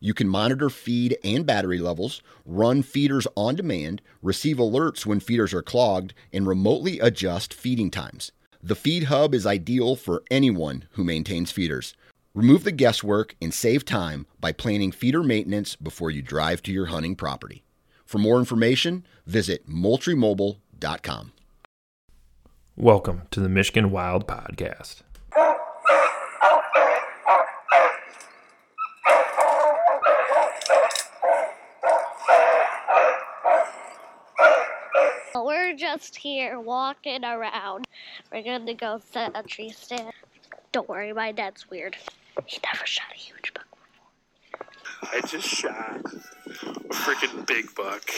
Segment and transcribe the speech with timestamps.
[0.00, 5.52] you can monitor feed and battery levels, run feeders on demand, receive alerts when feeders
[5.54, 8.32] are clogged, and remotely adjust feeding times.
[8.62, 11.94] The Feed Hub is ideal for anyone who maintains feeders.
[12.34, 16.86] Remove the guesswork and save time by planning feeder maintenance before you drive to your
[16.86, 17.62] hunting property.
[18.04, 21.32] For more information, visit moultriemobile.com.
[22.76, 25.02] Welcome to the Michigan Wild Podcast.
[35.44, 37.86] We're just here walking around.
[38.32, 40.12] We're gonna go set a tree stand.
[40.72, 41.96] Don't worry, my dad's weird.
[42.46, 43.66] He never shot a huge buck.
[45.00, 45.18] Before.
[45.18, 48.10] I just shot a freaking big buck.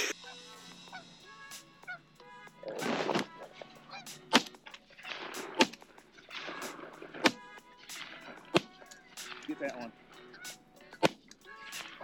[9.47, 9.93] Get that one.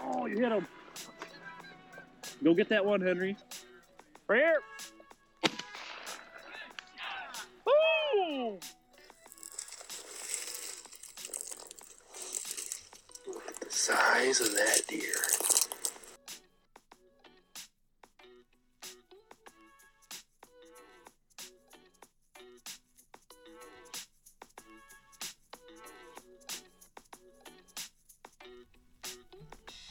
[0.02, 0.66] Oh, you hit him.
[2.42, 3.36] Go get that one, Henry.
[4.26, 4.60] Right here.
[8.14, 8.62] Look
[13.48, 15.00] at the size of that deer.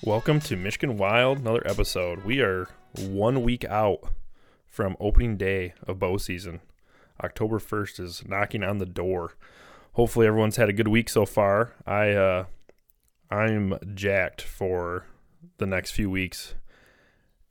[0.02, 2.24] Welcome to Michigan Wild, another episode.
[2.24, 4.00] We are one week out
[4.66, 6.62] from opening day of bow season.
[7.24, 9.34] October 1st is knocking on the door.
[9.94, 11.74] Hopefully everyone's had a good week so far.
[11.86, 12.46] I uh
[13.30, 15.06] I'm jacked for
[15.58, 16.56] the next few weeks.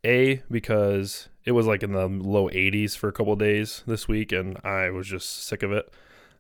[0.04, 4.32] A because it was like in the low 80s for a couple days this week
[4.32, 5.92] and I was just sick of it.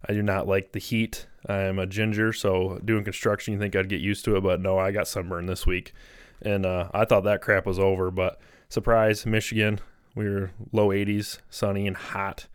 [0.08, 1.26] I do not like the heat.
[1.48, 4.78] I'm a ginger, so doing construction, you think I'd get used to it, but no,
[4.78, 5.92] I got sunburn this week,
[6.40, 8.10] and uh, I thought that crap was over.
[8.10, 9.80] But surprise, Michigan,
[10.14, 12.46] we were low 80s, sunny and hot,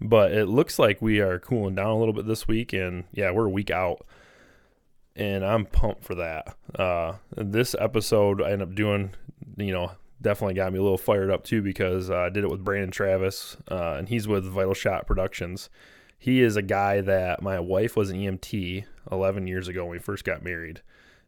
[0.00, 3.30] but it looks like we are cooling down a little bit this week, and yeah,
[3.30, 4.06] we're a week out,
[5.14, 6.56] and I'm pumped for that.
[6.74, 9.14] Uh, this episode, I ended up doing,
[9.56, 12.50] you know, definitely got me a little fired up too because uh, I did it
[12.50, 15.70] with Brandon Travis, uh, and he's with Vital Shot Productions
[16.18, 19.98] he is a guy that my wife was an EMT 11 years ago when we
[19.98, 20.82] first got married.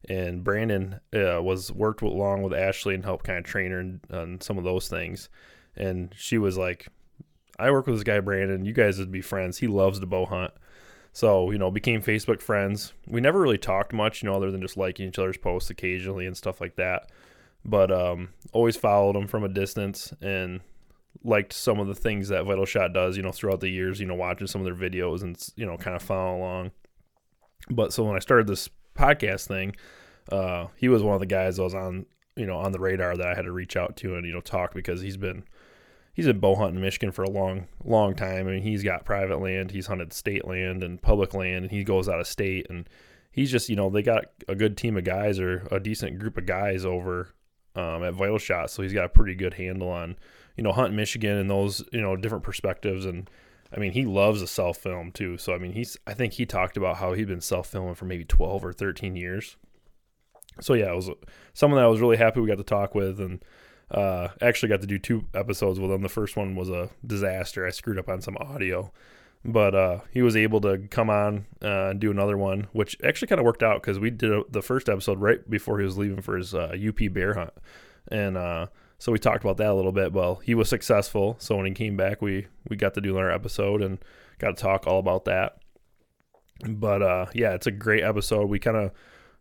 [0.09, 4.41] And Brandon uh, was worked along with Ashley and helped kind of train her on
[4.41, 5.29] some of those things.
[5.77, 6.89] And she was like,
[7.59, 8.65] I work with this guy, Brandon.
[8.65, 9.59] You guys would be friends.
[9.59, 10.53] He loves to bow hunt.
[11.13, 12.93] So, you know, became Facebook friends.
[13.07, 16.27] We never really talked much, you know, other than just liking each other's posts occasionally
[16.27, 17.11] and stuff like that.
[17.65, 20.61] But um, always followed him from a distance and
[21.25, 24.07] liked some of the things that Vital Shot does, you know, throughout the years, you
[24.07, 26.71] know, watching some of their videos and, you know, kind of following along.
[27.69, 29.75] But so when I started this podcast thing,
[30.31, 33.17] uh, he was one of the guys that was on, you know, on the radar
[33.17, 35.43] that I had to reach out to and, you know, talk because he's been,
[36.19, 38.49] he's been bow hunting Michigan for a long, long time.
[38.49, 41.85] I mean, he's got private land, he's hunted state land and public land, and he
[41.85, 42.67] goes out of state.
[42.69, 42.89] And
[43.31, 46.37] he's just, you know, they got a good team of guys or a decent group
[46.37, 47.37] of guys over
[47.77, 48.69] um, at Vital Shot.
[48.69, 50.17] So he's got a pretty good handle on,
[50.57, 53.07] you know, hunting Michigan and those, you know, different perspectives.
[53.07, 53.31] And
[53.73, 55.39] I mean, he loves a self film too.
[55.39, 58.07] So, I mean, he's, I think he talked about how he'd been self filming for
[58.07, 59.57] maybe 12 or 13 years.
[60.61, 61.11] So, yeah, it was
[61.55, 63.41] someone that I was really happy we got to talk with and
[63.91, 66.03] uh, actually got to do two episodes with him.
[66.03, 67.67] The first one was a disaster.
[67.67, 68.93] I screwed up on some audio.
[69.45, 73.29] But uh, he was able to come on uh, and do another one, which actually
[73.29, 75.97] kind of worked out because we did a, the first episode right before he was
[75.97, 77.53] leaving for his UP uh, bear hunt.
[78.11, 78.67] And uh,
[78.99, 80.13] so we talked about that a little bit.
[80.13, 83.31] Well, he was successful, so when he came back, we we got to do another
[83.31, 83.99] episode and
[84.39, 85.59] got to talk all about that.
[86.69, 88.49] But uh, yeah, it's a great episode.
[88.49, 88.91] We kind of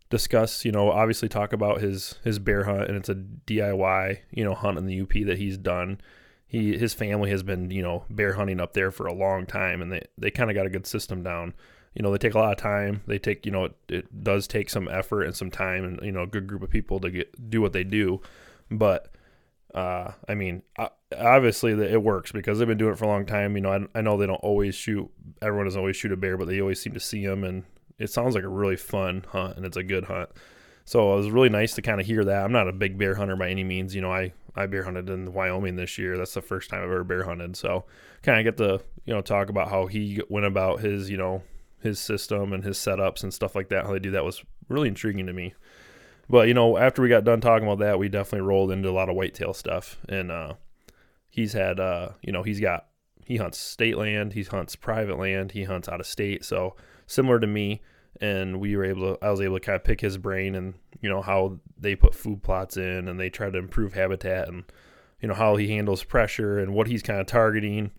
[0.09, 4.44] discuss, you know, obviously talk about his his bear hunt, and it's a DIY, you
[4.44, 6.00] know, hunt in the UP that he's done.
[6.45, 9.81] He his family has been, you know, bear hunting up there for a long time,
[9.81, 11.54] and they they kind of got a good system down.
[11.94, 13.01] You know, they take a lot of time.
[13.07, 16.12] They take, you know, it, it does take some effort and some time, and you
[16.12, 18.21] know, a good group of people to get do what they do.
[18.69, 19.13] But
[19.74, 20.63] uh, I mean,
[21.18, 23.56] obviously it works because they've been doing it for a long time.
[23.56, 25.09] You know, I, I know they don't always shoot.
[25.42, 27.63] Everyone doesn't always shoot a bear, but they always seem to see them, and
[27.99, 30.29] it sounds like a really fun hunt, and it's a good hunt.
[30.85, 32.44] So it was really nice to kind of hear that.
[32.45, 33.94] I'm not a big bear hunter by any means.
[33.94, 36.17] You know, I I bear hunted in Wyoming this year.
[36.17, 37.55] That's the first time I've ever bear hunted.
[37.57, 37.85] So
[38.23, 41.44] kind of get to you know talk about how he went about his you know
[41.79, 43.85] his system and his setups and stuff like that.
[43.85, 45.53] How they do that was really intriguing to me.
[46.29, 48.91] But you know, after we got done talking about that, we definitely rolled into a
[48.91, 49.97] lot of whitetail stuff.
[50.09, 50.53] And uh,
[51.29, 52.88] he's had uh, you know he's got
[53.25, 56.45] he hunts state land, he hunts private land, he hunts out of state.
[56.45, 56.75] So
[57.07, 57.81] similar to me,
[58.21, 60.75] and we were able to I was able to kind of pick his brain and
[61.01, 64.63] you know how they put food plots in and they try to improve habitat and
[65.21, 67.92] you know how he handles pressure and what he's kind of targeting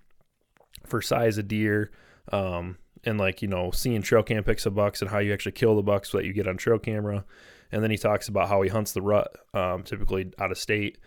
[0.86, 1.90] for size of deer.
[2.32, 5.52] Um, and like you know seeing trail cam picks of bucks and how you actually
[5.52, 7.24] kill the bucks that you get on trail camera
[7.70, 10.98] and then he talks about how he hunts the rut um, typically out of state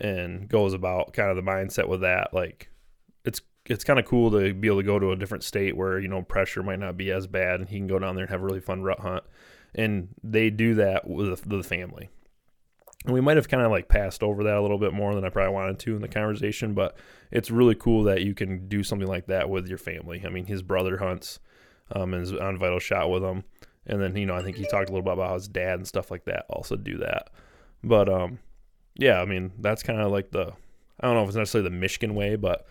[0.00, 2.70] and goes about kind of the mindset with that like
[3.24, 5.98] it's it's kind of cool to be able to go to a different state where
[5.98, 8.30] you know pressure might not be as bad and he can go down there and
[8.30, 9.24] have a really fun rut hunt
[9.74, 12.08] and they do that with the family
[13.04, 15.24] and we might have kind of like passed over that a little bit more than
[15.24, 16.96] I probably wanted to in the conversation, but
[17.30, 20.22] it's really cool that you can do something like that with your family.
[20.24, 21.38] I mean, his brother hunts
[21.92, 23.44] um, and is on Vital Shot with him.
[23.86, 25.78] And then, you know, I think he talked a little bit about how his dad
[25.78, 27.30] and stuff like that also do that.
[27.82, 28.38] But, um,
[28.96, 30.52] yeah, I mean, that's kind of like the,
[31.00, 32.66] I don't know if it's necessarily the Michigan way, but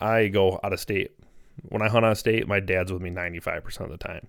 [0.00, 1.12] I go out of state.
[1.68, 4.28] When I hunt out of state, my dad's with me 95% of the time.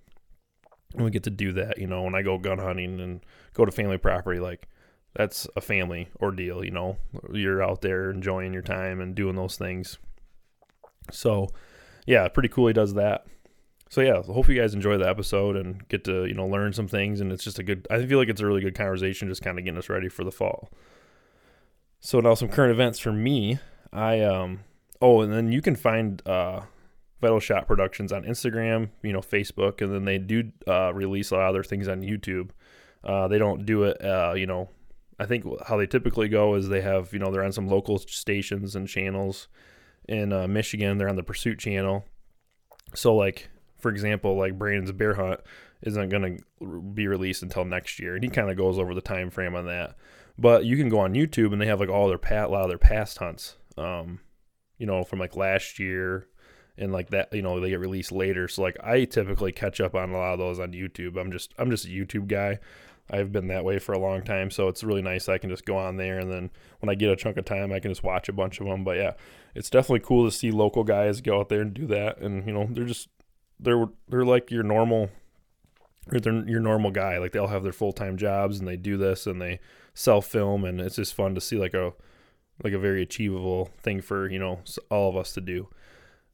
[0.94, 3.66] And we get to do that, you know, when I go gun hunting and go
[3.66, 4.68] to family property, like,
[5.14, 6.98] that's a family ordeal, you know.
[7.34, 9.98] You're out there enjoying your time and doing those things.
[11.12, 11.50] So,
[12.06, 13.26] yeah, pretty cool he does that.
[13.90, 16.88] So yeah, hope you guys enjoy the episode and get to, you know, learn some
[16.88, 19.42] things and it's just a good I feel like it's a really good conversation just
[19.42, 20.70] kind of getting us ready for the fall.
[22.00, 23.60] So now some current events for me.
[23.94, 24.62] I um
[25.02, 26.62] oh, and then you can find uh
[27.20, 31.36] Vital Shot Productions on Instagram, you know, Facebook, and then they do uh, release a
[31.36, 32.52] lot of their things on YouTube.
[33.04, 34.70] Uh, they don't do it, uh, you know,
[35.20, 37.98] I think how they typically go is they have, you know, they're on some local
[37.98, 39.48] stations and channels
[40.08, 40.98] in uh, Michigan.
[40.98, 42.06] They're on the Pursuit channel.
[42.94, 43.50] So, like,
[43.80, 45.40] for example, like Brandon's Bear Hunt
[45.82, 48.16] isn't going to be released until next year.
[48.16, 49.96] And he kind of goes over the time frame on that.
[50.38, 52.64] But you can go on YouTube and they have like all their pat, a lot
[52.64, 54.20] of their past hunts, um,
[54.78, 56.28] you know, from like last year
[56.78, 58.48] and like that, you know, they get released later.
[58.48, 61.18] So like I typically catch up on a lot of those on YouTube.
[61.18, 62.60] I'm just, I'm just a YouTube guy.
[63.10, 65.30] I've been that way for a long time, so it's really nice.
[65.30, 67.72] I can just go on there, and then when I get a chunk of time,
[67.72, 68.84] I can just watch a bunch of them.
[68.84, 69.14] But yeah,
[69.56, 72.54] it's definitely cool to see local guys go out there and do that, and you
[72.54, 73.08] know, they're just
[73.60, 75.10] they're they're like your normal,
[76.08, 77.18] they're your normal guy.
[77.18, 79.60] Like they'll have their full time jobs, and they do this, and they
[79.94, 81.94] self film, and it's just fun to see like a
[82.64, 85.70] like a very achievable thing for you know all of us to do.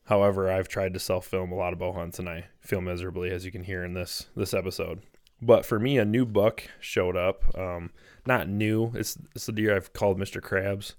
[0.06, 3.32] However, I've tried to self film a lot of bow hunts, and I feel miserably,
[3.32, 5.02] as you can hear in this this episode.
[5.42, 7.44] But for me, a new buck showed up.
[7.58, 7.92] Um,
[8.26, 8.92] not new.
[8.96, 10.42] It's it's the deer I've called Mr.
[10.42, 10.94] Krabs.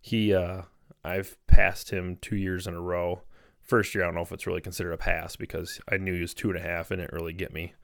[0.00, 0.62] He uh,
[1.04, 3.22] I've passed him two years in a row.
[3.60, 6.20] First year, I don't know if it's really considered a pass because I knew he
[6.20, 7.74] was two and a half and it really get me.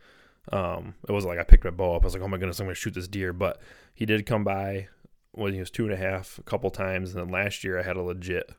[0.52, 2.02] Um, it wasn't like I picked my bow up.
[2.02, 3.32] I was like, oh my goodness, I'm going to shoot this deer.
[3.32, 3.60] But
[3.94, 4.88] he did come by
[5.38, 7.14] when he was two and a half a couple times.
[7.14, 8.50] And then last year, I had a legit,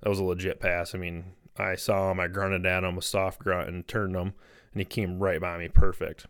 [0.00, 0.94] that was a legit pass.
[0.94, 4.34] I mean, I saw him, I grunted at him, a soft grunt, and turned him,
[4.72, 6.26] and he came right by me perfect.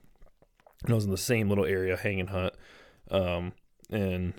[0.83, 2.55] And I was in the same little area, hanging hunt.
[3.11, 3.53] Um,
[3.91, 4.35] and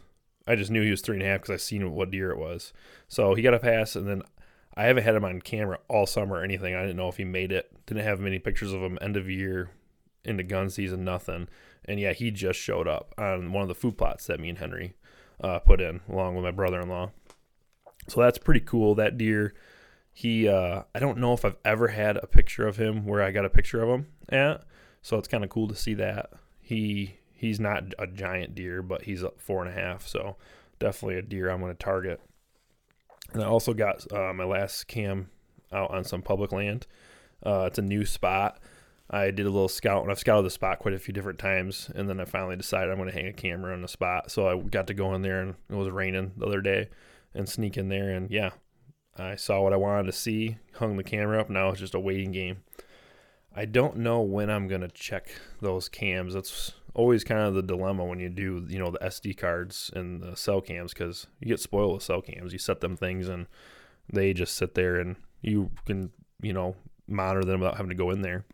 [0.48, 2.40] I just knew he was three and a half because I seen what deer it
[2.40, 2.74] was.
[3.08, 4.24] So he got a pass, and then
[4.75, 6.75] I haven't had him on camera all summer or anything.
[6.75, 7.72] I didn't know if he made it.
[7.86, 9.70] Didn't have many pictures of him end of year
[10.24, 11.48] into gun season, nothing.
[11.86, 14.58] And yeah, he just showed up on one of the food plots that me and
[14.58, 14.96] Henry
[15.41, 17.12] uh, put in along with my brother-in-law.
[18.07, 18.95] So that's pretty cool.
[18.95, 19.53] That deer,
[20.13, 23.31] he uh, I don't know if I've ever had a picture of him where I
[23.31, 24.63] got a picture of him at.
[25.01, 29.03] So it's kind of cool to see that he he's not a giant deer, but
[29.03, 30.07] he's four and a half.
[30.07, 30.38] So
[30.79, 32.21] definitely a deer I'm going to target.
[33.33, 35.29] And I also got uh, my last cam
[35.71, 36.86] out on some public land.
[37.43, 38.60] Uh, it's a new spot.
[39.13, 41.91] I did a little scout, and I've scouted the spot quite a few different times.
[41.94, 44.32] And then I finally decided I'm going to hang a camera on the spot.
[44.32, 46.89] So I got to go in there, and it was raining the other day,
[47.34, 48.10] and sneak in there.
[48.10, 48.51] And yeah,
[49.18, 51.50] I saw what I wanted to see, hung the camera up.
[51.50, 52.63] Now it's just a waiting game.
[53.53, 56.34] I don't know when I'm gonna check those cams.
[56.34, 60.22] That's always kind of the dilemma when you do, you know, the SD cards and
[60.22, 62.53] the cell cams because you get spoiled with cell cams.
[62.53, 63.48] You set them things and
[64.12, 66.75] they just sit there and you can, you know,
[67.08, 68.46] monitor them without having to go in there.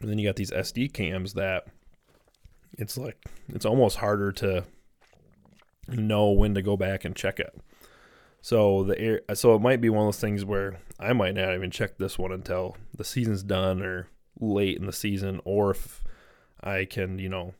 [0.00, 1.66] And then you got these SD cams that
[2.78, 4.64] it's like it's almost harder to
[5.88, 7.58] know when to go back and check it.
[8.40, 11.54] So the air, so it might be one of those things where I might not
[11.54, 14.08] even check this one until the season's done or
[14.40, 16.02] late in the season, or if
[16.62, 17.54] I can, you know,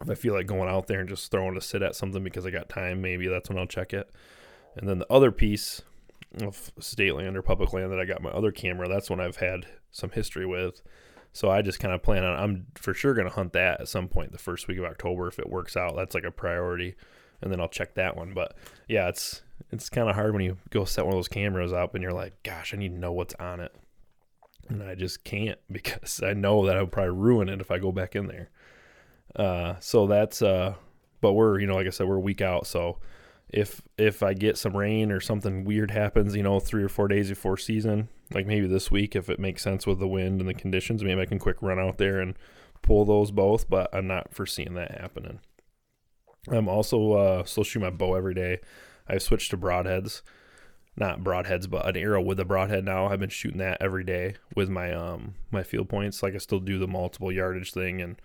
[0.00, 2.46] if I feel like going out there and just throwing a sit at something because
[2.46, 4.10] I got time, maybe that's when I'll check it.
[4.76, 5.82] And then the other piece
[6.40, 9.36] of state land or public land that I got my other camera, that's one I've
[9.36, 10.80] had some history with.
[11.32, 13.88] So I just kind of plan on I'm for sure going to hunt that at
[13.88, 15.96] some point the first week of October if it works out.
[15.96, 16.94] That's like a priority
[17.42, 18.32] and then I'll check that one.
[18.32, 18.56] But
[18.88, 21.94] yeah, it's it's kind of hard when you go set one of those cameras up
[21.94, 23.74] and you're like, gosh, I need to know what's on it.
[24.68, 27.78] And I just can't because I know that I would probably ruin it if I
[27.78, 28.48] go back in there.
[29.34, 30.74] Uh, so that's uh,
[31.20, 32.98] but we're you know like I said we're a week out, so
[33.52, 37.06] if if I get some rain or something weird happens, you know, three or four
[37.06, 40.48] days before season, like maybe this week if it makes sense with the wind and
[40.48, 42.34] the conditions, maybe I can quick run out there and
[42.80, 43.68] pull those both.
[43.68, 45.40] But I'm not foreseeing that happening.
[46.48, 48.60] I'm also uh, still shoot my bow every day.
[49.06, 50.22] I've switched to broadheads,
[50.96, 53.06] not broadheads, but an arrow with a broadhead now.
[53.06, 56.22] I've been shooting that every day with my um my field points.
[56.22, 58.16] Like I still do the multiple yardage thing, and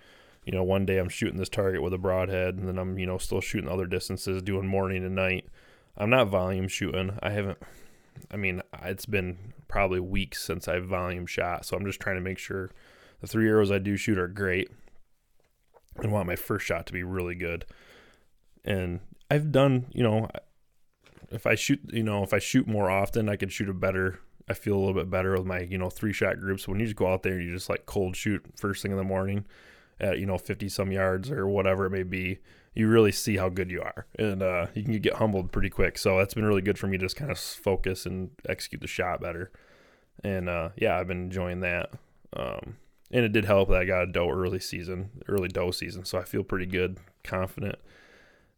[0.48, 3.06] you know one day I'm shooting this target with a broadhead, and then I'm you
[3.06, 5.46] know still shooting other distances, doing morning and night.
[5.98, 7.18] I'm not volume shooting.
[7.22, 7.60] I haven't.
[8.32, 12.22] I mean, it's been probably weeks since I've volume shot, so I'm just trying to
[12.22, 12.72] make sure
[13.22, 14.72] the three arrows I do shoot are great,
[15.98, 17.66] and want my first shot to be really good
[18.68, 19.00] and
[19.32, 20.30] I've done, you know,
[21.32, 24.20] if I shoot, you know, if I shoot more often, I could shoot a better.
[24.50, 26.68] I feel a little bit better with my, you know, three shot groups.
[26.68, 28.98] When you just go out there and you just like cold shoot first thing in
[28.98, 29.46] the morning
[30.00, 32.40] at, you know, 50 some yards or whatever it may be,
[32.74, 34.06] you really see how good you are.
[34.20, 35.98] And uh, you can get humbled pretty quick.
[35.98, 38.88] So that's been really good for me to just kind of focus and execute the
[38.88, 39.52] shot better.
[40.24, 41.92] And uh, yeah, I've been enjoying that.
[42.34, 42.78] Um,
[43.10, 46.06] and it did help that I got a doe early season, early doe season.
[46.06, 47.80] So I feel pretty good, confident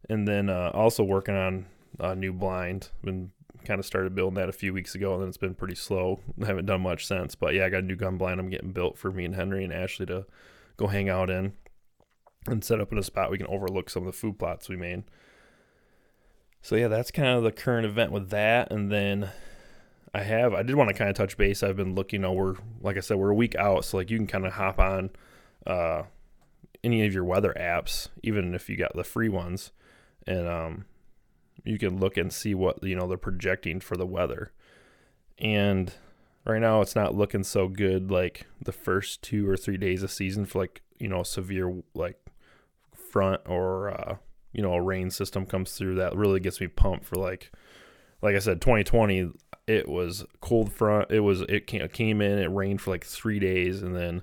[0.08, 1.66] and then uh, also working on
[1.98, 2.90] a new blind.
[3.02, 3.30] Been
[3.64, 6.20] kind of started building that a few weeks ago, and then it's been pretty slow.
[6.42, 8.40] I haven't done much since, but yeah, I got a new gun blind.
[8.40, 10.26] I'm getting built for me and Henry and Ashley to
[10.80, 11.52] go hang out in
[12.46, 14.76] and set up in a spot we can overlook some of the food plots we
[14.76, 15.04] made.
[16.62, 19.30] So yeah, that's kind of the current event with that, and then
[20.14, 21.62] I have I did want to kind of touch base.
[21.62, 22.20] I've been looking.
[22.20, 24.46] You know, we're like I said, we're a week out, so like you can kind
[24.46, 25.10] of hop on
[25.66, 26.02] uh,
[26.82, 29.72] any of your weather apps, even if you got the free ones,
[30.26, 30.84] and um,
[31.64, 34.52] you can look and see what you know they're projecting for the weather.
[35.38, 35.92] And
[36.46, 38.10] right now, it's not looking so good.
[38.10, 42.18] Like the first two or three days of season for like you know severe like
[43.10, 44.16] front or uh,
[44.52, 47.50] you know a rain system comes through that really gets me pumped for like
[48.22, 49.30] like I said 2020
[49.66, 53.82] it was cold front it was it came in it rained for like 3 days
[53.82, 54.22] and then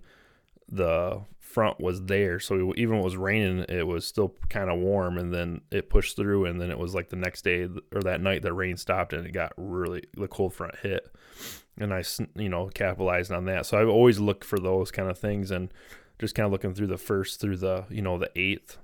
[0.69, 1.21] the
[1.57, 2.39] front was there.
[2.39, 6.15] So even it was raining, it was still kind of warm, and then it pushed
[6.15, 9.11] through, and then it was like the next day or that night the rain stopped,
[9.11, 11.11] and it got really the cold front hit,
[11.79, 12.03] and I
[12.35, 13.65] you know capitalized on that.
[13.65, 15.73] So I've always looked for those kind of things, and
[16.19, 18.77] just kind of looking through the first through the you know the eighth.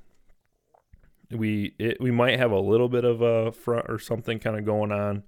[1.30, 4.66] We it, we might have a little bit of a front or something kind of
[4.66, 5.22] going on,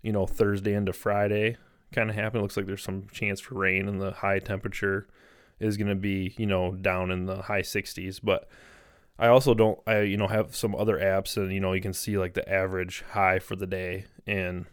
[0.00, 1.58] you know Thursday into Friday
[1.92, 2.38] kind of happen.
[2.38, 5.08] It looks like there's some chance for rain and the high temperature
[5.60, 8.18] is going to be, you know, down in the high 60s.
[8.22, 8.48] But
[9.18, 11.92] I also don't, I, you know, have some other apps and, you know, you can
[11.92, 14.64] see like the average high for the day and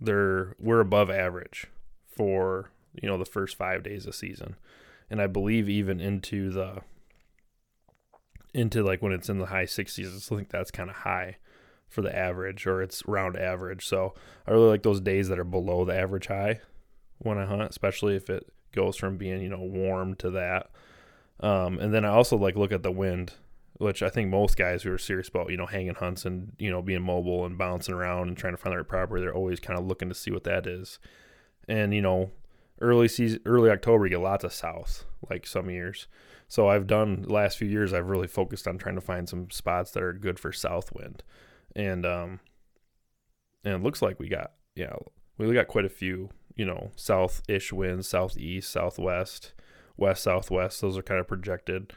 [0.00, 1.68] they're, we're above average
[2.06, 2.70] for,
[3.00, 4.56] you know, the first five days of season.
[5.08, 6.80] And I believe even into the,
[8.52, 11.36] into like when it's in the high 60s, I still think that's kind of high
[11.88, 13.86] for the average or it's round average.
[13.86, 14.14] So
[14.46, 16.60] I really like those days that are below the average high
[17.18, 20.70] when I hunt, especially if it goes from being you know warm to that.
[21.40, 23.34] Um, and then I also like look at the wind,
[23.78, 26.70] which I think most guys who are serious about you know hanging hunts and you
[26.70, 29.60] know being mobile and bouncing around and trying to find the right property, they're always
[29.60, 30.98] kind of looking to see what that is.
[31.68, 32.30] And you know,
[32.80, 36.06] early season, early October, you get lots of south, like some years.
[36.48, 37.94] So I've done last few years.
[37.94, 41.22] I've really focused on trying to find some spots that are good for south wind,
[41.74, 42.40] and um,
[43.64, 44.94] and it looks like we got yeah
[45.38, 49.52] we got quite a few you know, south ish winds, southeast, southwest,
[49.96, 50.80] west, southwest.
[50.80, 51.92] Those are kind of projected.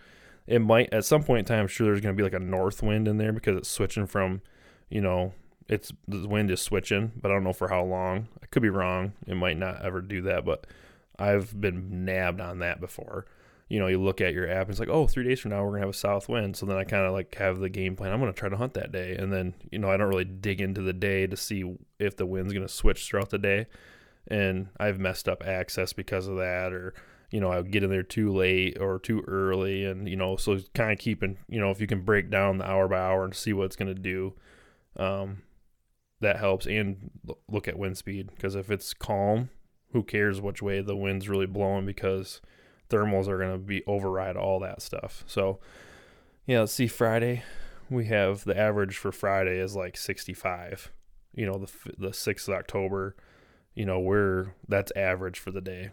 [0.47, 2.43] It might, at some point in time, I'm sure there's going to be like a
[2.43, 4.41] north wind in there because it's switching from,
[4.89, 5.33] you know,
[5.67, 8.27] it's the wind is switching, but I don't know for how long.
[8.41, 9.13] I could be wrong.
[9.25, 10.67] It might not ever do that, but
[11.17, 13.25] I've been nabbed on that before.
[13.67, 15.63] You know, you look at your app and it's like, oh, three days from now
[15.63, 16.55] we're gonna have a south wind.
[16.55, 18.13] So then I kind of like have the game plan.
[18.13, 20.61] I'm gonna try to hunt that day, and then you know I don't really dig
[20.61, 23.65] into the day to see if the wind's gonna switch throughout the day
[24.27, 26.93] and I've messed up access because of that, or
[27.31, 30.59] you know, I get in there too late or too early, and you know, so
[30.73, 33.35] kind of keeping, you know, if you can break down the hour by hour and
[33.35, 34.33] see what it's going to do,
[34.97, 35.41] um,
[36.21, 36.65] that helps.
[36.65, 37.11] And
[37.49, 39.49] look at wind speed because if it's calm,
[39.91, 42.41] who cares which way the wind's really blowing because
[42.89, 45.23] thermals are going to be override all that stuff.
[45.27, 45.59] So,
[46.45, 46.87] yeah, let's see.
[46.87, 47.43] Friday,
[47.89, 50.91] we have the average for Friday is like 65.
[51.33, 53.15] You know, the the 6th of October,
[53.75, 55.91] you know, we're that's average for the day.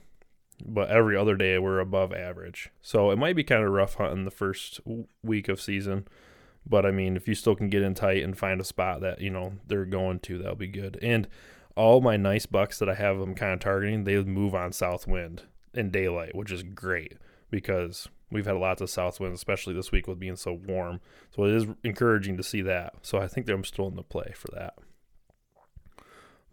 [0.64, 2.70] But every other day we're above average.
[2.80, 4.80] So it might be kind of rough hunting the first
[5.22, 6.06] week of season.
[6.64, 9.20] But I mean, if you still can get in tight and find a spot that,
[9.20, 10.98] you know, they're going to, that'll be good.
[11.02, 11.26] And
[11.76, 15.08] all my nice bucks that I have them kind of targeting, they move on south
[15.08, 15.42] wind
[15.74, 17.18] in daylight, which is great
[17.50, 21.00] because we've had lots of south winds, especially this week with being so warm.
[21.34, 22.94] So it is encouraging to see that.
[23.02, 24.74] So I think I'm still in the play for that.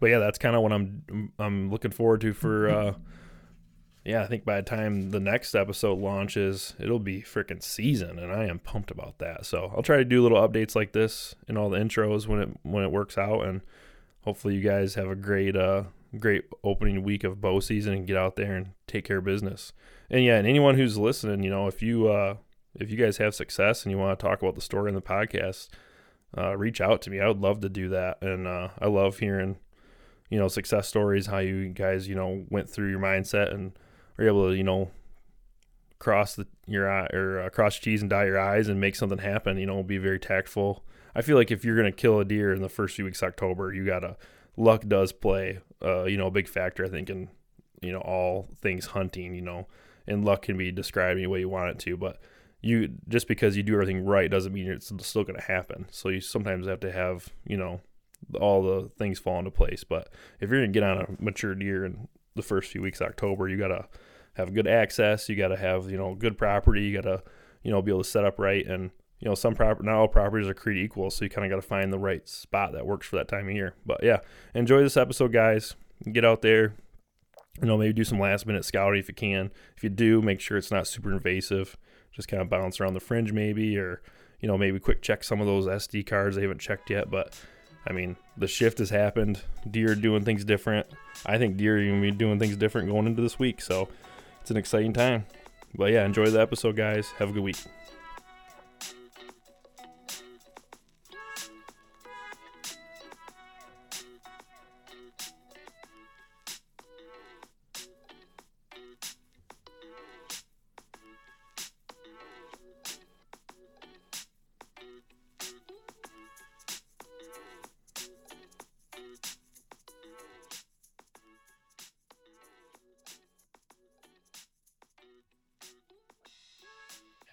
[0.00, 2.68] But yeah, that's kind of what I'm I'm looking forward to for.
[2.68, 2.94] Uh,
[4.04, 8.32] yeah, I think by the time the next episode launches, it'll be freaking season, and
[8.32, 9.44] I am pumped about that.
[9.44, 12.48] So I'll try to do little updates like this in all the intros when it
[12.62, 13.60] when it works out, and
[14.24, 15.84] hopefully you guys have a great uh
[16.18, 19.72] great opening week of bow season and get out there and take care of business.
[20.08, 22.36] And yeah, and anyone who's listening, you know, if you uh
[22.74, 25.02] if you guys have success and you want to talk about the story in the
[25.02, 25.68] podcast,
[26.36, 27.20] uh, reach out to me.
[27.20, 29.58] I would love to do that, and uh, I love hearing
[30.30, 33.72] you know success stories, how you guys you know went through your mindset and
[34.18, 34.90] are able to you know
[35.98, 39.18] cross the your eye or uh, cross cheese and dye your eyes and make something
[39.18, 39.58] happen.
[39.58, 40.84] You know, be very tactful.
[41.14, 43.28] I feel like if you're gonna kill a deer in the first few weeks of
[43.28, 44.16] October, you gotta
[44.56, 46.84] luck does play, uh, you know, a big factor.
[46.84, 47.28] I think in
[47.82, 49.34] you know all things hunting.
[49.34, 49.66] You know,
[50.06, 52.18] and luck can be described any way you want it to, but
[52.62, 55.86] you just because you do everything right doesn't mean it's still going to happen.
[55.90, 57.80] So you sometimes have to have you know
[58.38, 59.84] all the things fall into place.
[59.84, 60.08] But
[60.40, 63.48] if you're to get on a mature deer in the first few weeks of October,
[63.48, 63.86] you got to
[64.34, 65.28] have good access.
[65.28, 66.82] You got to have you know good property.
[66.82, 67.22] You got to
[67.62, 68.66] you know be able to set up right.
[68.66, 71.50] And you know some property not all properties are created equal, so you kind of
[71.50, 73.74] got to find the right spot that works for that time of year.
[73.84, 74.18] But yeah,
[74.54, 75.74] enjoy this episode, guys.
[76.10, 76.74] Get out there.
[77.60, 79.50] You know, maybe do some last minute scouting if you can.
[79.76, 81.76] If you do, make sure it's not super invasive.
[82.12, 84.00] Just kind of bounce around the fringe, maybe, or
[84.40, 87.10] you know, maybe quick check some of those SD cards they haven't checked yet.
[87.10, 87.38] But
[87.86, 89.40] I mean, the shift has happened.
[89.70, 90.86] Deer are doing things different.
[91.24, 93.60] I think deer are going to be doing things different going into this week.
[93.60, 93.88] So
[94.40, 95.26] it's an exciting time.
[95.74, 97.08] But yeah, enjoy the episode, guys.
[97.18, 97.56] Have a good week.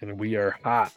[0.00, 0.92] And we are hot.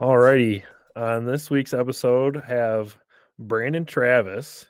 [0.00, 0.62] Alrighty.
[0.96, 2.96] On this week's episode, have
[3.38, 4.66] Brandon Travis,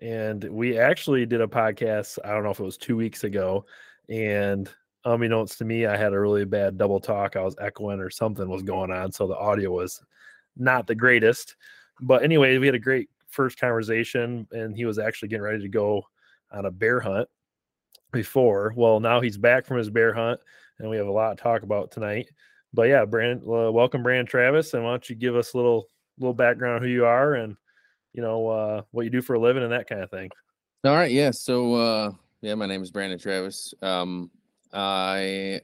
[0.00, 2.18] and we actually did a podcast.
[2.24, 3.64] I don't know if it was two weeks ago,
[4.08, 4.68] and
[5.04, 7.34] unbeknownst to me, I had a really bad double talk.
[7.34, 10.02] I was echoing or something was going on, so the audio was
[10.56, 11.56] not the greatest.
[12.00, 15.68] But anyway, we had a great first conversation, and he was actually getting ready to
[15.68, 16.02] go
[16.52, 17.28] on a bear hunt
[18.12, 18.74] before.
[18.76, 20.40] Well, now he's back from his bear hunt,
[20.78, 22.28] and we have a lot to talk about tonight
[22.74, 25.88] but yeah, Brand, uh, welcome, Brand Travis, and why don't you give us a little
[26.18, 27.56] little background who you are and
[28.12, 30.30] you know uh, what you do for a living and that kind of thing.
[30.84, 31.30] All right, yeah.
[31.30, 33.74] So uh, yeah, my name is Brandon Travis.
[33.82, 34.30] Um,
[34.72, 35.60] I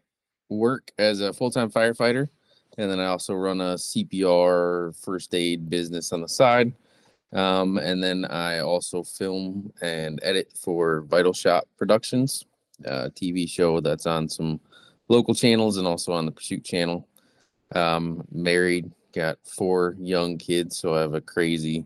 [0.49, 2.29] work as a full time firefighter,
[2.77, 6.73] and then I also run a CPR first aid business on the side.
[7.33, 12.45] Um, and then I also film and edit for Vital Shot Productions,
[12.85, 14.61] a TV show that's on some
[15.09, 17.09] local channels and also on the Pursuit channel.
[17.75, 21.85] Um, married, got four young kids, so I have a crazy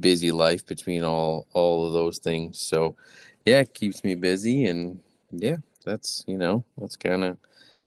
[0.00, 2.58] busy life between all all of those things.
[2.58, 2.96] So
[3.44, 7.38] yeah, it keeps me busy and yeah, that's you know, that's kind of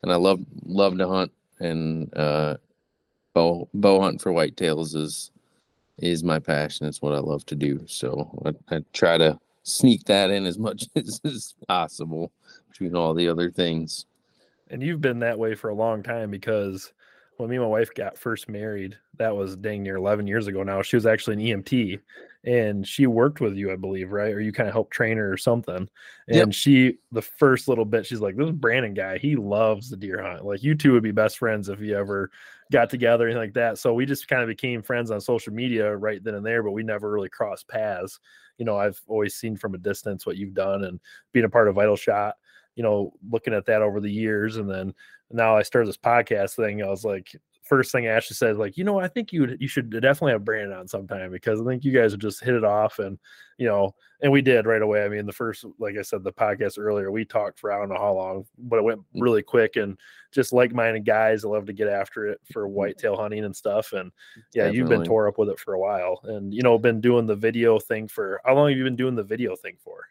[0.04, 2.58] and I love love to hunt and uh
[3.34, 5.32] bow bow hunt for whitetails is
[5.98, 6.88] is my passion.
[6.88, 7.82] It's what I love to do.
[7.88, 12.32] So I, I try to sneak that in as much as, as possible
[12.70, 14.06] between all the other things
[14.70, 16.92] and you've been that way for a long time because
[17.38, 20.64] when me and my wife got first married, that was dang near 11 years ago
[20.64, 20.82] now.
[20.82, 22.00] She was actually an EMT
[22.46, 24.34] and she worked with you, I believe, right?
[24.34, 25.90] Or you kind of helped train her or something.
[26.28, 26.54] And yep.
[26.54, 30.46] she, the first little bit, she's like, This Brandon guy, he loves the deer hunt.
[30.46, 32.32] Like, you two would be best friends if you ever
[32.72, 33.78] got together anything like that.
[33.78, 36.72] So we just kind of became friends on social media right then and there, but
[36.72, 38.20] we never really crossed paths.
[38.58, 41.00] You know, I've always seen from a distance what you've done and
[41.34, 42.36] being a part of Vital Shot
[42.76, 44.58] you know, looking at that over the years.
[44.58, 44.94] And then
[45.32, 46.84] now I started this podcast thing.
[46.84, 49.90] I was like, first thing Ashley said, like, you know, I think you you should
[49.90, 53.00] definitely have Brandon on sometime because I think you guys would just hit it off,
[53.00, 53.18] and
[53.58, 55.04] you know, and we did right away.
[55.04, 57.90] I mean, the first, like I said, the podcast earlier, we talked for I don't
[57.90, 59.22] know how long, but it went Mm.
[59.22, 59.98] really quick, and
[60.32, 64.12] just like-minded guys that love to get after it for whitetail hunting and stuff, and
[64.54, 67.26] yeah, you've been tore up with it for a while, and you know, been doing
[67.26, 70.06] the video thing for how long have you been doing the video thing for?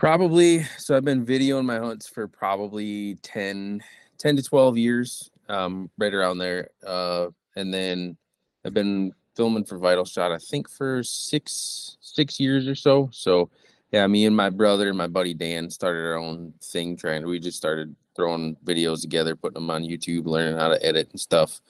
[0.00, 0.62] Probably.
[0.78, 3.82] So I've been videoing my hunts for probably 10,
[4.16, 6.70] 10 to 12 years, um, right around there.
[6.86, 8.16] Uh, and then
[8.64, 13.10] I've been filming for Vital Shot, I think for six, six years or so.
[13.12, 13.50] So
[13.92, 17.38] yeah, me and my brother and my buddy Dan started our own thing trying, we
[17.38, 21.60] just started throwing videos together, putting them on YouTube, learning how to edit and stuff.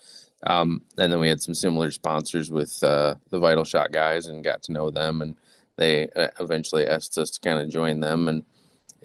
[0.46, 4.44] Um, and then we had some similar sponsors with, uh, the Vital Shot guys and
[4.44, 5.34] got to know them and,
[5.80, 8.44] they uh, eventually asked us to kind of join them and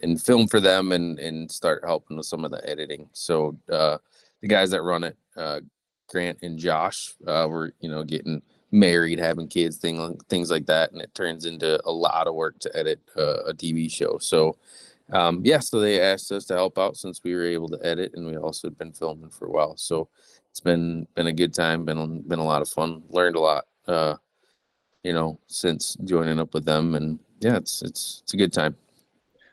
[0.03, 3.09] and film for them and and start helping with some of the editing.
[3.13, 3.97] So uh,
[4.41, 5.61] the guys that run it, uh,
[6.09, 10.91] Grant and Josh, uh, were you know getting married, having kids, thing things like that,
[10.91, 14.17] and it turns into a lot of work to edit uh, a TV show.
[14.19, 14.57] So
[15.13, 18.11] um, yeah, so they asked us to help out since we were able to edit,
[18.15, 19.77] and we also had been filming for a while.
[19.77, 20.09] So
[20.51, 23.65] it's been been a good time, been been a lot of fun, learned a lot.
[23.87, 24.15] Uh,
[25.05, 28.75] you know, since joining up with them, and yeah, it's it's it's a good time.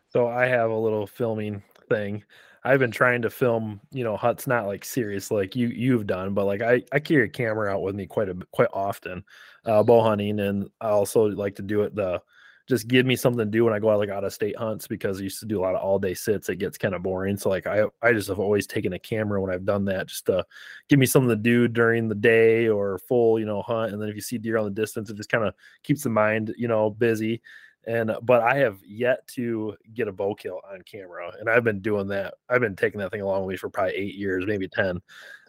[0.09, 2.25] So I have a little filming thing.
[2.65, 6.33] I've been trying to film, you know, huts not like serious like you you've done,
[6.33, 9.23] but like I I carry a camera out with me quite a quite often,
[9.67, 12.23] uh, bow hunting, and I also like to do it the
[12.73, 14.87] just give me something to do when I go out like out of state hunts
[14.87, 16.49] because I used to do a lot of all day sits.
[16.49, 17.37] It gets kind of boring.
[17.37, 20.25] So like I I just have always taken a camera when I've done that just
[20.27, 20.43] to
[20.89, 23.93] give me something to do during the day or full you know hunt.
[23.93, 26.09] And then if you see deer on the distance, it just kind of keeps the
[26.09, 27.43] mind you know busy
[27.85, 31.65] and uh, but I have yet to get a bow kill on camera, and I've
[31.65, 32.35] been doing that.
[32.49, 35.01] I've been taking that thing along with me for probably eight years, maybe ten.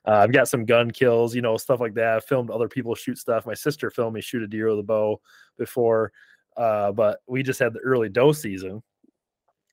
[0.06, 2.18] Uh, I've got some gun kills, you know, stuff like that.
[2.18, 3.46] I've filmed other people shoot stuff.
[3.46, 5.22] My sister filmed me shoot a deer with a bow
[5.58, 6.12] before,
[6.58, 8.82] uh, but we just had the early doe season,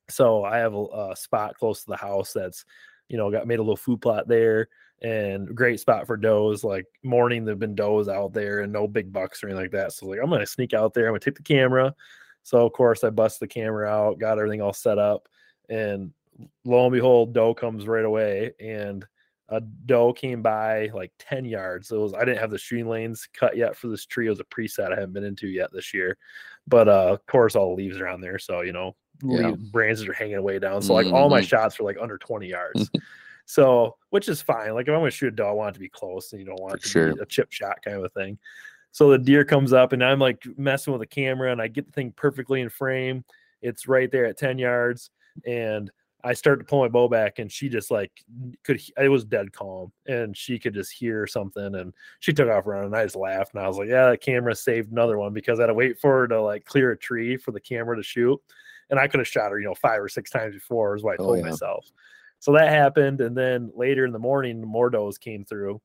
[0.09, 2.65] so I have a, a spot close to the house that's,
[3.07, 4.67] you know, got made a little food plot there
[5.01, 6.63] and great spot for does.
[6.63, 9.93] Like morning, there've been does out there and no big bucks or anything like that.
[9.93, 11.07] So like I'm gonna sneak out there.
[11.07, 11.95] I'm gonna take the camera.
[12.43, 15.27] So of course I bust the camera out, got everything all set up,
[15.69, 16.11] and
[16.65, 19.05] lo and behold, doe comes right away, and
[19.49, 21.91] a doe came by like 10 yards.
[21.91, 24.27] It was I didn't have the shooting lanes cut yet for this tree.
[24.27, 26.17] It was a preset I haven't been into yet this year.
[26.67, 28.39] But uh of course all the leaves are on there.
[28.39, 29.51] So you know, Yeah.
[29.71, 30.81] branches are hanging way down.
[30.81, 31.47] So like all my Mhm.
[31.47, 32.89] shots were like under 20 yards.
[33.45, 34.73] so which is fine.
[34.73, 36.45] Like if I'm gonna shoot a doe, I want it to be close and you
[36.45, 37.15] don't want For it to sure.
[37.15, 38.37] be a chip shot kind of a thing.
[38.91, 41.85] So the deer comes up and I'm like messing with the camera and I get
[41.85, 43.23] the thing perfectly in frame.
[43.61, 45.11] It's right there at 10 yards.
[45.45, 45.89] And
[46.23, 48.11] I start to pull my bow back and she just like
[48.63, 52.65] could it was dead calm and she could just hear something and she took off
[52.67, 55.33] running and I just laughed and I was like, yeah, that camera saved another one
[55.33, 57.95] because I had to wait for her to like clear a tree for the camera
[57.95, 58.39] to shoot.
[58.89, 61.13] And I could have shot her, you know, five or six times before is what
[61.13, 61.49] I Oh, told yeah.
[61.49, 61.91] myself.
[62.39, 63.21] So that happened.
[63.21, 65.81] And then later in the morning, more does came through.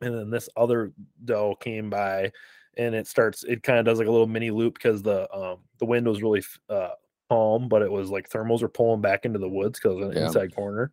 [0.00, 0.92] And then this other
[1.24, 2.30] doe came by
[2.76, 5.58] and it starts, it kind of does like a little mini loop because the um
[5.78, 6.90] the wind was really uh
[7.30, 10.16] calm, but it was like thermals were pulling back into the woods because of an
[10.16, 10.26] Yeah.
[10.26, 10.90] inside corner.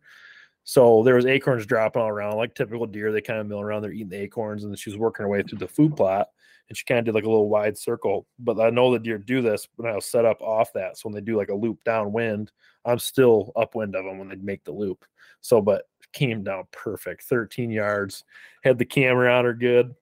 [0.64, 3.10] So there was acorns dropping all around, like typical deer.
[3.10, 5.28] They kind of mill around, they're eating the acorns, and then she was working her
[5.28, 6.28] way through the food plot,
[6.68, 8.26] and she kind of did like a little wide circle.
[8.38, 10.96] But I know the deer do this when I was set up off that.
[10.96, 12.52] So when they do like a loop downwind,
[12.84, 15.04] I'm still upwind of them when they make the loop.
[15.40, 18.24] So, but came down perfect, 13 yards,
[18.62, 19.94] had the camera on her good,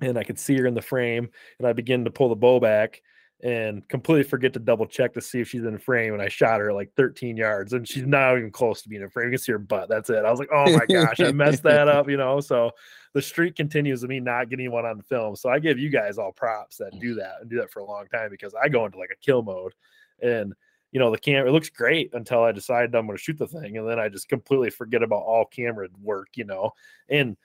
[0.00, 2.60] and I could see her in the frame, and I begin to pull the bow
[2.60, 3.02] back
[3.40, 6.12] and completely forget to double check to see if she's in frame.
[6.12, 9.10] And I shot her like 13 yards, and she's not even close to being in
[9.10, 9.26] frame.
[9.26, 9.88] You can see her butt.
[9.88, 10.24] That's it.
[10.24, 12.40] I was like, oh my gosh, I messed that up, you know.
[12.40, 12.72] So
[13.12, 15.36] the streak continues of me not getting one on film.
[15.36, 17.86] So I give you guys all props that do that and do that for a
[17.86, 19.74] long time because I go into like a kill mode,
[20.20, 20.52] and
[20.90, 23.46] you know the camera it looks great until I decide I'm going to shoot the
[23.46, 26.72] thing, and then I just completely forget about all camera work, you know,
[27.08, 27.36] and.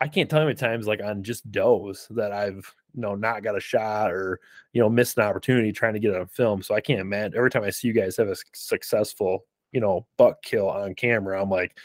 [0.00, 3.14] I can't tell you how many times like on just does that I've you know
[3.14, 4.40] not got a shot or
[4.72, 6.62] you know missed an opportunity trying to get on film.
[6.62, 10.06] So I can't imagine every time I see you guys have a successful you know
[10.16, 11.76] buck kill on camera, I'm like,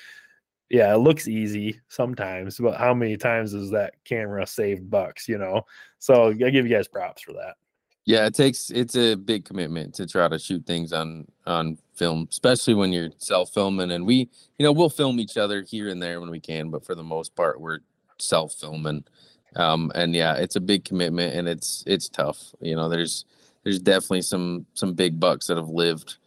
[0.69, 5.27] yeah, it looks easy sometimes, but how many times has that camera saved bucks?
[5.27, 5.63] You know,
[5.99, 7.55] so I give you guys props for that.
[8.07, 12.27] Yeah, it takes it's a big commitment to try to shoot things on on film,
[12.31, 13.91] especially when you're self filming.
[13.91, 16.85] And we, you know, we'll film each other here and there when we can, but
[16.85, 17.79] for the most part, we're
[18.17, 19.03] self filming.
[19.57, 22.53] Um, and yeah, it's a big commitment, and it's it's tough.
[22.61, 23.25] You know, there's
[23.63, 26.17] there's definitely some some big bucks that have lived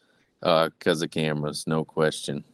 [0.43, 2.45] uh because of cameras, no question.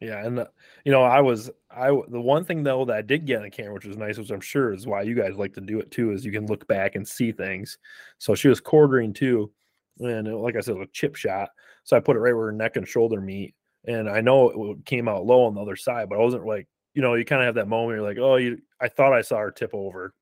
[0.00, 0.46] Yeah, and uh,
[0.84, 3.50] you know, I was I the one thing though that I did get on the
[3.50, 5.90] camera, which was nice, which I'm sure is why you guys like to do it
[5.90, 7.78] too, is you can look back and see things.
[8.18, 9.52] So she was quartering too,
[10.00, 11.50] and uh, like I said, it a chip shot.
[11.84, 13.54] So I put it right where her neck and shoulder meet,
[13.86, 16.66] and I know it came out low on the other side, but I wasn't like,
[16.96, 17.98] you know, you kind of have that moment.
[17.98, 18.58] You're like, oh, you.
[18.80, 20.12] I thought I saw her tip over,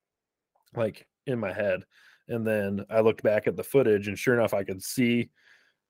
[0.76, 1.84] like in my head,
[2.28, 5.30] and then I looked back at the footage, and sure enough, I could see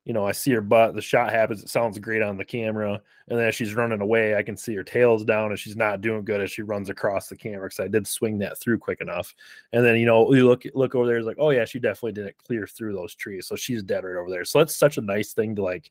[0.04, 3.00] you know, I see her butt, the shot happens, it sounds great on the camera.
[3.28, 6.24] And then she's running away, I can see her tail's down and she's not doing
[6.24, 9.34] good as she runs across the camera because I did swing that through quick enough.
[9.72, 12.12] And then, you know, you look look over there, it's like, oh yeah, she definitely
[12.12, 13.46] didn't clear through those trees.
[13.46, 14.44] So she's dead right over there.
[14.44, 15.90] So that's such a nice thing to like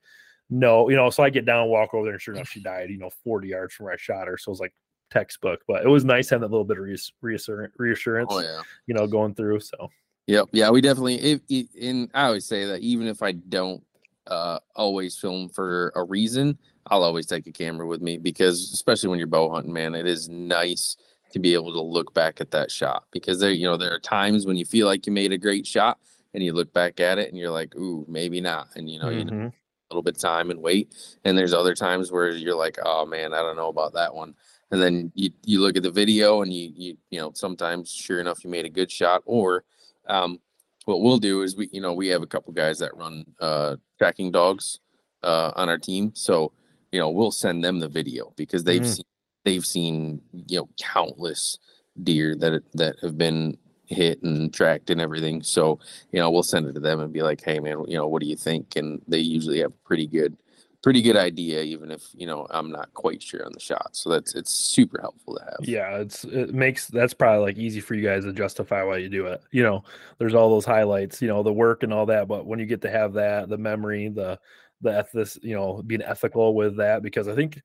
[0.52, 1.10] know, you know.
[1.10, 3.48] So I get down, walk over there, and sure enough, she died, you know, 40
[3.48, 4.38] yards from where I shot her.
[4.38, 4.74] So it was like
[5.14, 6.86] textbook, but it was nice having that little bit of
[7.22, 8.62] reassurance, reassurance Oh yeah.
[8.88, 9.60] you know, going through.
[9.60, 9.90] So
[10.28, 10.50] Yep.
[10.54, 11.16] Yeah, we definitely.
[11.16, 13.84] If, if and I always say that even if I don't
[14.28, 19.10] uh always film for a reason, I'll always take a camera with me because especially
[19.10, 20.98] when you're bow hunting, man, it is nice
[21.32, 24.00] to be able to look back at that shot because there, you know, there are
[24.00, 25.98] times when you feel like you made a great shot
[26.34, 28.68] and you look back at it and you're like, ooh, maybe not.
[28.76, 29.52] And you know, you know,
[29.94, 30.94] a little bit of time and wait.
[31.26, 34.36] And there's other times where you're like, oh man, I don't know about that one.
[34.74, 38.20] And then you you look at the video and you you you know sometimes sure
[38.20, 39.22] enough you made a good shot.
[39.28, 39.66] Or
[40.08, 40.40] um,
[40.86, 43.76] what we'll do is we you know we have a couple guys that run uh,
[44.00, 44.80] tracking dogs
[45.22, 46.54] uh, on our team, so
[46.92, 48.96] you know we'll send them the video because they've Mm.
[48.96, 49.06] seen
[49.46, 51.60] they've seen you know countless
[52.02, 53.56] deer that that have been
[53.86, 55.44] hit and tracked and everything.
[55.44, 55.78] So
[56.12, 58.24] you know we'll send it to them and be like, hey man, you know what
[58.24, 58.76] do you think?
[58.76, 60.36] And they usually have pretty good
[60.84, 64.10] pretty good idea even if you know i'm not quite sure on the shot so
[64.10, 67.94] that's it's super helpful to have Yeah, it's it makes that's probably like easy for
[67.96, 69.42] you guys to justify why you do it.
[69.52, 69.84] You know,
[70.18, 72.82] there's all those highlights, you know, the work and all that, but when you get
[72.82, 74.40] to have that, the memory, the
[74.82, 77.62] the ethic, you know, being ethical with that, because I think,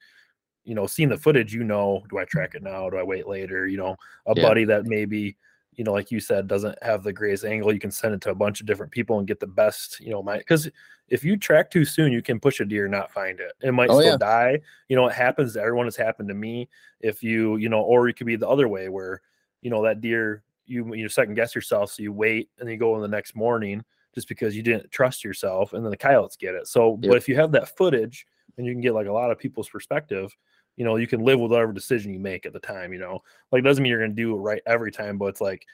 [0.65, 2.91] you know, seeing the footage, you know, do I track it now?
[2.91, 3.67] Do I wait later?
[3.67, 4.43] You know, a Yeah.
[4.43, 5.37] buddy that maybe,
[5.79, 8.31] you know, like you said, doesn't have the greatest angle, you can send it to
[8.31, 10.69] a bunch of different people and get the best, you know, my because
[11.09, 13.53] if you track too soon, you can push a deer not find it.
[13.63, 14.17] It might Oh, still yeah.
[14.19, 14.61] die.
[14.89, 15.87] You know, it happens to everyone.
[15.87, 16.69] It's happened to me
[17.01, 19.23] if you you know or it could be the other way where
[19.63, 22.79] you know that deer you you second guess yourself so you wait and then you
[22.79, 23.83] go in the next morning
[24.15, 27.11] just because you didn't trust yourself and then the coyotes get it so Yep.
[27.11, 29.69] but if you have that footage and you can get like a lot of people's
[29.69, 30.37] perspective
[30.79, 33.23] you know you can live with whatever decision you make at the time you know?
[33.53, 35.67] Like it doesn't mean you're to do it right every time but it's like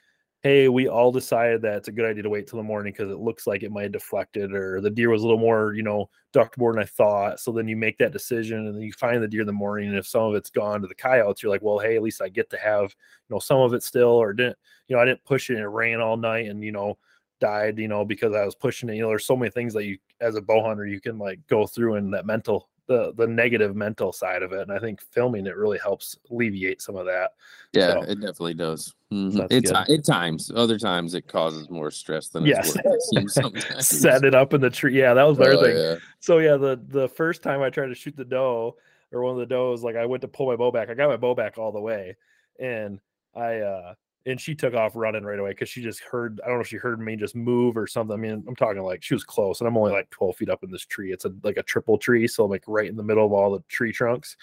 [0.42, 3.10] hey we all decided that it's a good idea to wait till the morning because
[3.10, 5.82] it looks like it might have deflected or the deer was a little more you
[5.82, 7.40] know ducked more than i thought.
[7.40, 9.88] So then you make that decision and then you find the deer in the morning
[9.88, 12.22] and if some of it's gone to the coyotes you're like well hey at least
[12.22, 12.94] i get to have
[13.28, 14.56] you know some of it still or didn't
[14.88, 16.98] you know i didn't push it and it ran all night and you know
[17.40, 18.96] died you know because i was pushing it.
[18.96, 21.40] You know there's so many things that you as a bow hunter you can like
[21.46, 25.01] go through and that mental the the negative mental side of it and i think
[25.11, 27.31] filming it really helps alleviate some of that
[27.73, 28.94] Yeah, So- it definitely does.
[29.12, 29.33] Mhm.
[29.33, 29.90] that's It's good.
[29.99, 30.51] at times.
[30.55, 32.77] Other times it causes more stress than Yes.
[32.85, 33.57] it's worth.
[33.57, 35.97] It set it up in the tree yeah that was the other Oh, thing yeah.
[36.20, 38.77] so yeah, the the first time I tried to shoot the doe
[39.12, 40.88] or one of the does, like I went to pull my bow back.
[40.90, 42.16] I got my bow back all the way,
[42.59, 43.01] and
[43.35, 43.94] I uh
[44.26, 46.68] and she took off running right away because she just heard I don't know if
[46.68, 48.14] she heard me just move or something.
[48.14, 50.62] I mean, I'm talking like she was close, and I'm only like 12 feet up
[50.62, 51.12] in this tree.
[51.12, 53.52] It's a like a triple tree, so I'm like right in the middle of all
[53.52, 54.37] the tree trunks.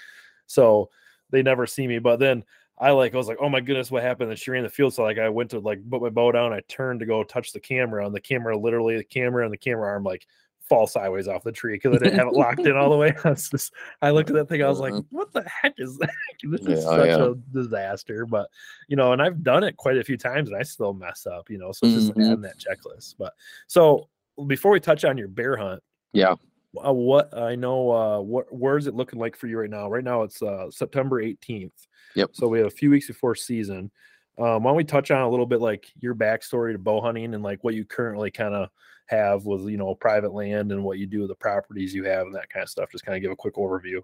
[0.45, 0.89] So
[1.31, 1.99] they never see me.
[1.99, 2.43] But then
[2.77, 4.29] I like I was like, oh my goodness, what happened?
[4.29, 4.93] And she ran the field.
[4.93, 7.51] So like I went to like put my bow down, I turned to go touch
[7.51, 10.27] the camera, and the camera literally the camera and the camera arm like
[10.71, 13.13] fall sideways off the tree because I didn't have it locked in all the way.
[13.25, 15.01] I was just I looked at that thing, I was like, Uh-huh.
[15.11, 16.09] what the heck is that?
[16.43, 17.25] This is Yeah, oh, such yeah.
[17.25, 18.25] a disaster.
[18.25, 18.47] But
[18.87, 21.49] you know, and I've done it quite a few times and I still mess up,
[21.49, 21.73] you know.
[21.73, 23.15] So it's just adding that checklist.
[23.19, 23.33] But
[23.67, 24.07] so
[24.47, 26.35] before we touch on your bear hunt, Yeah.
[26.83, 29.89] uh, what I know, uh, what where is it looking like for you right now?
[29.89, 31.73] Right now, it's uh, September 18th.
[32.15, 32.29] Yep.
[32.31, 33.91] So we have a few weeks before season.
[34.39, 37.33] Um, why don't we touch on a little bit like your backstory to bow hunting
[37.35, 38.69] and like what you currently kind of
[39.11, 42.25] have with you know private land and what you do with the properties you have
[42.25, 42.91] and that kind of stuff.
[42.91, 44.01] Just kind of give a quick overview.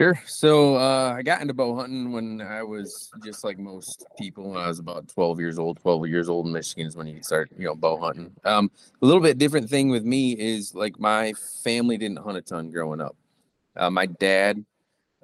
[0.00, 0.18] Sure.
[0.24, 4.48] So uh, I got into bow hunting when I was just like most people.
[4.48, 7.22] When I was about 12 years old, 12 years old in Michigan is when you
[7.22, 8.32] start, you know, bow hunting.
[8.46, 8.70] Um,
[9.02, 12.70] a little bit different thing with me is like my family didn't hunt a ton
[12.70, 13.14] growing up.
[13.76, 14.64] Uh, my dad,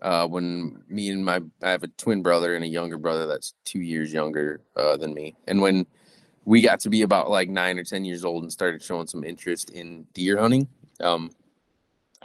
[0.02, 3.54] uh, when me and my, I have a twin brother and a younger brother that's
[3.64, 5.36] two years younger uh, than me.
[5.46, 5.86] And when
[6.46, 9.24] we got to be about like nine or 10 years old and started showing some
[9.24, 10.68] interest in deer hunting,
[11.00, 11.30] um,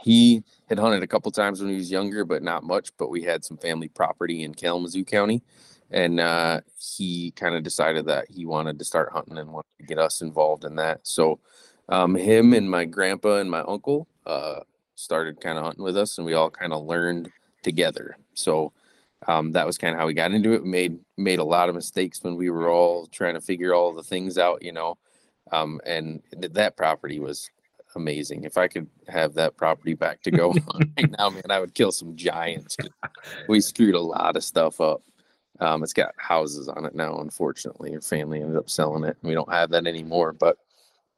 [0.00, 2.90] he had hunted a couple times when he was younger, but not much.
[2.96, 5.42] But we had some family property in Kalamazoo County,
[5.90, 9.86] and uh, he kind of decided that he wanted to start hunting and wanted to
[9.86, 11.00] get us involved in that.
[11.02, 11.40] So,
[11.88, 14.60] um, him and my grandpa and my uncle uh,
[14.94, 17.30] started kind of hunting with us, and we all kind of learned
[17.62, 18.16] together.
[18.34, 18.72] So
[19.28, 20.62] um, that was kind of how we got into it.
[20.62, 23.92] We made made a lot of mistakes when we were all trying to figure all
[23.92, 24.98] the things out, you know.
[25.52, 27.50] Um, and th- that property was
[27.94, 28.44] amazing.
[28.44, 31.74] If I could have that property back to go on right now, man, I would
[31.74, 32.76] kill some giants.
[33.48, 35.02] We screwed a lot of stuff up.
[35.60, 37.96] Um, it's got houses on it now, unfortunately.
[38.00, 39.16] Family ended up selling it.
[39.22, 40.32] We don't have that anymore.
[40.32, 40.56] But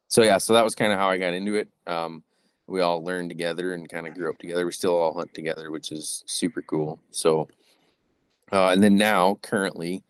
[0.07, 1.69] so yeah, so that was kind of how I got into it.
[1.87, 2.23] Um,
[2.67, 4.65] we all learned together and kind of grew up together.
[4.65, 6.99] We still all hunt together, which is super cool.
[7.11, 7.47] So,
[8.51, 10.03] uh, and then now, currently,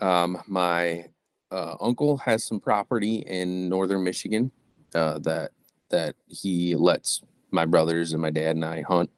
[0.00, 1.06] um, my
[1.50, 4.50] uh, uncle has some property in northern Michigan
[4.94, 5.52] uh, that
[5.90, 9.10] that he lets my brothers and my dad and I hunt.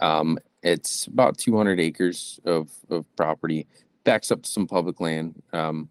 [0.00, 3.66] Um, it's about 200 acres of, of property,
[4.04, 5.42] backs up to some public land.
[5.52, 5.88] Um,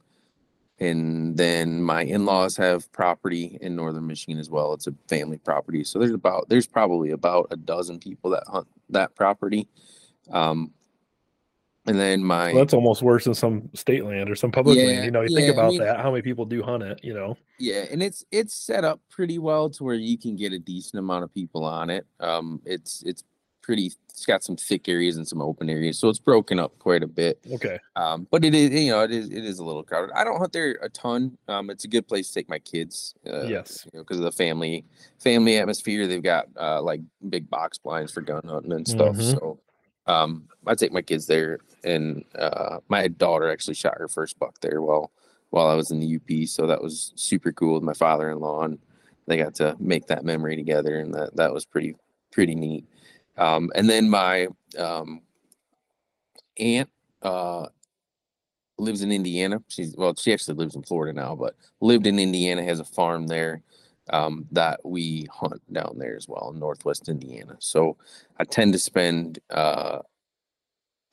[0.80, 4.74] and then my in-laws have property in northern Michigan as well.
[4.74, 5.84] It's a family property.
[5.84, 9.68] So there's about there's probably about a dozen people that hunt that property.
[10.32, 10.72] Um,
[11.88, 14.86] and then my Well, that's almost worse than some state land or some public Yeah,
[14.86, 15.06] land.
[15.06, 17.00] You know, you yeah, think I about mean- that, how many people do hunt it,
[17.04, 17.38] you know?
[17.60, 21.00] Yeah, and it's it's set up pretty well to where you can get a decent
[21.00, 22.06] amount of people on it.
[22.20, 23.24] Um, it's it's
[23.62, 23.92] pretty.
[24.10, 27.08] It's got some thick areas and some open areas, so it's broken up quite a
[27.08, 27.40] bit.
[27.54, 27.80] Okay.
[27.96, 30.12] Um, but it is you know it is it is a little crowded.
[30.16, 31.38] I don't hunt there a ton.
[31.48, 33.16] Um, it's a good place to take my kids.
[33.26, 33.86] Uh, Yes.
[33.92, 34.84] you know, because of the family
[35.20, 36.08] family atmosphere.
[36.08, 39.16] They've got uh like big box blinds for gun hunting and stuff.
[39.16, 39.32] Mhm.
[39.40, 39.60] So
[40.12, 44.60] um, I take my kids there, and uh, my daughter actually shot her first buck
[44.62, 45.12] there while
[45.50, 46.48] while I was in the UP.
[46.48, 48.80] So that was super cool with my father-in-law, and
[49.28, 51.96] they got to make that memory together, and that that was pretty
[52.32, 52.86] pretty neat.
[53.38, 54.48] Um, and then my
[54.78, 55.22] um,
[56.58, 56.90] aunt
[57.22, 57.68] uh,
[58.78, 59.62] lives in Indiana.
[59.68, 63.28] She's well, she actually lives in Florida now, but lived in Indiana, has a farm
[63.28, 63.64] there
[64.12, 67.56] um, that we hunt down there as well in Northwest Indiana.
[67.60, 67.98] So
[68.38, 70.00] I tend to spend uh,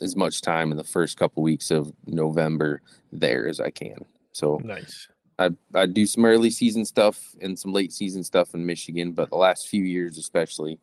[0.01, 2.83] as much time in the first couple weeks of November
[3.13, 4.05] there as I can.
[4.33, 5.09] So Nice.
[5.39, 9.31] I I do some early season stuff and some late season stuff in Michigan, but
[9.31, 10.79] the last few years especially,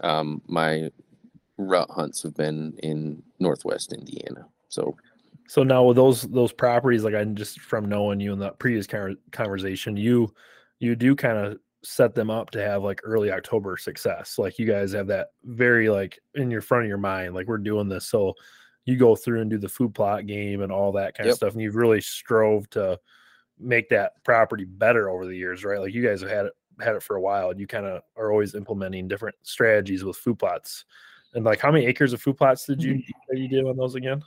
[0.00, 0.90] um, my
[1.58, 4.46] rut hunts have been in Northwest Indiana.
[4.68, 4.96] So
[5.48, 8.86] So now with those those properties, like I just from knowing you in the previous
[9.32, 10.32] conversation, you
[10.80, 14.38] you do kind of set them up to have like early October success.
[14.38, 17.58] Like you guys have that very like in your front of your mind, like we're
[17.58, 18.06] doing this.
[18.06, 18.34] So
[18.84, 21.32] you go through and do the food plot game and all that kind Yep.
[21.32, 22.98] of stuff, and you've really strove to
[23.58, 25.80] make that property better over the years, right?
[25.80, 28.02] Like you guys have had it had it for a while, and you kind of
[28.16, 30.84] are always implementing different strategies with food plots.
[31.34, 33.10] And like, how many acres of food plots did you mm-hmm.
[33.28, 34.22] that you did on those again?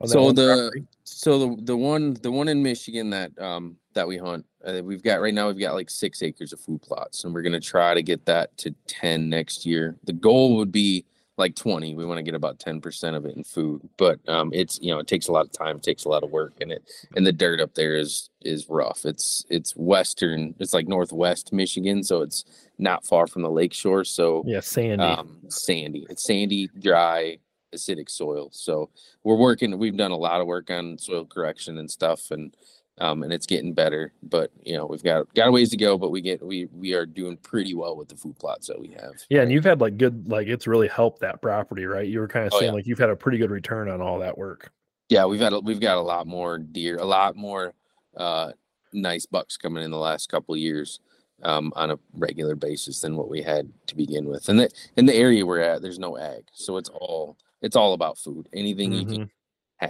[0.00, 0.84] On that So the property?
[1.04, 5.02] so the the one the one in Michigan that um that we hunt, uh, we've
[5.02, 7.94] got right now we've got like six acres of food plots, and we're gonna try
[7.94, 9.96] to get that to ten next year.
[10.04, 11.04] The goal would be
[11.36, 11.94] like twenty.
[11.94, 14.90] We want to get about ten percent of it in food, but um it's you
[14.92, 16.82] know it takes a lot of time, it takes a lot of work, and it
[17.16, 19.04] and the dirt up there is is rough.
[19.04, 22.44] It's it's western, it's like northwest Michigan, so it's
[22.78, 24.04] not far from the lake shore.
[24.04, 25.04] So yeah, Sandy.
[25.04, 26.06] um, sandy.
[26.10, 27.38] It's sandy, dry,
[27.74, 28.48] acidic soil.
[28.52, 28.90] So
[29.24, 29.78] we're working.
[29.78, 32.56] We've done a lot of work on soil correction and stuff, and
[32.98, 34.12] um, and it's getting better.
[34.22, 35.96] But you know, we've got got a ways to go.
[35.98, 38.88] But we get we we are doing pretty well with the food plots that we
[39.00, 39.12] have.
[39.30, 42.06] yeah, and you've had like good, like it's really helped that property, right?
[42.08, 42.76] You were kind of Oh, saying yeah.
[42.76, 44.70] like you've had a pretty good return on all that work.
[45.08, 47.74] Yeah, we've had a, we've got a lot more deer, a lot more
[48.16, 48.52] uh,
[48.94, 51.00] nice bucks coming in the last couple of years
[51.42, 54.48] um, on a regular basis than what we had to begin with.
[54.48, 57.94] And the in the area we're at, there's no ag, so it's all it's all
[57.94, 58.48] about food.
[58.52, 59.30] Anything you can Mhm.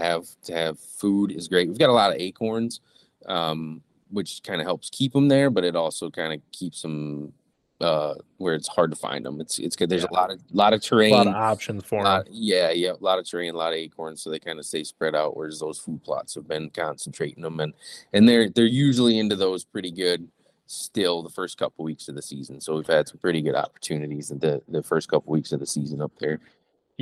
[0.00, 1.68] have to have food is great.
[1.68, 2.80] We've got a lot of acorns,
[3.26, 7.32] um, which kind of helps keep them there, but it also kind of keeps them
[7.80, 9.40] uh, where it's hard to find them.
[9.40, 9.88] It's it's good.
[9.90, 11.10] There's a lot of lot of A terrain.
[11.10, 14.22] lot of options for lot- yeah, yeah, a lot of terrain, a lot of acorns,
[14.22, 15.36] so they kind of stay spread out.
[15.36, 17.74] Whereas those food plots have been concentrating them, and
[18.12, 20.28] and they're they're usually into those pretty good
[20.68, 22.60] still the first couple weeks of the season.
[22.60, 25.66] So we've had some pretty good opportunities in the the first couple weeks of the
[25.66, 26.38] season up there.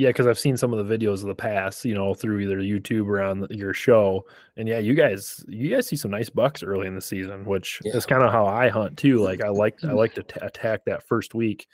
[0.01, 2.57] Yeah, because I've seen some of the videos of the past, you know, through either
[2.57, 4.25] YouTube or on the- your show,
[4.57, 7.79] and yeah, you guys, you guys see some nice bucks early in the season, which
[7.83, 7.95] Yeah.
[7.95, 9.19] is kind of how I hunt too.
[9.19, 11.67] Like I like, I like to ta attack that first week.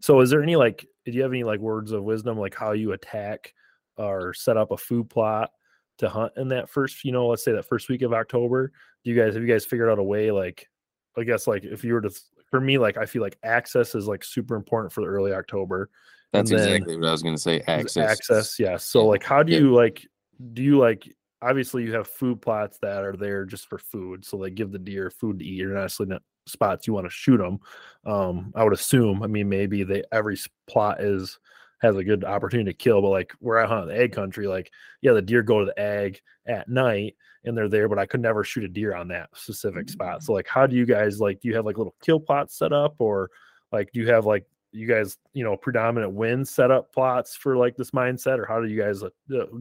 [0.00, 2.72] So, is there any like, do you have any like words of wisdom, like how
[2.72, 3.52] you attack
[3.98, 5.50] or set up a food plot
[5.98, 8.72] to hunt in that first, you know, let's say that first week of October?
[9.04, 10.70] Do you guys have you guys figured out a way, like,
[11.18, 12.10] I guess, like if you were to,
[12.50, 15.90] for me, like I feel like access is like super important for the early October.
[16.34, 17.60] That's then- exactly what I was going to say.
[17.66, 18.10] Access.
[18.10, 19.60] access yes so like how do Yeah.
[19.60, 20.06] you like
[20.52, 21.08] do you like
[21.40, 24.78] obviously you have food plots that are there just for food so they give the
[24.78, 27.58] deer food to eat you're not necessarily not spots you want to shoot them
[28.04, 31.38] um i would assume i mean maybe they every plot is
[31.82, 33.02] has a good opportunity to kill.
[33.02, 34.70] But like where I hunt in the ag country, like
[35.02, 37.14] yeah, the deer go to the ag at night
[37.44, 40.22] and they're there, but I could never shoot a deer on that specific spot.
[40.22, 41.40] So like, how do you guys like?
[41.42, 43.28] Do you have like little kill plots set up, or
[43.70, 47.76] like do you have like you guys you know predominant wind setup plots for like
[47.76, 49.08] this mindset, or how do you guys uh,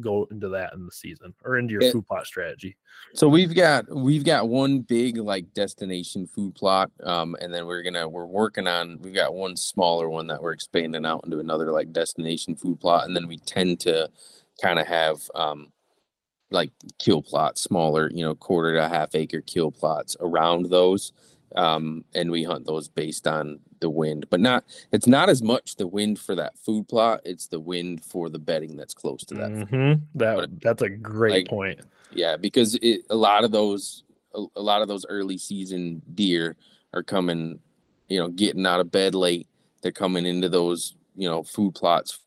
[0.02, 1.92] go into that in the season or into your Yeah.
[1.92, 2.76] food plot strategy?
[3.14, 7.84] So we've got we've got one big like destination food plot, um, and then we're
[7.84, 11.72] gonna we're working on we've got one smaller one that we're expanding out into another
[11.72, 14.10] like destination food plot, and then we tend to
[14.62, 15.72] kind of have um,
[16.52, 21.12] like kill plots, smaller, you know, quarter to half acre kill plots around those,
[21.56, 25.76] um, and we hunt those based on the wind, but not it's not as much
[25.76, 29.36] the wind for that food plot; it's the wind for the bedding that's close to
[29.36, 29.52] that.
[29.52, 30.02] Mhm.
[30.16, 31.82] That that's a great like, point.
[32.12, 34.04] Yeah, because it, a lot of those
[34.36, 36.56] a, a lot of those early season deer
[36.94, 37.60] are coming,
[38.08, 39.48] you know, getting out of bed late.
[39.82, 42.20] They're coming into those, you know, food plots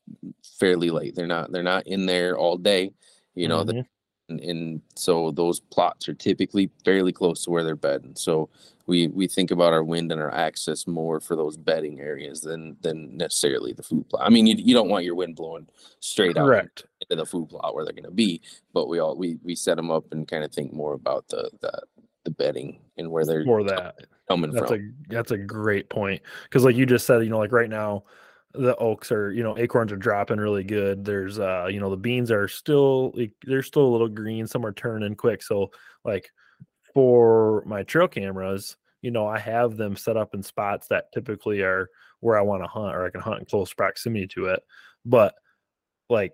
[0.59, 1.15] fairly late.
[1.15, 2.93] They're not they're not in there all day,
[3.35, 3.87] you know, Mhm.
[4.29, 8.15] And, and so those plots are typically fairly close to where they're bedding.
[8.17, 8.49] So
[8.87, 12.77] we we think about our wind and our access more for those bedding areas than
[12.83, 14.23] than necessarily the food plot.
[14.25, 15.67] I mean, you, you don't want your wind blowing
[16.01, 16.49] straight out
[17.01, 18.41] into the food plot where they're going to be
[18.77, 21.51] but we all we we set them up and kind of think more about the
[21.63, 21.83] the
[22.25, 23.95] the bedding and where they're For that,
[24.29, 27.39] coming that's from a that's a great point because like you just said, you know,
[27.39, 28.05] like right now
[28.59, 31.05] the oaks are you know acorns are dropping really good.
[31.05, 34.47] There's uh you know the beans are still like, they're still a little green.
[34.47, 35.43] Some are turning quick.
[35.43, 35.71] So
[36.05, 36.31] like
[36.95, 41.61] for my trail cameras you know i have them set up in spots that typically
[41.61, 41.89] are
[42.21, 44.63] where i want to hunt or i can hunt in close proximity to it.
[45.05, 45.35] But
[46.09, 46.33] like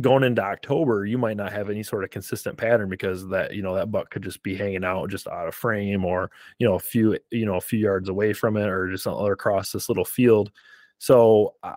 [0.00, 3.62] going into october you might not have any sort of consistent pattern because that you
[3.62, 6.74] know that buck could just be hanging out just out of frame or you know
[6.74, 10.04] a few you know a few yards away from it or just across this little
[10.04, 10.50] field
[10.98, 11.74] so I,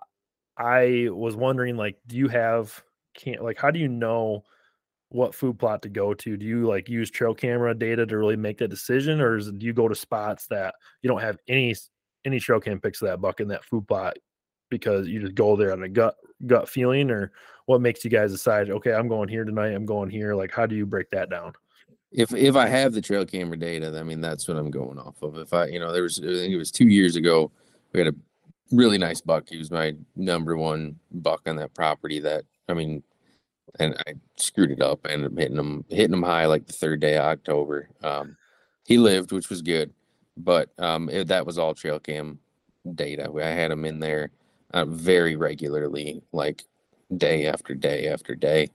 [0.58, 2.82] I was wondering, like, do you have
[3.14, 4.44] can't like how do you know
[5.10, 6.38] what food plot to go to?
[6.38, 9.66] Do you like use trail camera data to really make that decision, or is, do
[9.66, 11.76] you go to spots that you don't have any
[12.26, 14.18] any trail cam pics of that buck in that food plot
[14.70, 16.16] because you just go there on a gut
[16.48, 17.32] gut feeling, or
[17.66, 18.70] what makes you guys decide?
[18.70, 19.72] Okay, I'm going here tonight.
[19.72, 20.36] I'm going here.
[20.36, 21.54] Like, how do you break that down?
[22.12, 25.22] if if i have the trail camera data i mean that's what i'm going off
[25.22, 27.50] of if i you know there was i think it was two years ago
[27.94, 28.16] we had a
[28.72, 29.50] really nice buck.
[29.50, 33.04] He was my number one buck on that property that i mean
[33.80, 35.00] and i screwed it up.
[35.06, 37.90] I ended up hitting him hitting him high like the third day of october.
[38.04, 38.38] Um
[38.86, 39.94] he lived which was good
[40.38, 42.40] but um it, that was all trail cam
[42.96, 43.32] data.
[43.36, 44.32] I had him in there
[44.74, 46.64] uh, very regularly like
[47.18, 48.70] day after day after day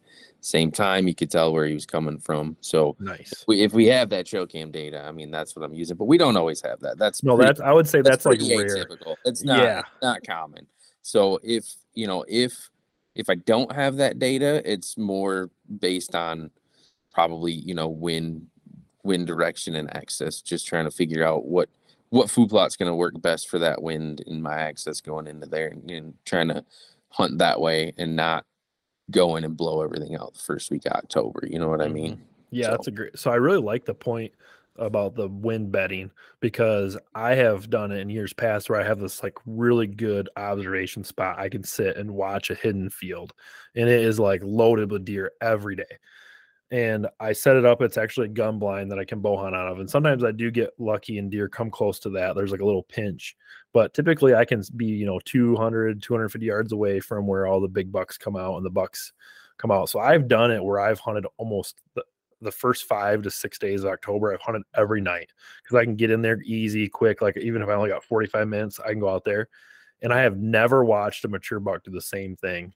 [0.46, 3.44] same time you could tell where he was coming from so Nice.
[3.48, 6.04] we, if we have that trail cam data, I mean that's what I'm using, but
[6.04, 6.98] we don't always have that.
[6.98, 8.84] That's No, pretty- that's I would say that's, like pretty rare.
[8.86, 9.16] atypical.
[9.24, 9.82] It's not Yeah.
[10.02, 10.66] not common.
[11.02, 12.70] So if you know if
[13.16, 16.50] if I don't have that data, it's more based on
[17.12, 18.46] probably you know wind
[19.02, 20.40] wind direction and access.
[20.42, 21.68] Just trying to figure out what
[22.10, 25.46] what food plot's going to work best for that wind and my access going into
[25.46, 26.64] there, and, and trying to
[27.08, 28.44] hunt that way and not
[29.10, 31.46] go in and blow everything out the first week of October.
[31.48, 31.94] You know what I mm-hmm.
[31.94, 32.22] mean?
[32.50, 33.18] Yeah, So- that's a great.
[33.18, 34.32] So I really like the point
[34.78, 38.98] about the wind betting because I have done it in years past where I have
[38.98, 41.38] this like really good observation spot.
[41.38, 43.32] I can sit and watch a hidden field,
[43.74, 45.84] and it is like loaded with deer every day.
[46.70, 47.80] And I set it up.
[47.80, 49.78] It's actually a gun blind that I can bow hunt out of.
[49.78, 52.34] And sometimes I do get lucky and deer come close to that.
[52.34, 53.36] There's like a little pinch,
[53.76, 57.68] but typically I can be, you know, 200, 250 yards away from where all the
[57.68, 59.12] big bucks come out and the bucks
[59.58, 59.90] come out.
[59.90, 62.02] So I've done it where I've hunted almost the,
[62.40, 64.32] the first five to six days of October.
[64.32, 65.30] I've hunted every night
[65.62, 67.20] because I can get in there easy, quick.
[67.20, 69.46] Like even if I only got 45 minutes, I can go out there.
[70.00, 72.72] And I have never watched a mature buck do the same thing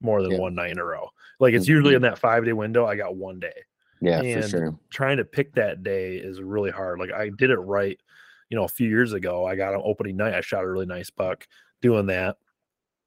[0.00, 0.38] more than Yeah.
[0.38, 1.10] one night in a row.
[1.38, 2.12] Like it's usually in mm-hmm.
[2.12, 2.86] that five day window.
[2.86, 3.52] I got one day.
[4.00, 4.78] Yeah, for And sure.
[4.88, 6.98] Trying to pick that day is really hard.
[6.98, 8.00] Like I did it right,
[8.50, 9.46] you know, a few years ago.
[9.46, 10.34] I got an opening night.
[10.34, 11.46] I shot a really nice buck
[11.80, 12.36] doing that.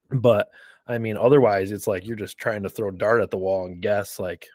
[0.09, 0.49] But
[0.87, 3.81] I mean, otherwise, it's like you're just trying to throw dart at the wall and
[3.81, 4.47] guess, like,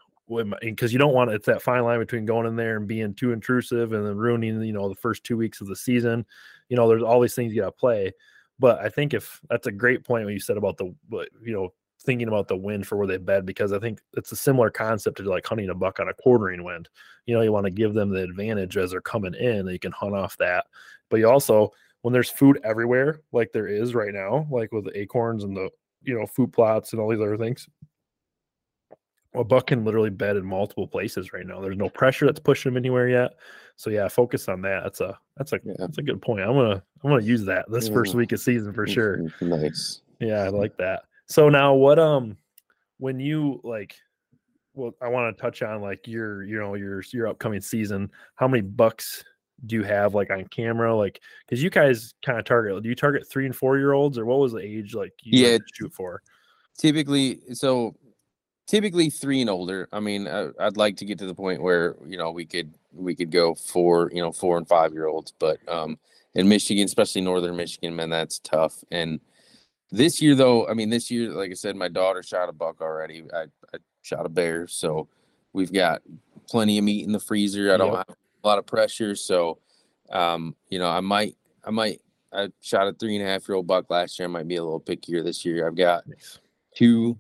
[0.61, 3.33] because you don't want it's that fine line between going in there and being too
[3.33, 6.27] intrusive and then ruining, you know, the first two weeks of the season.
[6.69, 8.13] You know, there's all these things you got to play.
[8.59, 11.53] But I think if that's a great point when you said about the, what- you
[11.53, 14.71] know, thinking about the wind for where they bed because I think it's a similar
[14.71, 16.89] concept to like hunting a buck on a quartering wind.
[17.27, 19.79] You know, you want to give them the advantage as they're coming in, and you
[19.79, 20.67] can hunt off that.
[21.11, 21.73] But you also,
[22.03, 25.71] when there's food everywhere, like there is right now, like with the acorns and the
[26.03, 27.69] you know food plots and all these other things,
[29.35, 31.61] a buck can literally bed in multiple places right now.
[31.61, 33.33] There's no pressure that's pushing them anywhere yet.
[33.77, 34.83] So yeah, focus on that.
[34.85, 35.75] That's a that's a Yeah.
[35.79, 36.43] that's a good point.
[36.43, 38.19] I'm gonna I'm gonna use that this first mm.
[38.19, 39.21] week of season for sure.
[39.41, 40.03] Nice.
[40.21, 41.03] Yeah, I like that.
[41.29, 42.37] So now what um
[42.99, 43.97] when you like
[44.75, 48.49] well I want to touch on like your you know your your upcoming season, how
[48.49, 49.25] many bucks
[49.67, 51.21] do you have like on camera like
[51.51, 54.25] cuz you guys kind of target do you target 3 and 4 year olds or
[54.25, 55.59] what was the age like you Yeah.
[55.59, 56.23] to shoot for?
[56.79, 57.97] typically so
[58.69, 61.97] typically three and older i mean I, i'd like to get to the point where
[62.07, 65.33] you know we could we could go for you know four and five year olds
[65.41, 65.99] but um
[66.37, 69.19] in michigan especially northern michigan man that's tough and
[69.91, 72.81] this year though i mean this year like i said my daughter shot a buck
[72.81, 75.09] already i, I shot a bear so
[75.53, 76.03] we've got
[76.49, 78.07] plenty of meat in the freezer i don't Yep.
[78.09, 79.59] have a lot of pressure so
[80.11, 82.01] um you know i might i might
[82.33, 84.57] i shot a three and a half year old buck last year i might be
[84.57, 86.05] a little pickier this year i've got
[86.75, 87.19] two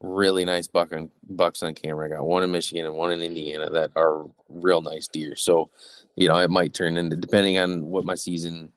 [0.00, 2.06] really nice buck on, bucks on camera.
[2.06, 5.34] I got one in Michigan and one in Indiana that are real nice deer.
[5.36, 5.70] So,
[6.16, 8.70] you know, it might turn into depending on what my season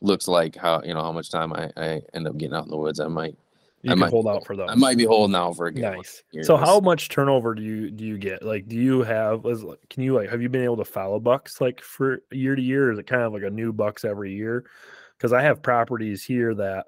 [0.00, 2.70] looks like, how you know how much time I, I end up getting out in
[2.70, 3.00] the woods.
[3.00, 3.36] I might
[3.82, 4.68] You I can might hold out for those.
[4.70, 6.22] I might be holding out for a good Nice.
[6.42, 8.42] So how much turnover do you do you get?
[8.42, 9.44] Like, do you have?
[9.46, 12.62] Is, can you like have you been able to follow bucks like for year to
[12.62, 12.92] year?
[12.92, 14.64] Is it kind of like a new bucks every year?
[15.16, 16.86] Because I have properties here that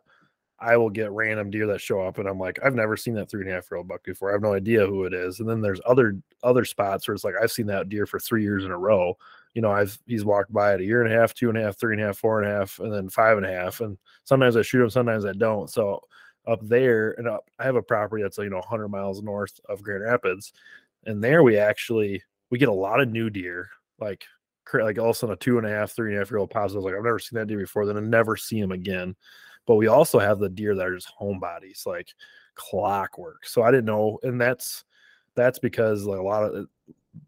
[0.59, 3.29] I will get random deer that show up, and I'm like, I've never seen that
[3.29, 4.31] three and a half year old buck before.
[4.31, 5.41] I have no idea who it is.
[5.41, 8.43] And then there's other other spots where it's like I've seen that deer for three
[8.43, 9.17] years in a row.
[9.55, 11.63] You know, I've he's walked by it a year and a half, two and a
[11.63, 13.81] half, three and a half, four and a half, and then five and a half.
[13.81, 15.69] And sometimes I shoot him, sometimes I don't.
[15.69, 16.03] So
[16.47, 19.83] up there and up i have a property that's you know 100 miles north of
[19.83, 20.53] grand rapids
[21.07, 23.69] and there we actually we get a lot of new deer
[24.01, 24.25] like
[24.75, 26.39] like all of a sudden a two and a half three and a half year
[26.39, 28.59] old pops I was like i've never seen that deer before then i never see
[28.59, 29.15] him again
[29.67, 32.09] but we also have the deer that are just homebodies like
[32.55, 34.85] clockwork so i didn't know and that's
[35.35, 36.67] that's because like a lot of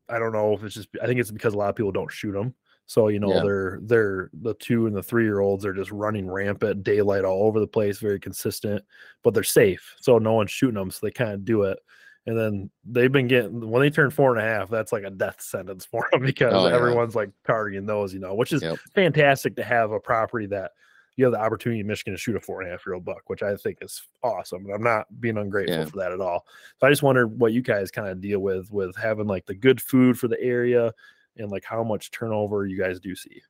[0.09, 2.11] i don't know if it's just i think it's because a lot of people don't
[2.12, 2.55] shoot them
[2.87, 3.43] so you know Yeah.
[3.43, 7.47] they're they're the two and the three year olds are just running rampant daylight all
[7.47, 8.85] over the place, very consistent,
[9.22, 9.95] but they're safe.
[10.01, 11.78] So no one's shooting them, so they kind of do it.
[12.26, 15.11] And then they've been getting when they turn four and a half, that's like a
[15.11, 16.74] death sentence for them oh, because Oh, yeah.
[16.74, 18.78] everyone's like targeting those, you know, which is Yep.
[18.95, 20.72] fantastic to have a property that
[21.16, 23.04] you have the opportunity in Michigan to shoot a four and a half year old
[23.04, 24.64] buck, which I think is awesome.
[24.64, 25.84] And I'm not being ungrateful Yeah.
[25.84, 26.46] for that at all.
[26.80, 29.54] So I just wonder what you guys kind of deal with with having like the
[29.54, 30.92] good food for the area
[31.36, 33.42] and like how much turnover you guys do see.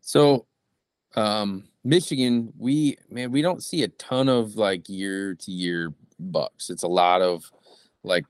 [0.00, 0.46] So,
[1.14, 6.70] um, Michigan, we man, we don't see a ton of like year to year bucks.
[6.70, 7.50] It's a lot of
[8.02, 8.24] like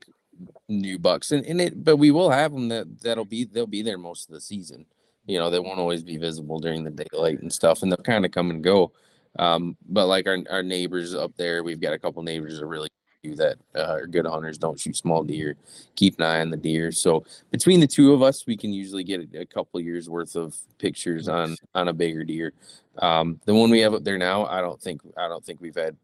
[0.67, 3.81] new bucks, and, and it, but we will have them that that'll be they'll be
[3.81, 4.85] there most of the season.
[5.25, 8.25] You know, they won't always be visible during the daylight and stuff, and they'll kind
[8.25, 8.91] of come and go.
[9.39, 12.67] Um, but like our our neighbors up there, we've got a couple neighbors that are
[12.67, 12.89] really
[13.23, 15.55] do that uh, are good hunters, don't shoot small deer,
[15.95, 16.91] keep an eye on the deer.
[16.91, 20.35] So between the two of us, we can usually get a, a couple years worth
[20.35, 22.53] of pictures on on a bigger deer.
[22.99, 25.75] Um, the one we have up there now, I don't think I don't think we've
[25.75, 25.95] had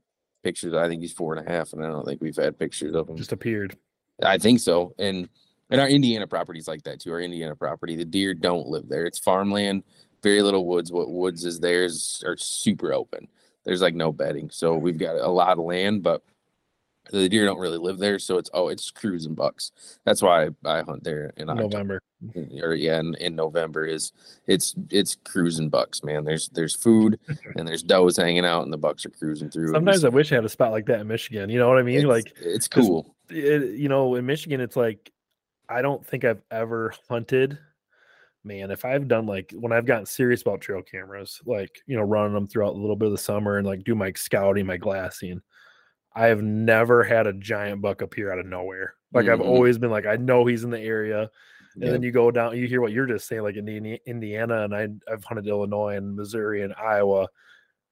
[0.44, 0.74] pictures.
[0.74, 3.10] I think he's four and a half, and I don't think we've had pictures of
[3.10, 3.18] him.
[3.18, 3.78] Just appeared.
[4.24, 4.94] I think so.
[4.98, 5.30] And
[5.70, 7.12] and our Indiana properties like that too.
[7.12, 9.06] Our Indiana property, the deer don't live there.
[9.06, 9.84] It's farmland,
[10.24, 10.92] very little woods.
[10.92, 13.28] What woods is there is are super open.
[13.66, 16.24] There's like no bedding, so we've got a lot of land, but
[17.12, 18.20] the deer don't really live there.
[18.20, 19.72] So it's oh, it's crews and bucks.
[20.06, 22.02] That's why I, I hunt there in October November.
[22.24, 24.12] Mm, or yeah, in, in November is
[24.48, 26.24] it's it's cruising bucks, man.
[26.24, 27.20] There's there's food
[27.56, 29.72] and there's does hanging out, and the bucks are cruising through.
[29.72, 31.50] Sometimes I wish I had a spot like that in Michigan.
[31.50, 32.00] You know what I mean?
[32.00, 33.16] it's, Like it's cool.
[33.30, 35.12] it, you know, in Michigan, it's like
[35.70, 37.60] I don't think I've ever hunted.
[38.44, 42.04] Man, if I've done like when I've gotten serious about trail cameras, like you know,
[42.04, 44.78] running them throughout a little bit of the summer and like do my scouting, my
[44.78, 45.42] glassing,
[46.16, 48.96] I have never had a giant buck appear out of nowhere.
[49.14, 49.46] Like I've Mhm.
[49.46, 51.30] always been like, I know he's in the area,
[51.82, 51.92] and Yeah.
[51.92, 54.76] then you go down, you hear what you're just saying, like in Indi- Indiana, and
[54.76, 57.28] I, I've hunted Illinois and Missouri and Iowa.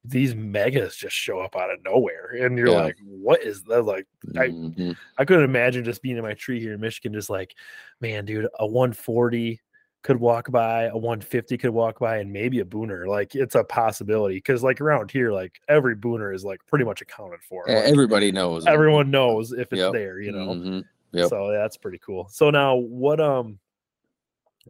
[0.06, 2.82] These megas just show up out of nowhere, and you're Yeah.
[2.82, 4.06] like, "What is that?" Like,
[4.38, 4.96] I- Mhm.
[5.18, 7.56] I couldn't imagine just being in my tree here in Michigan, just like,
[8.00, 9.60] man, dude, a 140
[10.04, 13.06] could walk by, a 150 could walk by, and maybe a booner.
[13.08, 17.02] Like, it's a possibility because, like, around here, like every booner is like pretty much
[17.02, 17.66] accounted for.
[17.68, 18.66] Like, everybody knows.
[18.66, 19.94] everyone knows if it's Yep.
[19.94, 20.48] there, you know.
[20.54, 20.84] Mhm.
[21.12, 21.28] Yep.
[21.30, 22.28] So yeah, that's pretty cool.
[22.30, 23.60] So now, what um,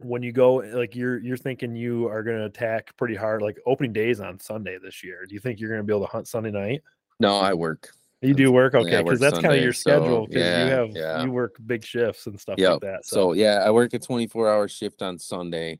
[0.04, 3.42] when you go, like, you're you're thinking you are going to attack pretty hard.
[3.42, 5.24] Like opening days on Sunday this year.
[5.26, 6.82] Do you think you're going to be able to hunt Sunday night?
[7.20, 7.90] No, I work.
[8.20, 10.26] You do work, okay, because work that's kind of your schedule.
[10.26, 11.22] Because yeah, you have yeah.
[11.22, 12.70] you work big shifts and stuff Yep.
[12.70, 13.06] like that.
[13.06, 15.78] So So, yeah, I work a 24 hour shift on Sunday.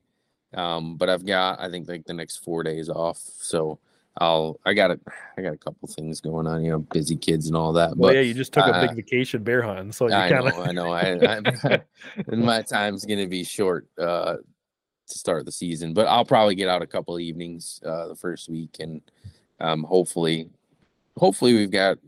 [0.54, 3.18] Um, but I've got I think like the next four days off.
[3.18, 3.80] So
[4.20, 5.00] I'll I got a
[5.36, 7.96] I got a couple things going on, you know, busy kids and all that.
[7.96, 10.28] well, But yeah, you just took a uh, big vacation bear hunting, so you I
[10.28, 10.90] kind know, of I know.
[10.90, 11.42] I,
[11.74, 11.80] I
[12.28, 14.36] and my time's gonna be short uh
[15.08, 18.48] to start the season, but I'll probably get out a couple evenings uh the first
[18.48, 19.00] week and
[19.60, 20.50] um hopefully
[21.16, 21.98] hopefully we've got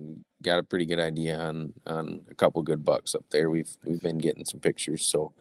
[0.42, 3.50] got a pretty good idea on on a couple good bucks up there.
[3.50, 5.32] We've we've been getting some pictures, so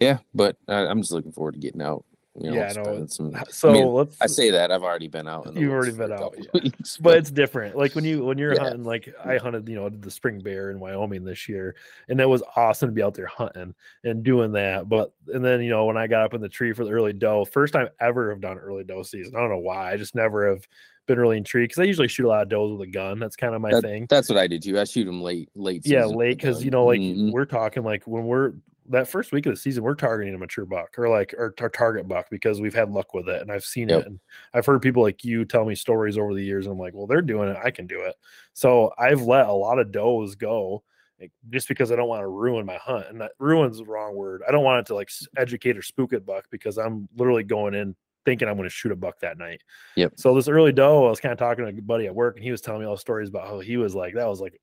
[0.00, 0.18] yeah.
[0.34, 2.04] But I, I'm just looking forward to getting out.
[2.40, 2.82] You know, Yeah, I know.
[2.84, 3.36] spending some.
[3.50, 4.16] So I, mean, let's.
[4.20, 5.46] I say that I've already been out.
[5.46, 7.76] In the You've already been out, weeks, but it's different.
[7.76, 8.60] Like when you when you're Yeah.
[8.64, 11.74] hunting, like I hunted, you know, the spring bear in Wyoming this year,
[12.08, 13.74] and it was awesome to be out there hunting
[14.04, 14.88] and doing that.
[14.88, 17.12] But and then you know when I got up in the tree for the early
[17.12, 19.34] doe, first time ever have done early doe season.
[19.36, 19.92] I don't know why.
[19.92, 20.66] I just never have
[21.06, 23.18] been really intrigued because I usually shoot a lot of does with a gun.
[23.18, 24.06] That's kind of my That- thing.
[24.10, 24.78] That's what I did too.
[24.78, 25.82] I shoot them late, late.
[25.86, 27.32] Yeah, late because you know, like Mhm.
[27.32, 28.52] we're talking like when we're
[28.88, 31.68] that first week of the season, we're targeting a mature buck or like our, our
[31.68, 34.00] target buck because we've had luck with it and I've seen Yep.
[34.00, 34.20] it and
[34.54, 37.06] I've heard people like you tell me stories over the years and I'm like, well,
[37.06, 38.14] they're doing it, I can do it.
[38.54, 40.82] So I've let a lot of does go
[41.20, 43.06] like, just because I don't want to ruin my hunt.
[43.08, 44.42] And that ruins the wrong word.
[44.48, 47.74] I don't want it to like educate or spook at buck because I'm literally going
[47.74, 49.62] in thinking I'm going to shoot a buck that night.
[49.96, 50.14] Yep.
[50.16, 52.44] So this early doe, I was kind of talking to a buddy at work and
[52.44, 54.60] he was telling me all stories about how he was like, that was like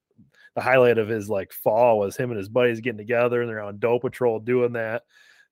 [0.55, 3.61] the highlight of his like fall was him and his buddies getting together and they're
[3.61, 5.03] on doe patrol doing that.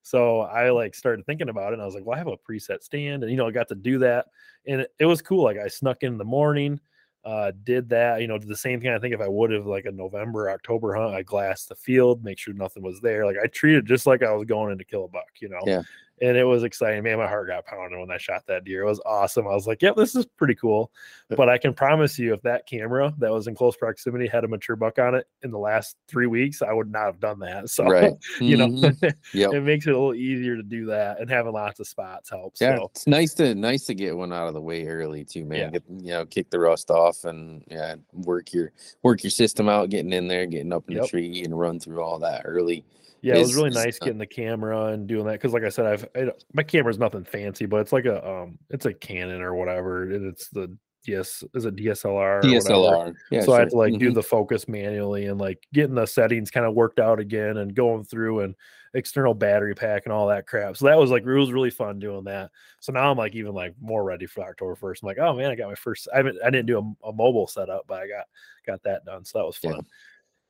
[0.02, 2.36] So I like started thinking about it and I was like, well, I have a
[2.36, 4.26] preset stand and you know, I got to do that
[4.66, 5.44] and it, it was cool.
[5.44, 6.80] Like I snuck in the morning,
[7.24, 8.90] uh, did that, you know, did the same thing.
[8.90, 12.24] I think if I would have like a November, October hunt, I glassed the field,
[12.24, 13.24] make sure nothing was there.
[13.24, 15.60] Like I treated just like I was going in to kill a buck, you know?
[15.66, 15.82] Yeah.
[16.22, 17.02] And it was exciting.
[17.02, 18.82] Man, my heart got pounded when I shot that deer.
[18.82, 19.48] It was awesome.
[19.48, 20.92] I was like, yep, this is pretty cool.
[21.28, 24.48] But I can promise you, if that camera that was in close proximity had a
[24.48, 27.68] mature buck on it in the last three weeks, I would not have done that.
[27.74, 28.12] So, right.
[28.38, 29.14] you know, Mhm.
[29.34, 29.52] Yep.
[29.54, 32.60] it makes it a little easier to do that and having lots of spots helps.
[32.60, 35.44] Yeah, So, it's nice to nice to get one out of the way early too,
[35.44, 35.58] man.
[35.58, 35.70] Yeah.
[35.70, 38.70] Get, you know, kick the rust off and yeah, work your
[39.02, 41.02] work your system out, getting in there, getting up in Yep.
[41.02, 42.84] the tree, and run through all that early.
[43.24, 45.68] Yeah, it was really nice uh, getting the camera and doing that because, like I
[45.70, 48.92] said, I've I, don't- my camera's nothing fancy, but it's like a um, it's a
[48.94, 52.38] Canon or whatever, and it's the DS is it DSLR?
[52.38, 52.40] or.
[52.42, 53.14] DSLR.
[53.30, 54.14] Yeah, so I had to like do Mhm.
[54.14, 58.04] the focus manually and like getting the settings kind of worked out again and going
[58.04, 58.54] through and
[58.94, 60.76] external battery pack and all that crap.
[60.76, 62.50] So that was like it was really fun doing that.
[62.80, 65.02] So now I'm like even like more ready for October first.
[65.02, 66.08] I'm like, oh man, I got my first.
[66.12, 68.24] I haven't I didn't do a, a mobile setup, but I got
[68.66, 69.24] got that done.
[69.24, 69.72] So that was Yeah.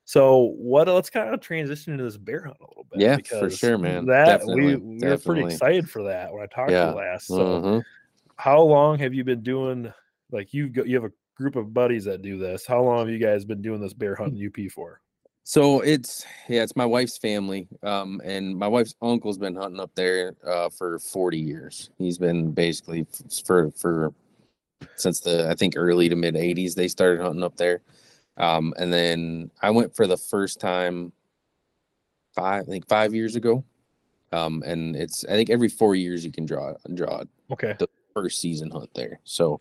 [0.04, 0.86] So what?
[0.88, 3.00] Let's kind of transition into this bear hunt a little bit.
[3.00, 4.06] Yeah, for sure, man.
[4.06, 7.26] That Definitely, we we were pretty excited for that when I talked to you last.
[7.26, 7.84] So Mhm.
[8.36, 9.92] how long have you been doing
[10.30, 13.08] like you go, you have a group of buddies that do this how long have
[13.08, 15.00] you guys been doing this bear hunting up for
[15.44, 19.94] So it's yeah, it's my wife's family, um, and my wife's uncle's been hunting up
[19.94, 21.90] there uh, for forty years.
[21.98, 23.06] He's been basically
[23.44, 24.12] for for
[24.96, 27.82] since the I think early to mid '80s they started hunting up there,
[28.36, 31.12] um, and then I went for the first time
[32.34, 33.64] five I think five years ago,
[34.32, 37.28] um, and it's I think every four years you can draw draw it.
[37.50, 37.76] okay
[38.14, 39.20] first season hunt there.
[39.24, 39.60] So,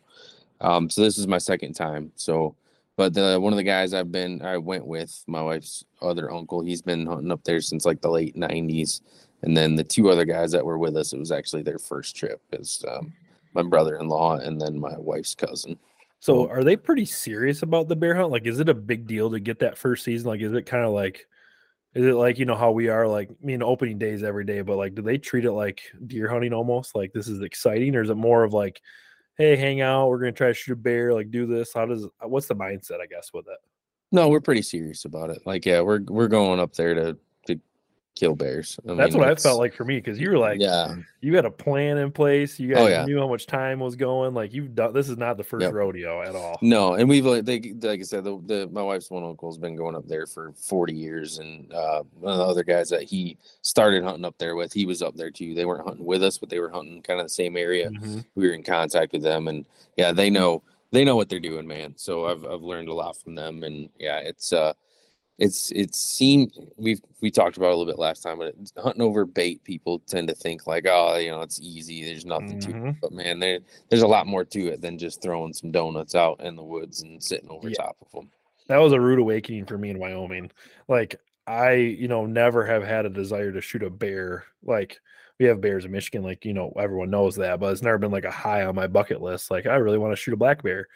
[0.62, 2.12] um, so this is my second time.
[2.16, 2.56] So,
[2.96, 6.62] but the one of the guys I've been I went with my wife's other uncle.
[6.62, 9.02] He's been hunting up there since like the late '90s,
[9.42, 12.16] and then the two other guys that were with us, it was actually their first
[12.16, 12.42] trip.
[12.54, 13.12] Is um,
[13.54, 15.78] my brother-in-law and then my wife's cousin.
[16.24, 18.32] So are they pretty serious about the bear hunt?
[18.32, 20.30] Like is it a big deal to get that first season?
[20.30, 21.28] Like is it kind of like
[21.94, 24.62] is it like you know how we are like I mean opening days every day
[24.62, 26.96] but like do they treat it like deer hunting almost?
[26.96, 28.82] Like this is exciting or is it more of like
[29.38, 31.74] hey hang out we're gonna try to shoot a bear like do this.
[31.74, 33.60] How does what's the mindset i guess with it?
[34.14, 35.42] No, we're pretty serious about it.
[35.46, 37.18] Like, yeah, we're we're going up there to to
[38.16, 38.80] kill bears.
[38.88, 41.36] I that's mean, what i felt like for me because you were like yeah, you
[41.36, 42.60] had a plan in place.
[42.60, 43.06] You guys Oh, yeah.
[43.06, 44.34] knew how much time was going.
[44.36, 44.94] Like you've done.
[44.94, 45.74] This is not the first Yep.
[45.74, 46.60] rodeo at all.
[46.62, 49.76] No, and we've like, they, like I said, the, the my wife's one uncle's been
[49.76, 53.38] going up there for 40 years, and uh, one of the other guys that he
[53.62, 55.54] started hunting up there with, he was up there too.
[55.56, 57.90] They weren't hunting with us, but they were hunting kind of the same area.
[57.90, 58.24] Mhm.
[58.36, 59.66] We were in contact with them, and
[59.98, 60.62] yeah, they know
[60.92, 61.94] they know what they're doing, man.
[61.98, 64.74] So I've I've learned a lot from them, and yeah, it's uh,
[65.40, 69.02] it's it seemed we've we talked about it a little bit last time, but hunting
[69.02, 72.04] over bait, people tend to think like, oh, you know, it's easy.
[72.06, 72.98] There's nothing to it, Mhm.
[73.02, 73.60] but man, there
[73.90, 77.02] there's a lot more to it than just throwing some donuts out in the woods
[77.02, 77.76] and sitting over Yeah.
[77.76, 78.30] top of them.
[78.68, 80.52] That was a rude awakening for me in Wyoming.
[80.88, 84.46] Like I, you know, never have had a desire to shoot a bear.
[84.64, 85.00] Like
[85.40, 88.12] we have bears in Michigan, like you know, everyone knows that, but it's never been
[88.12, 89.50] like a high on my bucket list.
[89.50, 90.88] Like I really want to shoot a black bear.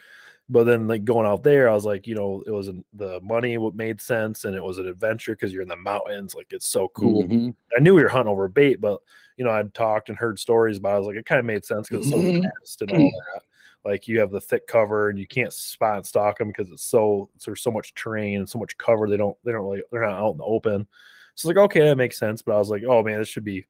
[0.50, 3.58] But then, like going out there, I was like, you know, it was the money
[3.58, 6.34] what made sense, and it was an adventure because you're in the mountains.
[6.34, 7.24] Like it's so cool.
[7.24, 7.54] Mhm.
[7.76, 9.00] I knew we were hunting over bait, but
[9.36, 10.92] you know, I'd talked and heard stories about.
[10.92, 10.94] It.
[10.94, 13.42] I was like, it kind of made sense because it's so fast and all that.
[13.84, 16.82] Like you have the thick cover, and you can't spot and stalk them because it's
[16.82, 19.08] so there's so much terrain and so much cover.
[19.08, 20.86] They don't they don't really they're not out in the open.
[21.34, 22.40] So it's like okay, that makes sense.
[22.40, 23.66] But I was like, oh man, this should be.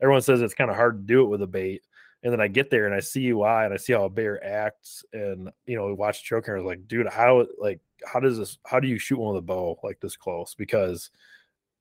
[0.00, 1.82] Everyone says it's kind of hard to do it with a bait,
[2.22, 4.44] And then I get there and I see why and I see how a bear
[4.44, 6.60] acts and you know, we watch camera.
[6.60, 9.42] I was like, dude, how like how does this how do you shoot one with
[9.42, 10.54] a bow like this close?
[10.54, 11.10] Because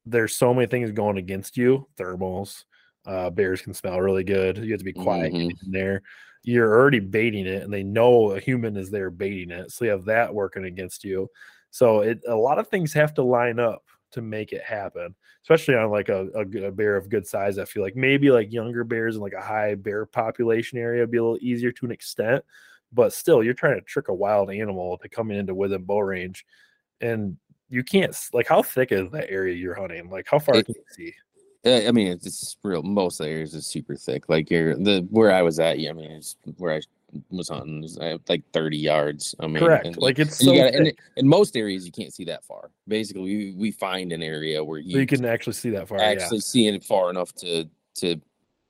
[0.06, 1.88] there's so many things going against you.
[1.98, 2.66] Thermals,
[3.06, 4.58] uh, bears can smell really good.
[4.58, 5.52] You have to be quiet Mhm.
[5.66, 6.04] in there.
[6.44, 9.72] You're already baiting it, and they know a human is there baiting it.
[9.72, 11.30] So you have that working against you.
[11.72, 15.76] So it a lot of things have to line up to make it happen, especially
[15.76, 17.58] on like a a bear of good size.
[17.58, 21.12] I feel like maybe like younger bears in like a high bear population area would
[21.12, 22.44] be a little easier to an extent,
[22.94, 26.46] but still, you're trying to trick a wild animal to coming into within bow range,
[27.02, 27.38] and
[27.70, 30.10] you can't like how thick is that area you're hunting?
[30.10, 31.14] Like how far It- can you see?
[31.66, 32.82] I mean, it's, it's real.
[32.82, 34.30] Most areas is super thick.
[34.30, 35.80] Like you're the where I was at.
[35.80, 36.82] Yeah, I mean, it's where I
[37.30, 39.34] was hunting uh, like thirty yards.
[39.40, 39.86] I mean, Correct.
[39.86, 42.70] and- Like it's so gotta, and in most areas you can't see that far.
[42.88, 46.00] Basically, we, we find an area where you, so you can actually see that far.
[46.00, 48.20] actually see it far enough to to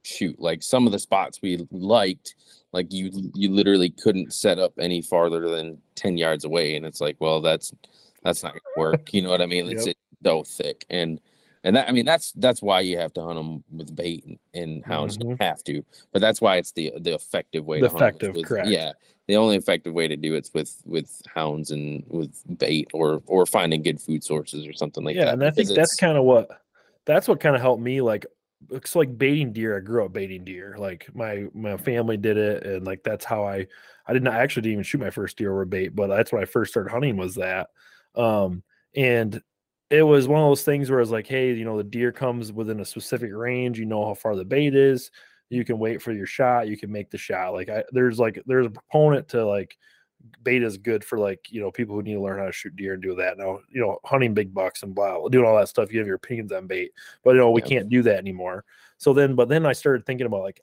[0.04, 0.40] shoot.
[0.40, 2.36] Like some of the spots we liked,
[2.74, 7.02] like you you literally couldn't set up any farther than ten yards away, and it's
[7.02, 7.74] like, well, that's
[8.24, 9.14] that's not gonna work.
[9.14, 9.68] You know what I mean?
[9.70, 9.96] It's Yep.
[10.24, 11.20] so thick, and
[11.68, 14.40] and that I mean that's that's why you have to hunt them with bait and,
[14.54, 17.82] and hounds don't have to, but that's why it's the the effective way.
[17.82, 18.70] The to hunt effective, with- correct.
[18.70, 18.94] Yeah,
[19.28, 23.46] the only effective way to do it's with with hounds and with bait or or
[23.46, 25.28] finding good food sources or something like yeah, that.
[25.28, 26.48] Yeah, and I think that's kind of what
[27.04, 28.00] that's what kind of helped me.
[28.00, 28.26] Like
[28.72, 29.76] it's like baiting deer.
[29.76, 30.78] I grew up baiting deer.
[30.78, 33.68] Like my my family did it, and like that's how I
[34.08, 36.42] I didn't I actually didn't even shoot my first deer over bait, but that's when
[36.42, 37.72] I first started hunting was that.
[38.16, 38.64] Um,
[38.96, 39.42] and
[39.90, 42.52] it was one of those things where it's like, hey, you know, the deer comes
[42.52, 43.80] within a specific range.
[43.80, 45.12] You know how far the bait is.
[45.50, 46.68] You can wait for your shot.
[46.68, 47.54] You can make the shot.
[47.54, 49.78] Like I, there's like there's a proponent to like
[50.44, 52.76] bait is good for like you know people who need to learn how to shoot
[52.76, 53.38] deer and do that.
[53.38, 55.94] Now you know hunting big bucks and blah doing all that stuff.
[55.94, 56.92] You have your opinions on bait,
[57.24, 58.66] but you know we can't do that anymore.
[58.98, 60.60] So then, but then I started thinking about like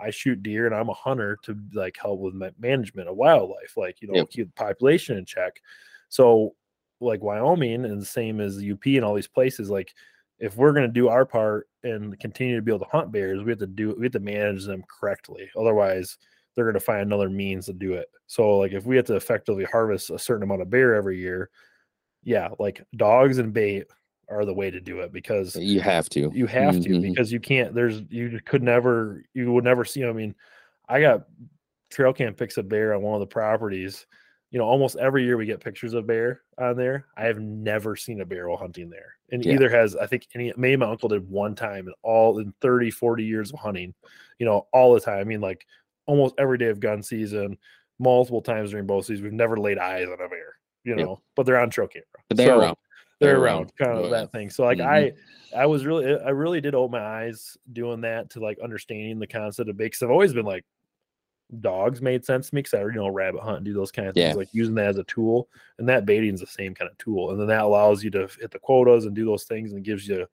[0.00, 3.76] I shoot deer and I'm a hunter to like help with ma- management of wildlife,
[3.76, 4.30] like you know Yep.
[4.30, 5.60] keep the population in check.
[6.08, 6.56] So
[7.00, 9.94] like Wyoming and the same as the UP and all these places, like
[10.38, 13.42] if we're going to do our part and continue to be able to hunt bears,
[13.42, 15.48] we have to do we have to manage them correctly.
[15.56, 16.18] Otherwise,
[16.54, 18.08] they're going to find another means to do it.
[18.26, 21.50] So like if we have to effectively harvest a certain amount of bear every year,
[22.22, 23.86] yeah, like dogs and bait
[24.30, 26.30] are the way to do it because you have to.
[26.32, 27.02] you have to Mhm.
[27.02, 30.34] because you can't there's you could never you would never see i mean
[30.88, 31.26] i got
[31.90, 34.06] trail cam pics of bear on one of the properties
[34.54, 37.96] you know almost every year we get pictures of bear on there i have never
[37.96, 39.54] seen a bear while hunting there and Yeah.
[39.54, 42.92] either has i think any maybe my uncle did one time in all in 30
[42.92, 43.92] 40 years of hunting
[44.38, 45.66] you know all the time i mean like
[46.06, 47.58] almost every day of gun season
[47.98, 51.46] multiple times during both seasons, we've never laid eyes on a bear you know but
[51.46, 52.76] they're on trail camera But they're So- around.
[53.18, 54.50] they're around, kind of Oh, that thing.
[54.50, 54.86] So like Mhm.
[54.86, 55.12] I
[55.62, 59.26] I was really I really did open my eyes doing that to like understanding the
[59.26, 60.64] concept of bait because I've always been like
[61.60, 64.08] dogs made sense to me because I you know rabbit hunt and do those kind
[64.08, 64.34] of things Yeah.
[64.34, 67.30] like using that as a tool and that baiting is the same kind of tool
[67.30, 70.08] and then that allows you to hit the quotas and do those things and gives
[70.08, 70.26] you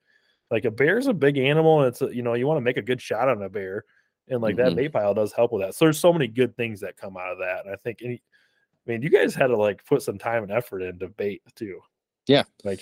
[0.50, 2.76] like a bear's a big animal and it's a, you know you want to make
[2.78, 3.84] a good shot on a bear
[4.28, 4.76] and like that Mhm.
[4.76, 7.30] bait pile does help with that so there's so many good things that come out
[7.32, 8.22] of that and I think any
[8.86, 11.80] I mean you guys had to like put some time and effort into bait too
[12.26, 12.44] Yeah.
[12.64, 12.80] like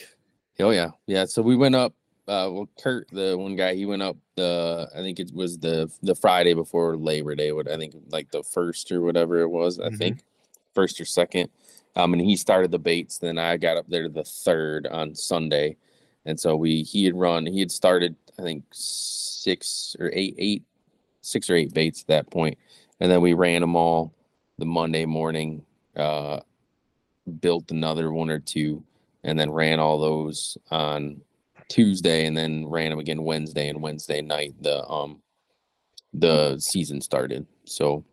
[0.59, 1.24] Oh yeah, yeah.
[1.24, 1.95] So we went up.
[2.29, 4.89] Uh, well, Kurt, the one guy, he went up the.
[4.95, 7.51] I think it was the the Friday before Labor Day.
[7.53, 9.81] What I think like the first or whatever it was.
[9.81, 9.99] I Mhm.
[9.99, 10.25] think
[10.75, 11.51] first or second.
[11.97, 13.18] Um, and he started the baits.
[13.18, 15.77] Then I got up there the third on Sunday,
[16.25, 17.47] and so we he had run.
[17.47, 20.62] He had started I think six or eight, eight,
[21.23, 22.57] six or eight baits at that point,
[23.01, 24.14] and then we ran them all
[24.59, 25.64] the Monday morning.
[25.97, 26.41] Uh,
[27.41, 28.83] built another one or two
[29.23, 31.21] and then ran all those on
[31.71, 35.23] Tuesday and then ran them again Wednesday and Wednesday night the um
[36.12, 37.47] the season started.
[37.64, 38.05] So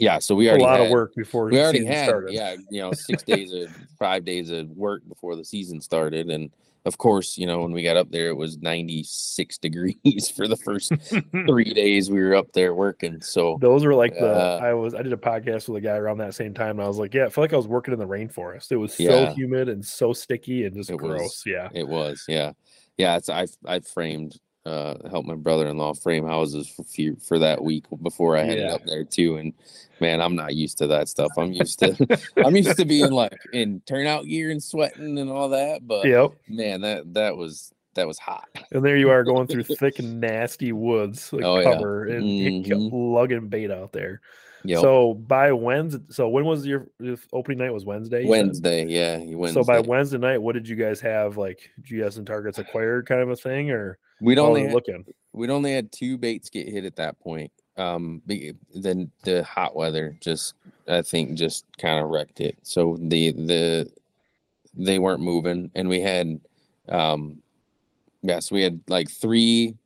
[0.00, 2.32] yeah, so we already a lot had, of work before we already had started.
[2.32, 6.50] yeah, you know, six days of five days of work before the season started and
[6.86, 10.56] of course, you know, when we got up there it was 96 degrees for the
[10.56, 10.92] first
[11.46, 13.20] 3 days we were up there working.
[13.22, 15.96] So Those were like the Uh, I was I did a podcast with a guy
[15.96, 17.92] around that same time and I was like, yeah, I feel like I was working
[17.94, 18.70] in the rainforest.
[18.70, 19.32] It was so Yeah.
[19.34, 21.20] humid and so sticky and just It gross.
[21.20, 21.68] was- yeah.
[21.72, 22.52] It was, yeah,
[22.98, 23.16] yeah.
[23.16, 27.84] It's I've I've framed uh helped my brother-in-law frame houses for few, for that week
[28.02, 28.74] before I headed Yeah.
[28.74, 29.36] up there too.
[29.36, 29.52] And
[30.00, 31.32] man, I'm not used to that stuff.
[31.36, 31.94] I'm used to
[32.44, 35.86] I'm used to being like in turnout gear and sweating and all that.
[35.86, 36.30] But Yep.
[36.48, 38.48] man, that that was that was hot.
[38.72, 42.90] And there you are going through thick nasty woods like Oh, cover and and Mhm.
[42.92, 44.20] lugging bait out there.
[44.64, 44.80] Yep.
[44.80, 48.24] So by Wednesday so when was your, your opening night was Wednesday?
[48.24, 49.60] Wednesday, yeah, Wednesday.
[49.60, 51.36] So by Wednesday night, what did you guys have?
[51.36, 55.04] Like GS and targets acquired kind of a thing or we'd only had, looking?
[55.32, 57.52] we'd only had two baits get hit at that point.
[57.76, 60.54] um then the hot weather just
[60.88, 62.56] I think just kind of wrecked it.
[62.62, 63.90] So the the
[64.74, 66.40] they weren't moving and we had
[66.88, 67.42] um
[68.22, 69.76] yes, we had like three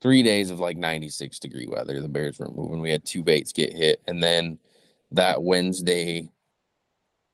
[0.00, 2.00] three days of like 96 degree weather.
[2.00, 2.80] The bears weren't moving.
[2.80, 4.58] We had two baits get hit and then
[5.12, 6.28] that Wednesday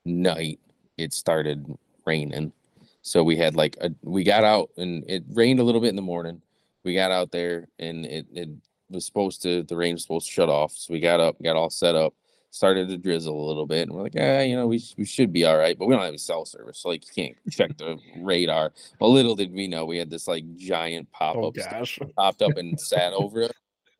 [0.05, 0.59] night
[0.97, 1.65] it started
[2.05, 2.53] raining.
[3.01, 5.95] So we had like a we got out and it rained a little bit in
[5.95, 6.41] the morning.
[6.83, 8.49] We got out there and it, it
[8.89, 10.73] was supposed to the rain was supposed to shut off.
[10.73, 12.13] So we got up, got all set up,
[12.51, 15.31] started to drizzle a little bit, and we're like, ah, you know, we, we should
[15.31, 17.77] be all right, but we don't have a cell service, so like you can't check
[17.77, 18.71] the radar.
[18.99, 21.99] But little did we know we had this like giant pop Oh up gosh.
[22.17, 23.51] popped up and sat over it.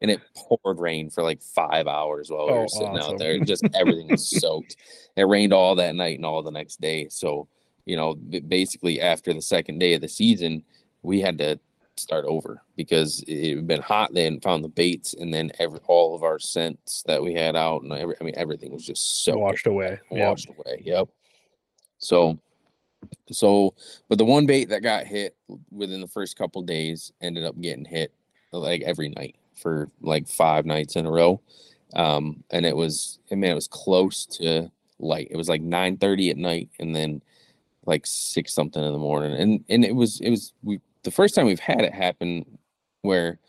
[0.04, 3.14] And it poured rain for like five hours while we Oh, were sitting awesome.
[3.14, 3.40] out there.
[3.40, 4.76] Just everything was soaked.
[5.16, 7.08] It rained all that night and all the next day.
[7.10, 7.48] So,
[7.86, 10.64] you know, basically after the second day of the season,
[11.02, 11.60] we had to
[11.98, 14.16] start over because it had been hot.
[14.16, 17.84] Hadn't found the baits, and then every all of our scents that we had out,
[17.84, 20.00] and every, I mean everything was just so Washed away.
[20.12, 20.30] Yeah.
[20.30, 20.82] washed away.
[20.84, 21.10] Yep.
[22.00, 22.40] So,
[23.32, 23.76] so,
[24.10, 25.36] but the one bait that got hit
[25.72, 28.12] within the first couple days ended up getting hit
[28.52, 31.40] like every night for like five nights in a row.
[31.94, 35.28] Um, and it was, I mean, it was close to light.
[35.30, 37.22] It was like nine thirty at night, and then
[37.86, 39.34] like six something in the morning.
[39.34, 42.46] And and it was, it was we the first time we've had it happen
[43.02, 43.40] where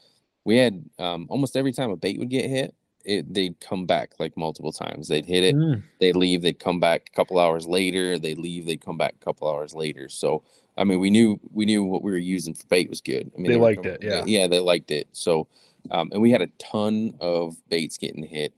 [0.44, 2.74] we had um almost every time a bait would get hit,
[3.04, 5.08] it they'd come back like multiple times.
[5.08, 5.82] They'd hit it, Mm.
[6.00, 9.24] they leave, they'd come back a couple hours later, they leave, they'd come back a
[9.24, 10.08] couple hours later.
[10.08, 10.42] So
[10.76, 13.30] I mean we knew we knew what we were using for bait was good.
[13.36, 14.24] I mean They were liked coming- it, yeah.
[14.24, 15.08] Yeah, they liked it.
[15.12, 15.46] So
[15.90, 18.54] um and we had a ton of baits getting hit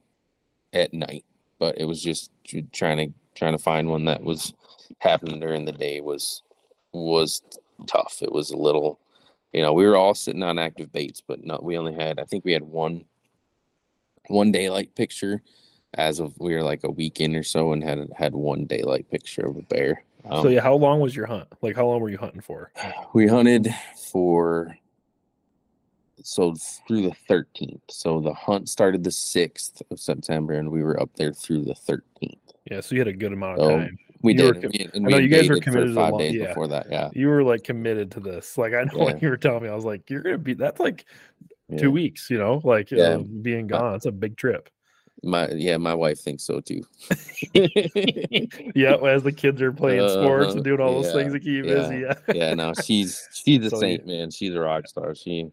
[0.73, 1.25] at night,
[1.59, 2.31] but it was just
[2.73, 4.53] trying to trying to find one that was
[4.99, 6.43] happening during the day was
[6.93, 7.43] was
[7.87, 8.19] tough.
[8.23, 9.01] It was a little
[9.53, 12.25] you know, we were all sitting on active baits, but no, we only had I
[12.25, 13.05] think we had one
[14.29, 15.43] one daylight picture
[15.95, 19.09] as of we were like a week in or so and had had one daylight
[19.11, 20.05] picture of a bear.
[20.25, 21.49] Um, so yeah, how long was your hunt?
[21.63, 22.73] Like how long were you hunting for?
[23.15, 23.73] we hunted
[24.11, 24.77] for
[26.23, 26.55] so
[26.89, 27.83] through the 13th.
[27.91, 31.75] So the hunt started the 6th of September and we were up there through the
[31.75, 32.39] 13th.
[32.71, 33.99] Yeah, so you had a good amount of Oh, time.
[34.25, 34.63] We You were did.
[34.63, 36.49] com- we- I know you guys were for committed to five long- days yeah.
[36.49, 36.87] before that.
[36.91, 37.11] Yeah.
[37.13, 38.57] You were like committed to this.
[38.59, 39.05] Like I know Yeah.
[39.05, 41.05] when you were telling me, I was like, you're gonna be that's like
[41.69, 41.79] yeah.
[41.79, 43.95] two weeks, you know, like uh, being gone.
[43.95, 44.69] It's a big trip.
[45.23, 46.83] My yeah, my wife thinks so too.
[48.75, 51.65] yeah, as the kids are playing sports Uh-huh, and doing all those things to keep
[51.65, 52.01] busy.
[52.01, 52.15] Yeah.
[52.35, 54.31] yeah, no, she's she's a So saint, man.
[54.31, 55.15] She's a rock star.
[55.15, 55.51] She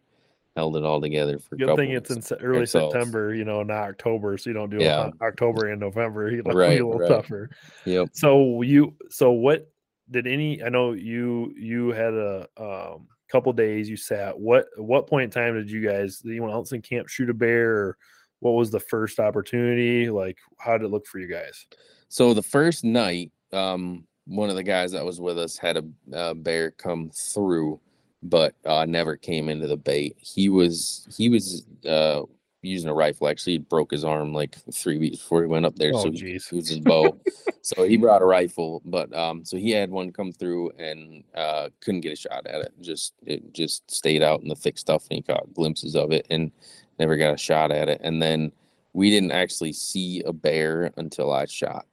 [0.55, 2.93] held it all together for Good thing it's in early themselves.
[2.93, 5.11] September, you know, not October, so you don't do Yeah.
[5.21, 6.29] October and November.
[6.35, 7.07] You know, Right, a little right.
[7.09, 7.49] tougher.
[7.85, 8.09] Yep.
[8.13, 9.69] So you, so what
[10.09, 10.61] did any?
[10.63, 14.37] I know you you had a um, couple days you sat.
[14.37, 16.17] What what point in time did you guys?
[16.19, 17.71] Did anyone else in camp shoot a bear?
[17.71, 17.97] Or
[18.39, 20.09] what was the first opportunity?
[20.09, 21.65] Like, how did it look for you guys?
[22.09, 25.83] So the first night, um, one of the guys that was with us had a,
[26.11, 27.79] a bear come through,
[28.23, 30.15] but uh, never came into the bait.
[30.19, 32.21] He was he was uh,
[32.61, 33.27] using a rifle.
[33.27, 35.91] Actually, he broke his arm like three weeks before he went up there.
[35.93, 36.51] Oh, so he jeez.
[36.51, 37.19] used his bow.
[37.61, 41.69] so he brought a rifle, but um, so he had one come through and uh,
[41.81, 42.73] couldn't get a shot at it.
[42.81, 46.27] Just it just stayed out in the thick stuff, and he caught glimpses of it
[46.29, 46.51] and
[46.99, 48.01] never got a shot at it.
[48.03, 48.51] And then
[48.93, 51.85] we didn't actually see a bear until I shot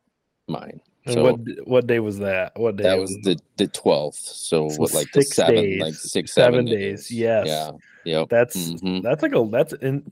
[0.48, 0.80] mine.
[1.14, 2.52] So what what day was that?
[2.58, 2.84] What day?
[2.84, 4.18] that was the the twelfth.
[4.18, 7.46] So, So what like the six seven, like days, six, seven seven, days, yes.
[7.46, 7.72] Yeah.
[8.04, 8.28] Yep.
[8.30, 9.02] That's Mhm.
[9.02, 10.10] that's like a that's in.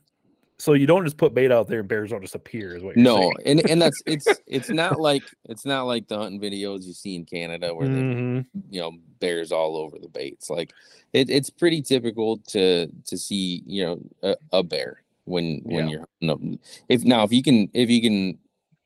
[0.59, 2.97] So you don't just put bait out there and bears don't just appear, is what
[2.97, 3.61] you're No, saying.
[3.61, 7.15] and and that's it's it's not like it's not like the hunting videos you see
[7.15, 8.47] in Canada where they Mhm.
[8.71, 10.73] you know bears all over the baits like
[11.13, 15.97] it, it's pretty typical to to see you know a, a bear when when Yeah.
[15.97, 18.39] you're hunting if now if you can if you can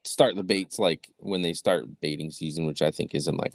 [0.04, 3.52] start the baits like when they start baiting season which i think is in like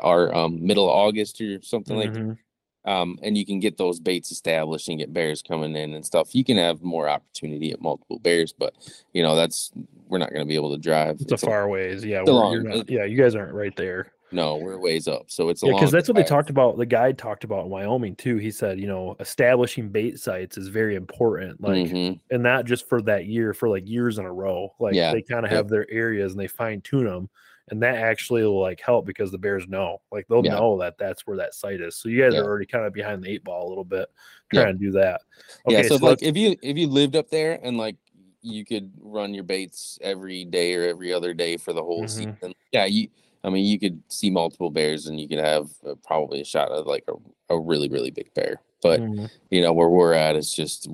[0.00, 2.36] our um middle august or something like Mhm.
[2.84, 6.34] um and you can get those baits established and get bears coming in and stuff
[6.34, 8.74] you can have more opportunity at multiple bears but
[9.14, 9.72] you know that's
[10.08, 12.02] we're not going to be able to drive It's a far ways.
[12.02, 14.10] Yeah, it's a we're- you're long- not- yeah, you guys aren't right there.
[14.30, 16.76] No we're ways up so it's a Yeah, because that's what they talked about.
[16.76, 18.36] The guide talked about in Wyoming too.
[18.36, 21.60] He said, you know, establishing bait sites is very important.
[21.60, 22.20] Like, Mhm.
[22.30, 24.74] and not just for that year, for like years in a row.
[24.78, 25.56] Like Yeah, they kind of yep.
[25.58, 27.30] have their areas and they fine tune them,
[27.70, 30.56] and that actually will like help because the bears know, like they'll Yeah.
[30.56, 31.96] know that that's where that site is.
[31.96, 32.40] So you guys Yeah.
[32.40, 34.08] are already kind of behind the eight ball a little bit,
[34.52, 35.22] trying to do that.
[35.66, 37.96] yeah Okay, so, like if you if you lived up there and like
[38.42, 42.08] you could run your baits every day or every other day for the whole Mhm.
[42.08, 43.08] season yeah you
[43.48, 46.70] i mean you could see multiple bears and you could have uh, probably a shot
[46.70, 47.14] at like a,
[47.54, 49.28] a really really big bear but Mhm.
[49.50, 50.86] you know where we're at it's just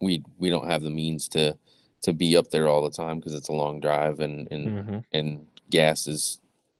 [0.00, 1.56] we we don't have the means to
[2.02, 5.04] to be up there all the time because it's a long drive and and Mhm.
[5.12, 6.38] and gas is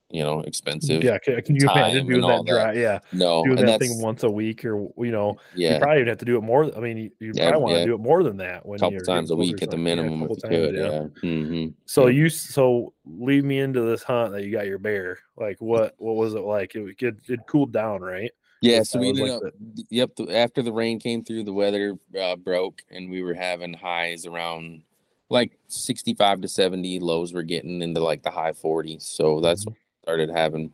[0.09, 1.03] you know expensive.
[1.03, 2.51] Yeah, can, can you imagine doing that that.
[2.51, 2.77] drive?
[2.77, 6.07] Yeah, No, doing that thing once a week, or you know, you yeah, probably would
[6.07, 6.75] have to do it more.
[6.75, 7.85] I mean, you, you Yeah, probably want to yeah.
[7.85, 10.23] do it more than that when a couple times a week at the yeah, minimum
[10.23, 10.75] if you could.
[10.75, 11.29] times, Yeah.
[11.29, 12.13] hmm So Yeah.
[12.13, 15.19] you so lead me into this hunt that you got your bear.
[15.37, 16.75] Like what what was it like?
[16.75, 18.31] It it, it cooled down, right?
[18.61, 19.53] Yeah, so we ended like up.
[19.89, 23.73] Yep, the, after the rain came through, the weather uh, broke, and we were having
[23.73, 24.81] highs around
[25.29, 26.99] like sixty-five to seventy.
[26.99, 29.73] Lows were getting into like the high forties, so that's Mm-hmm.
[30.05, 30.71] Started having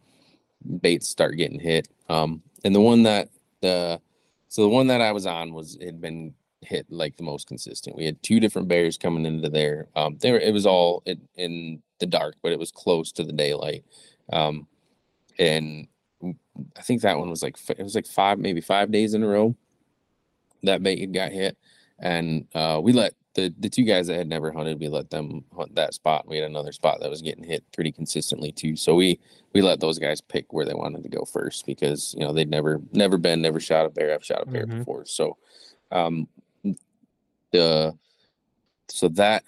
[0.81, 1.87] baits start getting hit.
[2.09, 3.29] Um, and the one that
[3.61, 4.01] the
[4.49, 7.95] so the one that I was on was had been hit like the most consistent.
[7.95, 9.87] We had two different bears coming into there.
[9.95, 13.31] Um, there it was all in, in the dark, but it was close to the
[13.31, 13.85] daylight.
[14.33, 14.67] Um,
[15.39, 15.87] and
[16.77, 19.27] I think that one was like it was like five maybe five days in a
[19.27, 19.55] row
[20.63, 21.57] that bait got hit,
[21.99, 25.43] and uh, we let the the two guys that had never hunted we let them
[25.55, 26.27] hunt that spot.
[26.27, 29.19] We had another spot that was getting hit pretty consistently too, so we
[29.53, 32.49] we let those guys pick where they wanted to go first because you know they'd
[32.49, 34.13] never never been never shot a bear.
[34.13, 34.79] I've shot a bear Mhm.
[34.79, 35.37] before, so
[35.91, 36.27] um
[37.51, 37.97] the
[38.89, 39.43] so that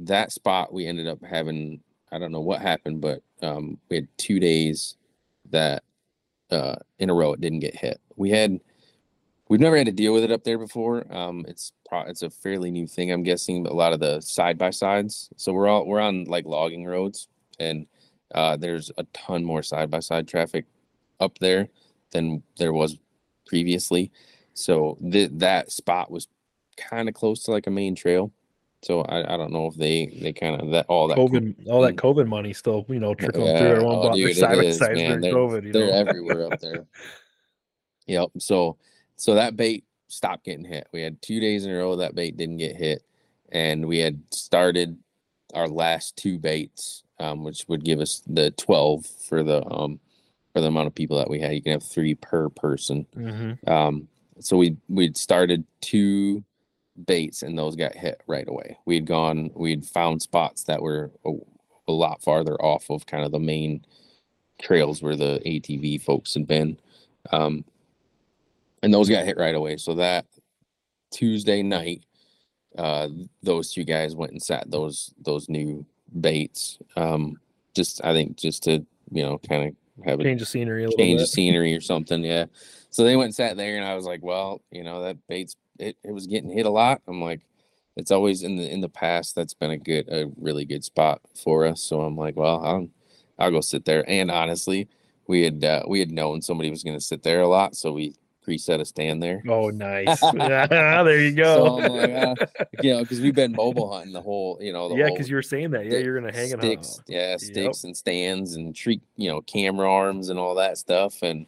[0.00, 1.80] that spot we ended up having
[2.12, 4.96] I don't know what happened, but um we had two days
[5.50, 5.82] that
[6.50, 8.00] uh in a row it didn't get hit.
[8.16, 8.60] We had
[9.48, 11.06] we've never had to deal with it up there before.
[11.10, 11.72] Um it's
[12.02, 15.30] pro- it's a fairly new thing I'm guessing, a lot of the side by sides.
[15.36, 17.28] So we're all we're on like logging roads
[17.60, 17.86] and
[18.34, 20.64] uh there's a ton more side by side traffic
[21.20, 21.68] up there
[22.10, 22.98] than there was
[23.46, 24.10] previously.
[24.54, 26.28] So th- that spot was
[26.76, 28.32] kind of close to like a main trail.
[28.82, 31.80] So I, I don't know if they they kind of that all that COVID, all
[31.82, 31.96] that.
[31.96, 33.66] COVID money still, you know, trickling through.
[33.66, 35.06] Yeah, Everyone oh, dude, side by is, sides man.
[35.06, 35.64] during They're- COVID.
[35.64, 35.92] You they're know?
[36.10, 36.86] everywhere up there.
[38.06, 38.32] Yep.
[38.38, 38.76] So
[39.16, 39.82] so that bait
[40.14, 40.86] stopped getting hit.
[40.92, 43.04] We had two days in a row that bait didn't get hit,
[43.50, 44.98] and we had started
[45.54, 50.00] our last two baits, um, which would give us the twelve for the um
[50.52, 51.52] for the amount of people that we had.
[51.54, 53.06] You can have three per person.
[53.16, 53.68] Mhm.
[53.68, 54.08] Um,
[54.40, 56.42] so we we'd started two
[57.06, 58.78] baits and those got hit right away.
[58.86, 61.32] We'd gone, we'd found spots that were a,
[61.88, 63.84] a lot farther off of kind of the main
[64.62, 66.78] trails where the ATV folks had been.
[67.32, 67.64] Um,
[68.84, 69.76] and those got hit right away.
[69.76, 70.26] So that
[71.10, 72.04] Tuesday night,
[72.76, 73.08] uh,
[73.42, 75.84] those two guys went and sat those those new
[76.20, 76.78] baits.
[76.96, 77.38] Um,
[77.74, 80.88] just I think just to you know kind of have a Change of scenery a
[80.88, 81.22] change bit.
[81.22, 82.22] of scenery or something.
[82.24, 82.46] Yeah.
[82.90, 85.56] So they went and sat there, and I was like, well, you know, that bait's
[85.78, 87.02] it, it was getting hit a lot.
[87.08, 87.40] I'm like,
[87.96, 91.20] it's always in the in the past that's been a good a really good spot
[91.42, 91.82] for us.
[91.82, 92.88] So I'm like, well, I'll
[93.38, 94.04] I'll go sit there.
[94.08, 94.88] And honestly,
[95.26, 97.92] we had uh, we had known somebody was going to sit there a lot, so
[97.92, 98.14] we
[98.46, 99.42] preset a stand there.
[99.48, 100.20] Oh, nice.
[100.32, 101.54] there you go.
[101.54, 102.36] So like, uh,
[102.82, 105.36] you know, because we've been mobile hunting the whole, you know, the yeah, because you
[105.36, 105.86] were saying that.
[105.86, 107.04] Yeah, you're gonna hang it sticks, up.
[107.08, 111.22] yeah, sticks and stands and tree, you know, camera arms and all that stuff.
[111.22, 111.46] And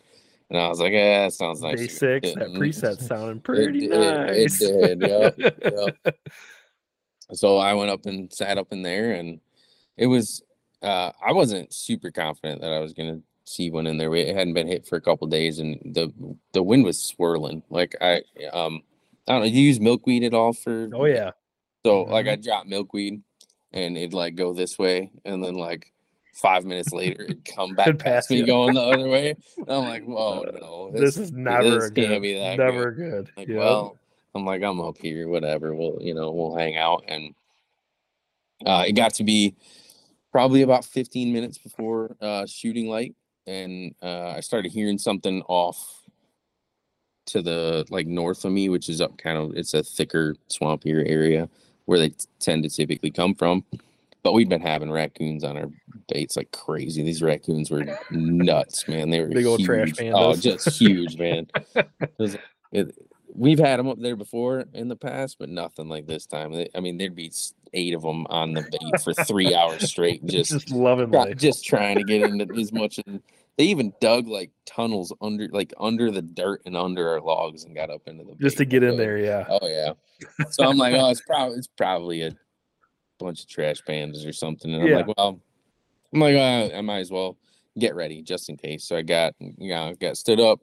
[0.50, 1.76] and I was like, yeah, that sounds nice.
[1.76, 4.60] Day six, that Mm, preset sounding pretty it, it- nice.
[4.60, 6.16] It, did, yep, yep.
[7.32, 9.40] So I went up and sat up in there, and
[9.96, 10.42] it was.
[10.82, 14.14] Uh, I wasn't super confident that I was gonna see one in there.
[14.14, 16.12] It hadn't been hit for a couple days, and the
[16.52, 17.62] the wind was swirling.
[17.70, 18.16] Like I,
[18.52, 18.82] um,
[19.26, 19.46] I don't know.
[19.46, 20.88] You use milkweed at all for?
[20.92, 21.30] oh yeah.
[21.84, 23.22] So like I dropped milkweed,
[23.72, 25.92] and it'd like go this way, and then like
[26.34, 28.46] five minutes later, it'd come back It'd past me you.
[28.46, 29.34] going the other way.
[29.56, 32.20] And I'm like, whoa, no, This, is never this good.
[32.20, 33.30] be that never good.
[33.34, 33.48] good.
[33.48, 33.96] Like, well,
[34.34, 35.74] I'm like, I'm up here, whatever.
[35.74, 37.04] We'll, you know, we'll hang out.
[37.08, 37.34] And
[38.66, 39.54] uh, it got to be
[40.32, 43.14] probably about 15 minutes before uh, shooting light.
[43.46, 46.02] And uh, I started hearing something off
[47.26, 51.08] to the like north of me, which is up kind of, it's a thicker, swampier
[51.08, 51.48] area
[51.86, 53.64] where they t- tend to typically come from.
[54.22, 55.70] But we'd been having raccoons on our
[56.08, 57.02] baits like crazy.
[57.04, 59.10] These raccoons were nuts, man.
[59.10, 60.12] They were Big old trash huge.
[60.14, 61.46] Oh, just huge, man.
[62.18, 62.40] It
[62.72, 62.98] it,
[63.32, 66.52] we've had them up there before in the past, but nothing like this time.
[66.52, 67.32] They- I mean, there'd be
[67.76, 71.64] eight of them on the bait for three hours straight, just just loving try- just
[71.64, 72.98] trying to get into as much.
[72.98, 73.20] Of,
[73.58, 77.74] they even dug like tunnels under, like under the dirt and under our logs, and
[77.74, 79.18] got up into the just to get in So- there.
[79.18, 79.44] Yeah.
[79.48, 79.92] Oh yeah.
[80.50, 82.32] So I'm like, oh, it's probably it's probably a
[83.18, 84.72] bunch of trash pandas or something.
[84.72, 84.96] And I'm Yeah.
[84.96, 85.40] like, well,
[86.12, 87.36] I'm like, I might as well
[87.78, 88.84] get ready just in case.
[88.84, 90.60] So I got, you know, got stood up,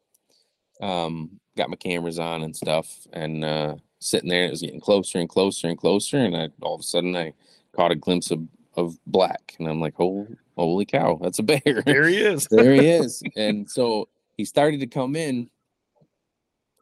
[0.81, 4.45] um, got my cameras on and stuff, and uh, sitting there.
[4.45, 7.33] It was getting closer and closer and closer, and I all of a sudden I
[7.75, 10.27] caught a glimpse of of black, and I'm like, oh,
[10.57, 12.47] holy cow, that's a bear There he is.
[12.49, 13.21] there he is.
[13.35, 15.49] And so he started to come in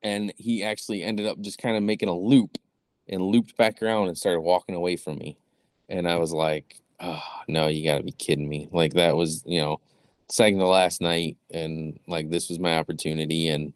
[0.03, 2.57] and he actually ended up just kind of making a loop
[3.07, 5.37] and looped back around and started walking away from me.
[5.89, 8.69] and I was like, oh no, you got to be kidding me!
[8.71, 9.79] Like that was you know
[10.29, 13.73] second to last night, and like this was my opportunity, and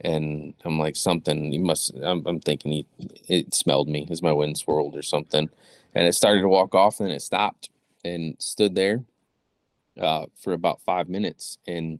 [0.00, 1.52] and I'm like something.
[1.52, 1.92] He must.
[2.02, 2.86] I'm, I'm thinking he
[3.28, 5.48] it smelled me as my wind swirled or something,
[5.94, 7.70] and it started to walk off, and it stopped
[8.04, 9.04] and stood there
[10.00, 11.98] uh, for about five minutes, and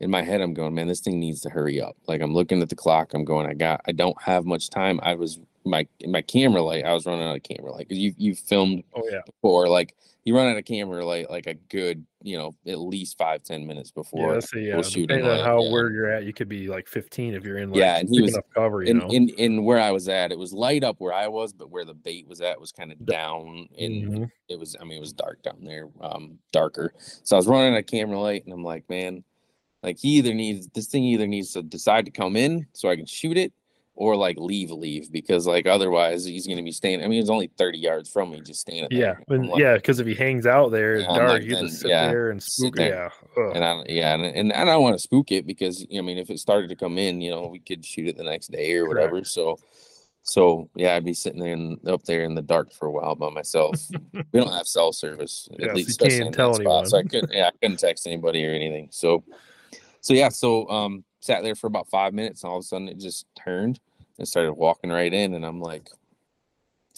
[0.00, 2.62] in my head i'm going man this thing needs to hurry up like i'm looking
[2.62, 5.86] at the clock i'm going i got i don't have much time i was my
[6.06, 9.02] my camera light i was running out of camera light because you you filmed Oh
[9.10, 9.20] yeah.
[9.26, 9.94] before like
[10.26, 13.64] you run out of camera light like a good you know at least five ten
[13.64, 14.38] minutes before.
[14.54, 15.70] Yeah, was shooting depending on how yeah.
[15.72, 18.20] where you're at, you could be like 15 if you're in like Yeah, and he
[18.20, 18.82] was enough cover.
[18.82, 19.06] You in, know.
[19.08, 21.84] in in where i was at it was light up where i was but where
[21.84, 24.30] the bait was at was kind of down and Mhm.
[24.48, 27.76] it was i mean it was dark down there um darker so i was running
[27.76, 29.22] a camera light and i'm like man
[29.84, 32.96] like he either needs this thing either needs to decide to come in so i
[32.96, 33.52] can shoot it
[33.96, 37.30] or like leave leave because like otherwise he's going to be staying i mean it's
[37.30, 38.86] only 30 yards from me just staying.
[38.90, 39.22] Yeah, there.
[39.30, 41.28] and I'm like- yeah, because if he hangs out there, Yeah, dark.
[41.30, 42.76] like, you just sit yeah, there and spook.
[42.76, 43.10] there.
[43.36, 43.42] Yeah.
[43.42, 43.52] Ugh.
[43.56, 46.02] and I yeah, and, and I don't want to spook it because you know, I
[46.02, 48.48] mean, if it started to come in, you know, we could shoot it the next
[48.48, 49.10] day or Correct.
[49.12, 49.24] whatever.
[49.24, 49.58] So,
[50.22, 53.14] so yeah, I'd be sitting there in, up there in the dark for a while
[53.14, 53.80] by myself.
[54.12, 56.88] we don't have cell service, Yeah, so at you least can't especially in tell spot.
[56.88, 58.88] So I couldn't, yeah, I couldn't text anybody or anything.
[58.90, 59.24] So,
[60.02, 62.88] so yeah, so um, sat there for about five minutes, and all of a sudden
[62.88, 63.80] it just turned
[64.18, 65.90] and started walking right in, and I'm like,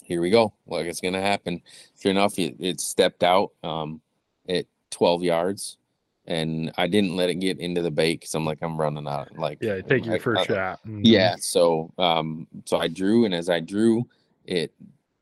[0.03, 1.61] here we go, like it's gonna happen.
[2.01, 4.01] Sure enough, it, it stepped out um,
[4.47, 5.77] at 12 yards,
[6.25, 9.35] and I didn't let it get into the bait because I'm like, I'm running out.
[9.37, 10.79] Like, Yeah, take your first I- shot.
[10.87, 11.01] Mhm.
[11.03, 11.35] yeah.
[11.39, 14.07] So um so I drew and as I drew,
[14.45, 14.71] it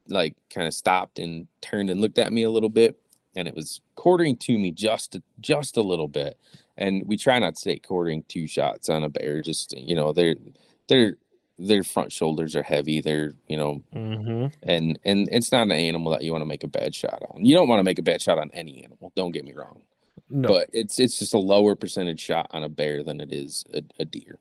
[0.09, 2.97] like kind of stopped and turned and looked at me a little bit
[3.35, 6.37] and it was quartering to me just just a little bit.
[6.77, 10.13] And we try not to take quartering two shots on a bear, just you know,
[10.13, 10.35] they're
[10.87, 11.17] they're
[11.59, 13.01] their front shoulders are heavy.
[13.01, 14.53] They're, you know, Mhm.
[14.61, 17.43] and and it's not an animal that you want to make a bad shot on.
[17.43, 19.81] You don't want to make a bad shot on any animal, don't get me wrong.
[20.29, 20.49] No.
[20.49, 23.81] But it's it's just a lower percentage shot on a bear than it is a,
[23.99, 24.37] a deer.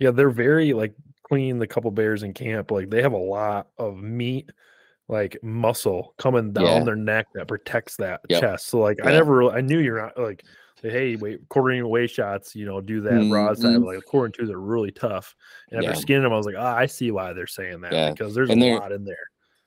[0.00, 1.58] Yeah, they're very like clean.
[1.60, 4.50] The couple bears in camp, like they have a lot of meat,
[5.06, 6.84] like muscle coming down Yeah.
[6.84, 8.40] their neck that protects that Yep.
[8.40, 8.66] chest.
[8.66, 10.44] So like I never, I knew you're not like,
[10.82, 13.76] say, hey, wait, quartering away shots, you know, do that broadside.
[13.76, 13.84] Mhm.
[13.84, 15.34] But like quartering twos are really tough.
[15.70, 15.96] And after Yeah.
[16.00, 18.10] skinning them, I was like, ah, I see why they're saying that Yeah.
[18.10, 19.16] because there's And a lot in there.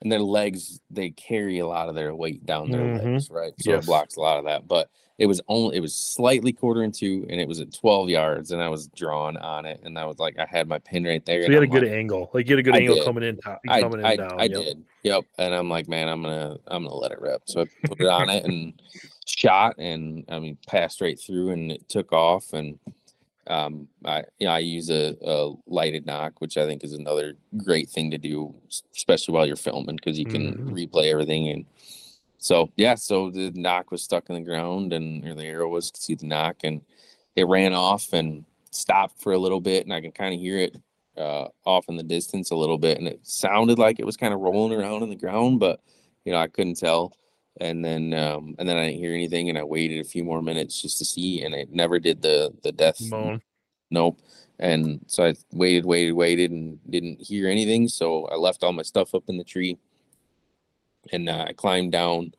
[0.02, 3.04] and their legs they carry a lot of their weight down their Mhm.
[3.14, 3.84] legs right so Yes.
[3.84, 6.92] it blocks a lot of that but it was only it was slightly quarter and
[6.92, 10.04] two and it was at 12 yards and i was drawn on it and i
[10.04, 11.92] was like i had my pin right there So you had a I'm good like,
[11.92, 12.30] angle.
[12.34, 13.04] Like you had a good I angle did.
[13.04, 14.40] coming in top, I, coming in I, down.
[14.40, 14.50] I yep.
[14.64, 17.66] did yep and i'm like man i'm gonna i'm gonna let it rip so i
[17.86, 18.72] put it on it and
[19.26, 22.78] shot and i mean passed right through and it took off and
[23.48, 27.34] um i you know i use a, a lighted nock which i think is another
[27.56, 28.54] great thing to do
[28.96, 30.72] especially while you're filming because you can Mhm.
[30.72, 31.64] replay everything and
[32.38, 35.90] so yeah so the nock was stuck in the ground and or the arrow was
[35.90, 36.80] could see the nock and
[37.36, 40.58] it ran off and stopped for a little bit and i can kind of hear
[40.58, 40.76] it
[41.16, 44.32] uh off in the distance a little bit and it sounded like it was kind
[44.34, 45.80] of rolling around in the ground but
[46.24, 47.12] you know i couldn't tell
[47.60, 50.42] and then um and then i didn't hear anything and i waited a few more
[50.42, 53.42] minutes just to see and it never did the the death Moan.
[53.90, 54.18] nope
[54.58, 58.82] and so i waited waited waited and didn't hear anything so i left all my
[58.82, 59.76] stuff up in the tree
[61.12, 62.32] and uh, i climbed down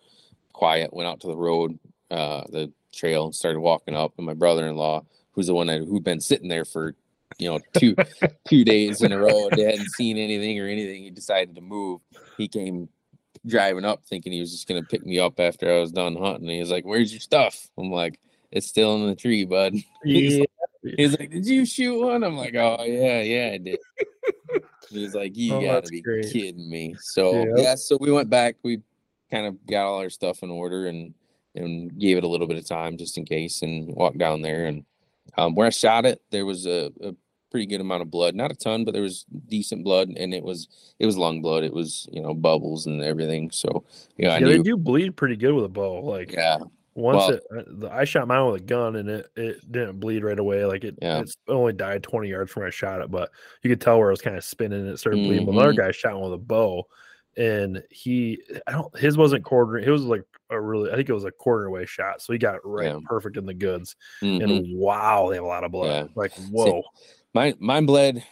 [0.52, 1.78] quiet went out to the road
[2.10, 6.04] uh the trail and started walking up and my brother-in-law who's the one that who'd
[6.04, 6.96] been sitting there for
[7.38, 7.96] you know two
[8.48, 12.02] two days in a row and hadn't seen anything or anything he decided to move
[12.38, 12.88] he came
[13.46, 16.50] driving up thinking he was just gonna pick me up after I was done hunting.
[16.50, 17.68] He was like, Where's your stuff?
[17.78, 18.20] I'm like,
[18.52, 19.76] It's still in the tree, bud.
[20.04, 20.46] He's Yeah.
[20.98, 22.24] He's like, Did you shoot one?
[22.24, 23.80] I'm like, Oh yeah, yeah, I did.
[24.90, 26.32] He's like, You Oh, gotta be great.
[26.32, 26.96] kidding me.
[27.00, 27.58] So Yep.
[27.58, 28.82] yeah, so we went back, we
[29.32, 31.14] kind of got all our stuff in order and
[31.56, 34.66] and gave it a little bit of time just in case and walked down there
[34.66, 34.86] and
[35.38, 37.14] um, where I shot it, there was a, a
[37.54, 40.44] pretty good amount of blood, not a ton, but there was decent blood, and it
[40.44, 40.68] was
[40.98, 41.64] it was lung blood.
[41.64, 43.52] It was you know bubbles and everything.
[43.52, 43.86] So
[44.18, 46.02] yeah, I Yeah, they do bleed pretty good with a bow.
[46.02, 46.58] Like Yeah,
[46.96, 50.24] once well- it, uh, I shot mine with a gun and it it didn't bleed
[50.24, 50.66] right away.
[50.66, 51.20] Like it, Yeah.
[51.20, 53.30] it's only died twenty yards from where I shot it, but
[53.62, 55.46] you could tell where it was kind of spinning and it started bleeding.
[55.46, 55.78] But another Mhm.
[55.78, 56.88] guy shot one with a bow,
[57.38, 59.78] and he I don't his wasn't quarter.
[59.78, 62.40] It was like a really I think it was a quarter away shot, so he
[62.40, 63.00] got right Yeah.
[63.06, 63.96] perfect in the goods.
[64.24, 64.44] mhm.
[64.44, 66.08] And wow, they have a lot of blood.
[66.08, 66.08] Yeah.
[66.16, 66.82] Like whoa,
[67.34, 68.24] mine mine bled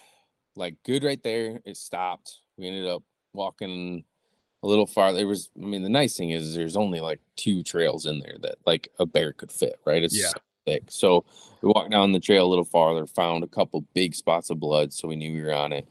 [0.55, 1.61] like good right there.
[1.65, 2.39] It stopped.
[2.57, 3.03] We ended up
[3.33, 4.03] walking
[4.63, 5.17] a little farther.
[5.17, 8.35] There was, I mean, the nice thing is there's only like two trails in there
[8.41, 10.03] that like a bear could fit, right?
[10.03, 10.29] It's Yeah.
[10.29, 10.37] so
[10.67, 10.83] thick.
[10.89, 11.25] So
[11.61, 14.93] we walked down the trail a little farther, found a couple big spots of blood,
[14.93, 15.87] so we knew we were on it.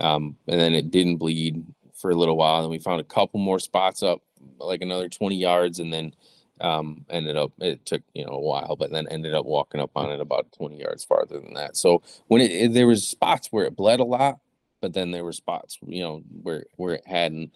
[0.00, 1.64] Um, and then it didn't bleed
[1.94, 2.60] for a little while.
[2.62, 4.20] And we found a couple more spots up
[4.58, 6.14] like another 20 yards and then
[6.62, 9.90] um ended up it took you know a while but then ended up walking up
[9.96, 13.48] on it about 20 yards farther than that so when it, it- there was spots
[13.50, 14.38] where it bled a lot
[14.80, 17.54] but then there were spots you know where where it hadn't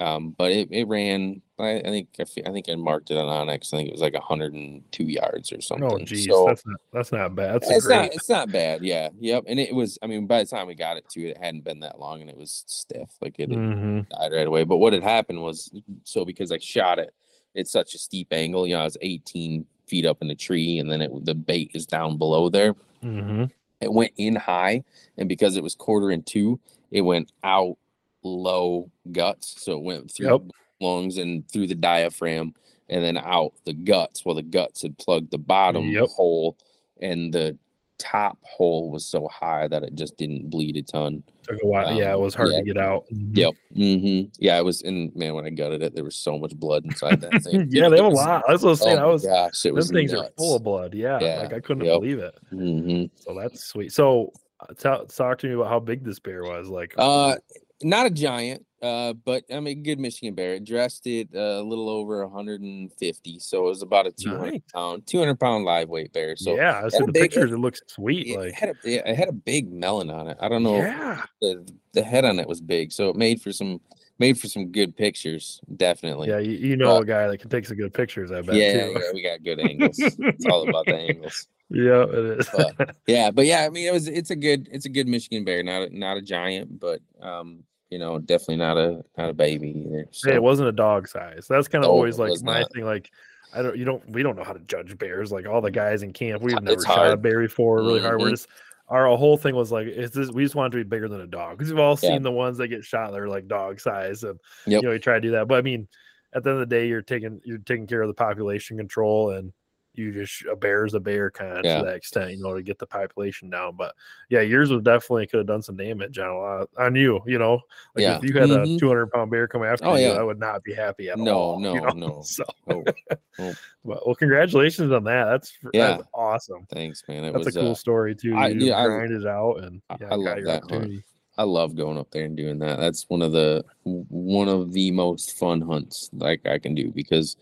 [0.00, 3.26] um but it, it ran I, I think I, I think I marked it on
[3.48, 6.80] onX I think it was like 102 yards or something Oh, geez, so that's not
[6.92, 7.54] that's not bad.
[7.62, 7.96] That's it's great.
[7.96, 10.74] not it's not bad yeah yep and it was I mean by the time we
[10.74, 13.50] got it to it, it hadn't been that long and it was stiff like it
[13.50, 14.08] had Mhm.
[14.10, 14.64] died right away.
[14.64, 15.70] But what had happened was
[16.04, 17.12] so because I shot it,
[17.54, 18.66] it's such a steep angle.
[18.66, 21.70] You know, I was 18 feet up in the tree, and then it, the bait
[21.74, 22.74] is down below there.
[23.02, 23.50] Mhm.
[23.80, 24.84] It went in high,
[25.16, 26.60] and because it was quarter and two,
[26.90, 27.76] it went out
[28.22, 29.62] low guts.
[29.62, 30.42] So it went through Yep.
[30.78, 32.54] the lungs and through the diaphragm,
[32.88, 34.24] and then out the guts.
[34.24, 36.08] Well, the guts had plugged the bottom Yep.
[36.10, 36.56] hole,
[37.00, 37.56] and the
[38.00, 41.22] top hole was so high that it just didn't bleed a ton.
[41.42, 41.96] Took a while.
[41.96, 42.58] yeah, it Um, was hard yeah.
[42.58, 43.04] to get out.
[43.12, 43.36] Mhm.
[43.36, 43.54] Yep.
[43.74, 44.82] hmm Yeah, it was.
[44.82, 47.66] And man, when I gutted it, there was so much blood inside that thing.
[47.70, 48.42] yeah, It they have a lot.
[48.48, 48.98] That's what I was saying.
[48.98, 49.24] Oh I was.
[49.24, 50.94] gosh, it was things are full of blood.
[50.94, 52.00] Yeah, Yeah, like I couldn't yep.
[52.00, 52.34] believe it.
[52.48, 53.92] hmm So that's sweet.
[53.92, 56.68] So uh, tell talk to me about how big this bear was.
[56.68, 57.36] Like, Uh,
[57.82, 60.54] not a giant, uh, but I mean, good Michigan bear.
[60.54, 64.60] It dressed it uh, a little over 150, so it was about a 200 Nice.
[64.72, 66.36] pound, 200 pound live weight bear.
[66.36, 67.52] So yeah, I see the big- pictures.
[67.52, 68.28] It looks sweet.
[68.28, 70.36] it Like, had a yeah, it had a big melon on it.
[70.40, 70.76] I don't know.
[70.76, 73.80] yeah, The, the head on it was big, so it made for some
[74.18, 75.60] made for some good pictures.
[75.76, 76.28] Definitely.
[76.28, 76.38] yeah.
[76.38, 78.30] You, you know a guy that can take some good pictures.
[78.30, 78.54] I bet.
[78.54, 78.92] yeah, too.
[78.92, 79.96] yeah, we got good angles.
[79.98, 81.46] it's all about the angles.
[81.70, 82.48] yeah, it is.
[82.54, 85.44] But- Yeah, but yeah, I mean, it was it's a good it's a good Michigan
[85.44, 89.34] bear, not a, not a giant, but um, you know, definitely not a not a
[89.34, 90.06] baby either.
[90.12, 91.46] So, Hey, it wasn't a dog size.
[91.48, 92.72] That's kind of No, always like my not.
[92.72, 92.84] thing.
[92.84, 93.10] Like,
[93.52, 95.32] I don't, you don't, we don't know how to judge bears.
[95.32, 97.78] Like all the guys in camp, we've It's never shot a bear before.
[97.78, 98.20] Really hard.
[98.20, 98.30] We're Mhm.
[98.30, 98.48] just
[98.88, 100.30] our whole thing was like, is this?
[100.30, 102.10] We just want it to be bigger than a dog because we've all Yeah.
[102.10, 103.12] seen the ones that get shot.
[103.12, 104.82] They're like dog size, and Yep.
[104.82, 105.46] you know you try to do that.
[105.48, 105.86] But I mean,
[106.32, 109.30] at the end of the day, you're taking you're taking care of the population control
[109.30, 109.52] and.
[109.94, 111.78] You just a bear is a bear kind of Yeah.
[111.78, 113.74] to that extent, you know, to get the population down.
[113.76, 113.94] But
[114.28, 117.38] yeah, yours was definitely could have done some damage on a lot on you, you
[117.38, 117.54] know.
[117.96, 118.16] Like Yeah.
[118.18, 118.76] if you had Mhm.
[118.76, 120.12] a 200 pound bear come after Oh, you, yeah.
[120.12, 121.60] I would not be happy at No, all.
[121.60, 121.88] no, you know?
[121.90, 122.22] no.
[122.22, 122.84] So, oh,
[123.38, 125.24] but, well, congratulations on that.
[125.24, 125.96] That's Yeah.
[125.96, 126.66] that's awesome.
[126.70, 127.24] thanks, man.
[127.24, 128.34] It That's was a cool uh, story too.
[128.36, 131.04] I- you yeah, I- grinded it out and I- yeah, I got love that hunt.
[131.36, 132.78] I love going up there and doing that.
[132.78, 137.36] That's one of the one of the most fun hunts like I can do because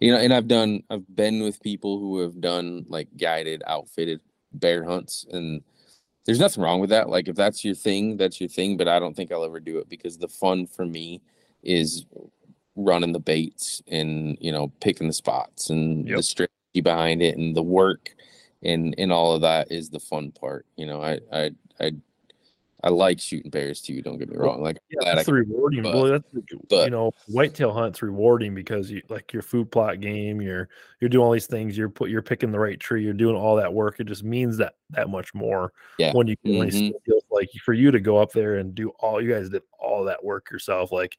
[0.00, 4.20] you know, and I've done I've been with people who have done like guided outfitted
[4.52, 5.62] bear hunts and
[6.26, 7.08] there's nothing wrong with that.
[7.08, 9.78] Like if that's your thing, that's your thing, but I don't think I'll ever do
[9.78, 11.22] it because the fun for me
[11.62, 12.06] is
[12.76, 16.16] running the baits and you know picking the spots and Yep.
[16.16, 18.14] the strategy behind it and the work
[18.62, 20.66] and and all of that is the fun part.
[20.76, 21.50] You know, I I
[21.80, 21.92] I
[22.82, 24.00] I like shooting bears too.
[24.02, 24.62] Don't get me wrong.
[24.62, 25.82] Like Yeah, I that's rewarding.
[25.82, 29.70] but- well, that's the- you but- know, whitetail hunt's rewarding because you like your food
[29.70, 30.40] plot game.
[30.40, 30.68] You're
[31.00, 31.76] you're doing all these things.
[31.76, 33.04] You're put you're picking the right tree.
[33.04, 34.00] You're doing all that work.
[34.00, 35.72] It just means that that much more.
[35.98, 36.12] Yeah.
[36.12, 36.92] When you can really Mhm.
[37.04, 40.04] feel like for you to go up there and do all you guys did all
[40.04, 40.90] that work yourself.
[40.92, 41.16] Like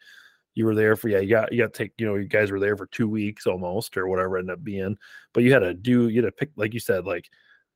[0.55, 1.19] you were there for yeah.
[1.19, 3.45] You got you got to take you know you guys were there for two weeks
[3.47, 4.97] almost or whatever ended up being.
[5.33, 7.29] But you had to do you had to pick like you said like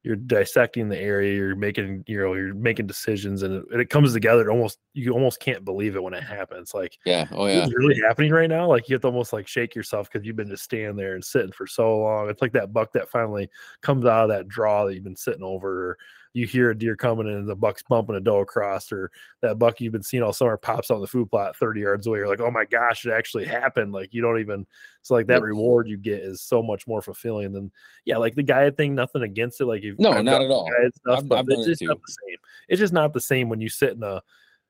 [0.06, 3.90] you're dissecting the area you're making you know you're making decisions and it, and it
[3.90, 6.36] comes together almost you almost can't believe it when it mm-hmm.
[6.36, 7.26] happens like yeah.
[7.32, 7.62] Oh yeah.
[7.62, 10.36] this really happening right now like you have to almost like shake yourself because you've
[10.36, 13.50] been just standing there and sitting for so long it's like that buck that finally
[13.82, 15.98] comes out of that draw that you've been sitting over or
[16.36, 19.10] you hear a deer coming and the buck's bumping a doe across or
[19.42, 22.20] that buck you've been seeing all summer pops on the food plot 30 yards away
[22.20, 24.68] you're like oh my gosh it actually happened like you don't even
[25.02, 27.72] so like that reward you get is so much more fulfilling than
[28.04, 30.70] yeah like the guide thing nothing against it like if No, not at all.
[30.96, 32.38] stuff, I've- but I've it's it just not the same.
[32.68, 34.22] It's just not the same when you sit in a,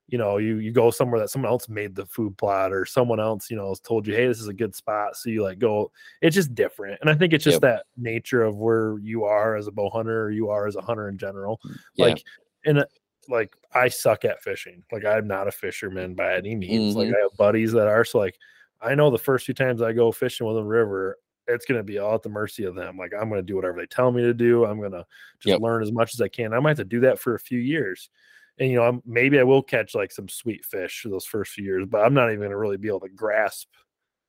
[0.08, 3.18] you know, you you go somewhere that someone else made the food plot or someone
[3.20, 5.16] else, you know, has told you, hey, this is a good spot.
[5.16, 5.90] So you like go.
[6.22, 7.60] It's just different, and I think it's just Yep.
[7.62, 10.80] that nature of where you are as a bow hunter, or you are as a
[10.82, 11.60] hunter in general.
[11.94, 12.06] Yeah.
[12.06, 12.22] Like,
[12.64, 12.86] in a,
[13.28, 14.84] like I suck at fishing.
[14.92, 16.94] Like I'm not a fisherman by any means.
[16.94, 17.16] Like Mhm.
[17.16, 18.04] I have buddies that are.
[18.04, 18.36] So like
[18.80, 21.18] I know the first few times I go fishing with a river,
[21.48, 22.96] it's gonna be all at the mercy of them.
[22.96, 24.64] Like I'm gonna do whatever they tell me to do.
[24.64, 25.04] I'm gonna
[25.40, 25.60] just Yep.
[25.60, 26.52] learn as much as I can.
[26.52, 28.10] I might have to do that for a few years.
[28.58, 31.52] And you know, I'm, maybe I will catch like some sweet fish for those first
[31.52, 33.68] few years, but I'm not even gonna really be able to grasp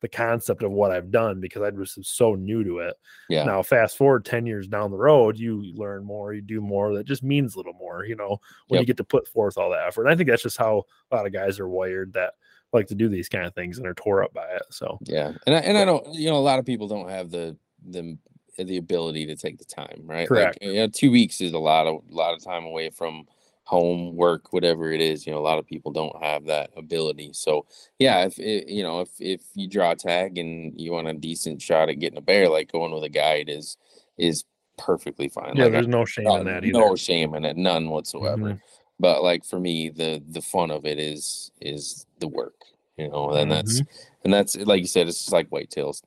[0.01, 2.95] the concept of what I've done because I was so new to it.
[3.29, 3.45] Yeah.
[3.45, 6.93] Now, fast forward 10 years down the road, you learn more, you do more.
[6.93, 8.37] That just means a little more, you know,
[8.67, 10.03] when you get to put forth all that effort.
[10.03, 12.33] And I think that's just how a lot of guys are wired that
[12.73, 14.63] like to do these kind of things and are tore up by it.
[14.69, 15.33] So, Yeah.
[15.47, 16.05] And I, and I don't.
[16.13, 17.57] You know, a lot of people don't have the
[17.89, 18.17] the
[18.57, 20.01] the ability to take the time.
[20.03, 20.27] Right.
[20.27, 20.59] Correct.
[20.61, 23.25] Like, you know, two weeks is a lot of a lot of time away from
[23.68, 27.31] home work whatever it is you know a lot of people don't have that ability
[27.34, 27.65] so
[27.99, 31.14] yeah if it, you know if if you draw a tag and you want a
[31.14, 33.76] decent shot at getting a bear like going with a guide is
[34.18, 34.45] is
[34.77, 36.80] perfectly fine Yeah, like, there's no shame in that either.
[36.80, 38.61] no shame in it none whatsoever Mhm.
[39.02, 42.64] but like for me the the fun of it is is the work
[42.98, 43.89] you know and that's Mm-hmm.
[44.23, 46.03] and that's like you said it's just like whitetails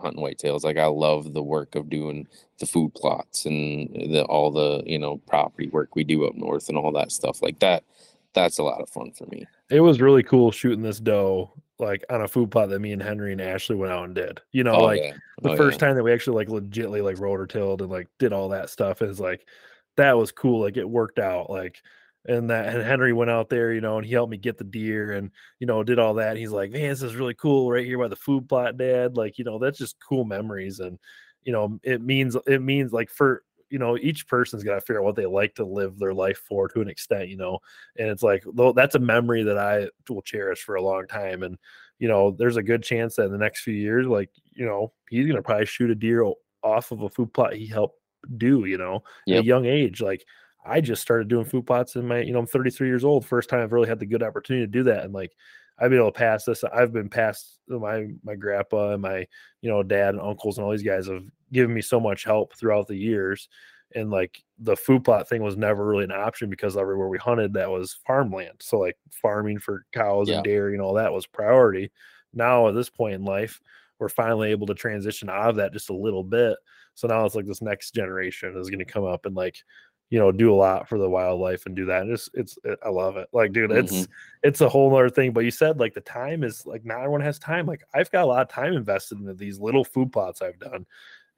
[0.00, 2.26] hunting whitetails like i love the work of doing
[2.58, 6.68] the food plots and the all the you know property work we do up north
[6.68, 7.84] and all that stuff like that
[8.34, 12.04] that's a lot of fun for me It was really cool shooting this doe like
[12.10, 14.40] on a food plot that me and Henry and Ashley went out and did.
[14.52, 15.12] You know, oh like yeah
[15.42, 15.88] the Oh, first yeah.
[15.88, 19.02] time that we actually like legitly like rotor tilled and like did all that stuff
[19.02, 19.46] is like
[19.96, 20.60] that was cool.
[20.60, 21.50] Like it worked out.
[21.50, 21.82] Like
[22.26, 24.64] and that and Henry went out there, you know, and he helped me get the
[24.64, 26.30] deer and you know did all that.
[26.30, 29.16] And he's like, man, this is really cool right here by the food plot, Dad.
[29.16, 30.98] Like you know, that's just cool memories and
[31.44, 35.00] you know it means it means like for you know each person's got to figure
[35.00, 37.58] out what they like to live their life for to an extent you know
[37.98, 41.42] and it's like though that's a memory that i will cherish for a long time
[41.42, 41.58] and
[41.98, 44.92] you know there's a good chance that in the next few years like you know
[45.08, 46.24] he's gonna probably shoot a deer
[46.62, 47.98] off of a food plot he helped
[48.38, 50.24] do you know at a young age like
[50.64, 53.48] i just started doing food plots in my you know i'm 33 years old first
[53.48, 55.32] time i've really had the good opportunity to do that and like
[55.78, 59.26] i've been able to pass this i've been past my my grandpa and my
[59.60, 62.54] you know dad and uncles and all these guys have given me so much help
[62.56, 63.48] throughout the years
[63.94, 67.52] and like the food plot thing was never really an option because everywhere we hunted
[67.52, 70.36] that was farmland so like farming for cows Yeah.
[70.36, 71.90] and dairy and all that was priority
[72.32, 73.60] now at this point in life
[74.00, 76.56] we're finally able to transition out of that just a little bit
[76.94, 79.56] so now it's like this next generation is going to come up and like
[80.10, 82.78] you know do a lot for the wildlife and do that and it's it's it,
[82.84, 83.28] i love it.
[83.32, 84.08] Like dude it's Mhm.
[84.42, 87.22] it's a whole other thing but you said like the time is like not everyone
[87.22, 90.42] has time like i've got a lot of time invested into these little food plots
[90.42, 90.86] i've done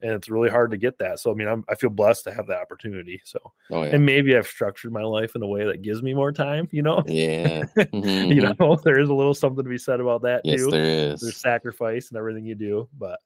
[0.01, 2.33] and it's really hard to get that so i mean I'm, i feel blessed to
[2.33, 3.39] have that opportunity so
[3.71, 3.95] oh yeah.
[3.95, 6.83] and maybe i've structured my life in a way that gives me more time you
[6.83, 7.03] know?
[7.07, 7.63] Yeah.
[7.75, 8.59] You Mhm.
[8.59, 10.69] know there is a little something to be said about that yes too.
[10.71, 10.83] there
[11.13, 11.21] is.
[11.21, 13.19] there's sacrifice and everything you do but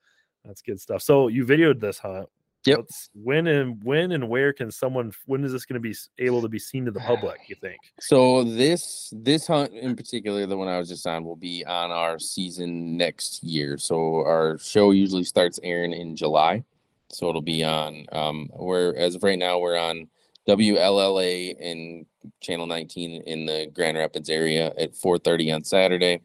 [0.45, 1.01] that's good stuff.
[1.03, 2.27] So you videoed this hunt
[2.65, 2.85] Yep.
[3.15, 6.49] When and when and where can someone when is this going to be able to
[6.49, 10.67] be seen to the public you think So this this hunt in particular, the one
[10.67, 13.77] I was just on, will be on our season next year.
[13.77, 16.63] So our show usually starts airing in July.
[17.09, 20.07] So it'll be on um we're as of right now we're on
[20.47, 22.05] WLLA and
[22.41, 26.21] channel 19 in the Grand Rapids area at 4:30 on Saturday.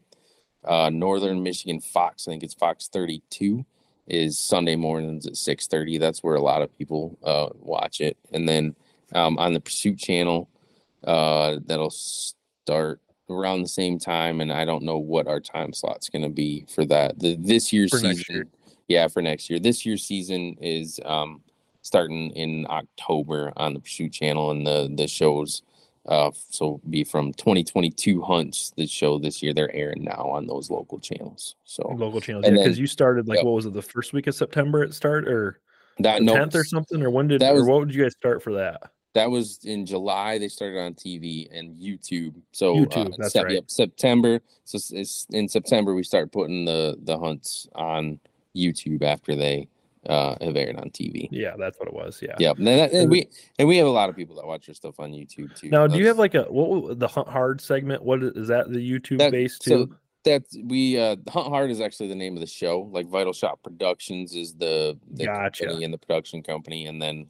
[0.63, 3.65] Uh Northern Michigan Fox, I think it's Fox 32
[4.07, 5.99] is Sunday mornings at 6:30.
[5.99, 8.17] That's where a lot of people uh watch it.
[8.31, 8.75] And then
[9.13, 10.49] um on the Pursuit channel
[11.03, 16.09] uh that'll start around the same time and i don't know what our time slot's
[16.09, 18.47] going to be for that the this year's For season year.
[18.87, 21.41] yeah for next year this year's season is um
[21.81, 25.61] starting in october on the pursuit channel and the the shows
[26.07, 30.69] uh so be from 2022 hunts that show this year they're airing now on those
[30.69, 33.45] local channels so local channels And yeah because you started like yep.
[33.45, 35.59] what was it the first week of september it start or
[35.99, 38.13] that no 10th or something or when did that or was- what would you guys
[38.13, 38.81] start for that
[39.13, 40.37] That was in July.
[40.37, 42.35] They started on TV and YouTube.
[42.51, 43.55] So YouTube, uh, that's Sep- right.
[43.55, 44.41] yep, September.
[44.65, 48.19] So it's, it's in September we start putting the the hunts on
[48.55, 49.69] YouTube after they
[50.07, 51.27] uh, have aired on TV.
[51.31, 52.57] yeah that's what it was yeah Yep.
[52.57, 53.27] And, that- and we
[53.59, 55.69] and we have a lot of people that watch your stuff on YouTube too.
[55.69, 58.71] now do you have like a what the hunt hard segment what is, is that
[58.71, 62.33] the youtube That- base so too that we uh Hunt Hard is actually the name
[62.35, 62.89] of the show.
[62.91, 65.63] Like Vital Shot Productions is the, the Gotcha.
[65.67, 67.27] company and the production company, and then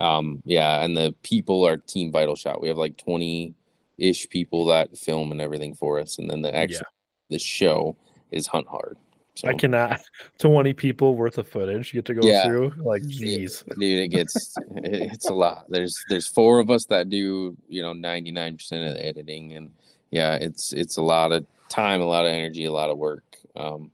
[0.00, 2.60] um yeah, and the people are Team Vital Shot.
[2.60, 3.54] We have like twenty
[3.98, 6.86] ish people that film and everything for us, and then the actual
[7.28, 7.94] the show
[8.32, 8.96] is Hunt Hard.
[9.36, 10.00] So i cannot
[10.38, 12.44] 20 people worth of footage you get to go Yeah.
[12.44, 15.66] through like geez dude, it gets it- it's a lot.
[15.68, 19.52] There's there's four of us that do you know ninety nine percent of the editing,
[19.54, 19.70] and
[20.10, 23.24] yeah, it's it's a lot of time, a lot of energy, a lot of work.
[23.56, 23.92] Um,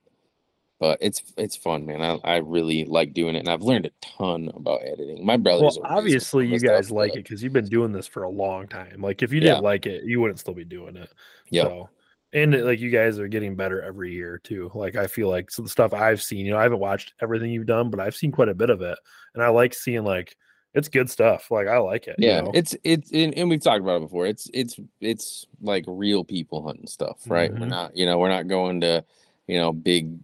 [0.81, 2.01] but it's it's fun, man.
[2.03, 5.25] I, I really like doing it, and I've learned a ton about editing.
[5.25, 7.93] My well brothers, amazing obviously you stuff, guys like but- it because you've been doing
[7.93, 10.65] this for a long time like if you didn't like it you wouldn't still be
[10.65, 11.11] doing it
[11.51, 11.67] Yep.
[11.67, 11.89] so
[12.37, 15.63] and like you guys are getting better every year too like i feel like so
[15.63, 18.31] the stuff i've seen you know i haven't watched everything you've done but i've seen
[18.31, 18.99] quite a bit of it
[19.35, 20.37] and i like seeing like
[20.75, 22.51] it's good stuff like i like it you Yeah, know?
[22.55, 24.27] it's it's and, and we've talked about it before.
[24.27, 27.51] It's it's it's like real people hunting stuff, right?
[27.51, 27.71] We're Mhm.
[27.71, 29.03] not, you know, we're not going to,
[29.47, 30.19] you know, big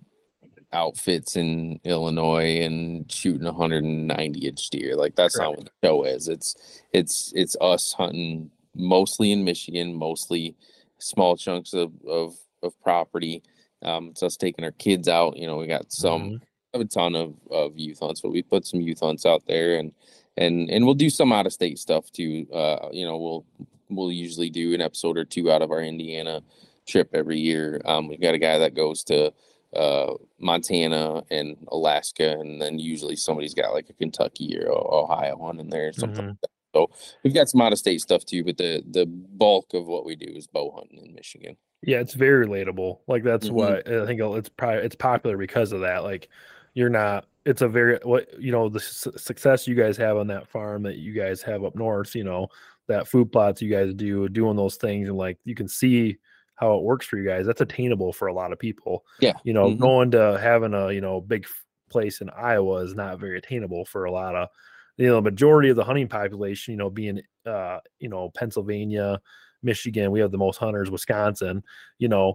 [0.74, 4.94] outfits in Illinois and shooting 190 inch deer.
[4.94, 6.28] Like that's not what the show is.
[6.28, 10.54] It's it's it's us hunting mostly in Michigan, mostly
[11.02, 13.42] small chunks of of, of property.
[13.82, 15.36] Um, it's us taking our kids out.
[15.36, 16.40] You know, we got some Mhm.
[16.72, 19.76] have a ton of, of youth hunts, but we put some youth hunts out there
[19.76, 19.92] and
[20.36, 22.46] and and we'll do some out of state stuff too.
[22.52, 23.44] Uh, you know, we'll
[23.90, 26.42] we'll usually do an episode or two out of our Indiana
[26.86, 27.80] trip every year.
[27.84, 29.32] Um, we've got a guy that goes to
[29.74, 35.58] uh, Montana and Alaska, and then usually somebody's got like a Kentucky or Ohio one
[35.60, 36.24] in there, or something.
[36.24, 36.28] Mhm.
[36.28, 36.50] Like that.
[36.74, 36.90] So
[37.22, 40.16] we've got some out of state stuff too, but the the bulk of what we
[40.16, 41.56] do is bow hunting in Michigan.
[41.82, 43.00] Yeah, it's very relatable.
[43.08, 43.52] Like that's Mhm.
[43.52, 46.02] what I think it's probably it's popular because of that.
[46.04, 46.28] Like
[46.74, 47.26] you're not.
[47.44, 50.82] It's a very what you know the su- success you guys have on that farm
[50.84, 52.14] that you guys have up north.
[52.14, 52.48] You know
[52.88, 56.18] that food plots you guys do doing those things and like you can see
[56.54, 57.46] how it works for you guys.
[57.46, 59.04] That's attainable for a lot of people.
[59.20, 59.32] Yeah.
[59.44, 59.78] You know, Mhm.
[59.78, 61.46] going to having a you know big
[61.90, 64.48] place in Iowa is not very attainable for a lot of
[64.96, 66.72] you know the majority of the hunting population.
[66.72, 69.20] You know, being uh you know Pennsylvania,
[69.62, 70.90] Michigan, we have the most hunters.
[70.90, 71.62] Wisconsin,
[71.98, 72.34] you know,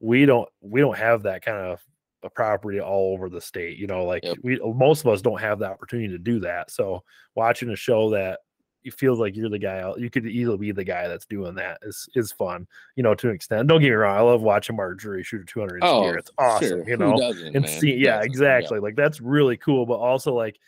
[0.00, 1.80] we don't we don't have that kind of
[2.24, 3.78] a property all over the state.
[3.78, 4.38] You know, like Yep.
[4.42, 6.70] we most of us don't have the opportunity to do that.
[6.70, 7.04] So
[7.34, 8.40] watching a show that
[8.84, 11.78] it feels like you're the guy you could easily be the guy that's doing that
[11.82, 12.66] is is fun,
[12.96, 13.68] you know, to an extent.
[13.68, 16.16] Don't get me wrong, I love watching Mark Drury shoot a 200 inch Oh, deer.
[16.16, 16.88] It's awesome, sure.
[16.88, 17.20] you know.
[17.54, 18.78] And see, yeah, exactly.
[18.78, 20.58] Like that's really cool, but also like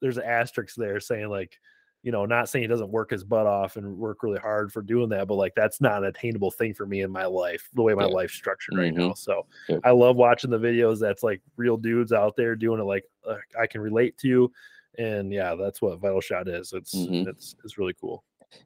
[0.00, 1.58] there's an asterisk there saying like
[2.04, 4.82] you know, not saying he doesn't work his butt off and work really hard for
[4.82, 7.82] doing that, but like that's not an attainable thing for me in my life, the
[7.82, 8.14] way my Yeah.
[8.14, 9.08] life's structured right Mhm.
[9.08, 9.14] now.
[9.14, 9.80] So Yep.
[9.82, 13.38] I love watching the videos that's like real dudes out there doing it like uh,
[13.58, 14.50] I can relate to.
[14.96, 16.72] And yeah, that's what Vital Shot is.
[16.72, 17.26] It's Mhm.
[17.26, 18.22] it's it's really cool.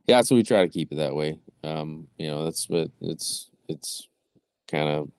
[0.07, 3.51] yeah so we try to keep it that way um you know that's what it's
[3.69, 4.09] it's
[4.69, 5.11] kind of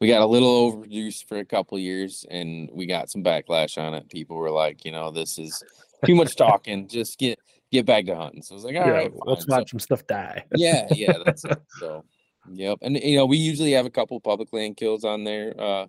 [0.00, 3.94] we got a little overproduced for a couple years and we got some backlash on
[3.94, 4.08] it.
[4.08, 5.62] People were like you know this is
[6.04, 6.88] too much talking.
[6.88, 7.38] Just get
[7.72, 8.42] get back to hunting.
[8.42, 10.44] So i was like all yeah, right, let's fine." So- watch some stuff die.
[10.54, 11.58] yeah yeah that's it.
[11.80, 12.04] So
[12.50, 12.78] yep.
[12.82, 15.86] And you know we usually have a couple public land kills on there uh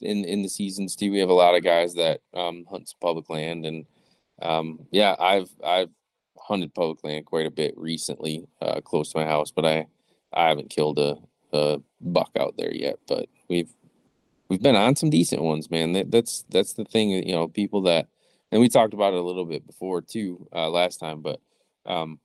[0.00, 1.12] in in the seasons too.
[1.12, 3.86] We have a lot of guys that um hunt some public land and
[4.40, 5.90] um yeah i've i've
[6.38, 9.86] hunted public land quite a bit recently uh close to my house but i
[10.32, 11.16] i haven't killed a,
[11.52, 13.72] a buck out there yet but we've
[14.48, 17.82] we've been on some decent ones man that, that's that's the thing you know people
[17.82, 18.08] that
[18.50, 21.40] and we talked about it a little bit before too uh last time but
[21.86, 22.18] um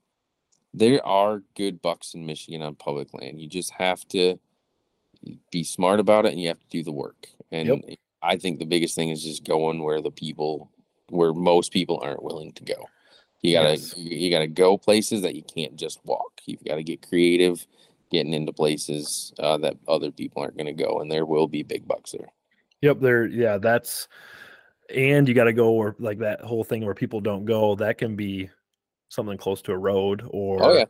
[0.74, 3.42] there are good bucks in Michigan on public land.
[3.42, 4.40] You just have to
[5.52, 7.28] be smart about it and you have to do the work.
[7.52, 7.98] And Yep.
[8.22, 10.72] I think the biggest thing is just going where the people
[11.10, 12.90] where most people aren't willing to go.
[13.42, 13.98] You gotta Yes.
[13.98, 16.42] you, you gotta go places that you can't just walk.
[16.46, 17.66] You've got to get creative,
[18.12, 21.88] getting into places uh, that other people aren't gonna go, and there will be big
[21.88, 22.30] bucks there.
[22.82, 23.26] Yep, there.
[23.26, 24.08] Yeah, that's
[24.94, 27.76] and you got to go where like that whole thing where people don't go.
[27.76, 28.50] That can be
[29.10, 30.86] something close to a road or Oh, yeah.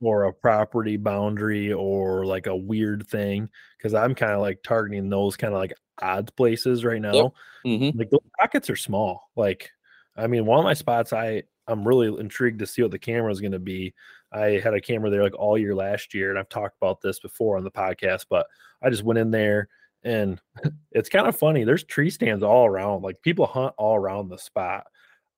[0.00, 3.48] or a property boundary or like a weird thing.
[3.76, 7.32] Because I'm kind of like targeting those kind of like odd places right now.
[7.66, 7.98] Mm-hmm.
[7.98, 9.30] Like those pockets are small.
[9.36, 9.70] Like,
[10.16, 13.30] I mean, one of my spots, I I'm really intrigued to see what the camera
[13.30, 13.94] is going to be.
[14.32, 17.20] I had a camera there like all year last year, and I've talked about this
[17.20, 18.26] before on the podcast.
[18.30, 18.46] But
[18.82, 19.68] I just went in there,
[20.02, 20.40] and
[20.92, 21.64] it's kind of funny.
[21.64, 23.02] There's tree stands all around.
[23.02, 24.86] Like people hunt all around the spot.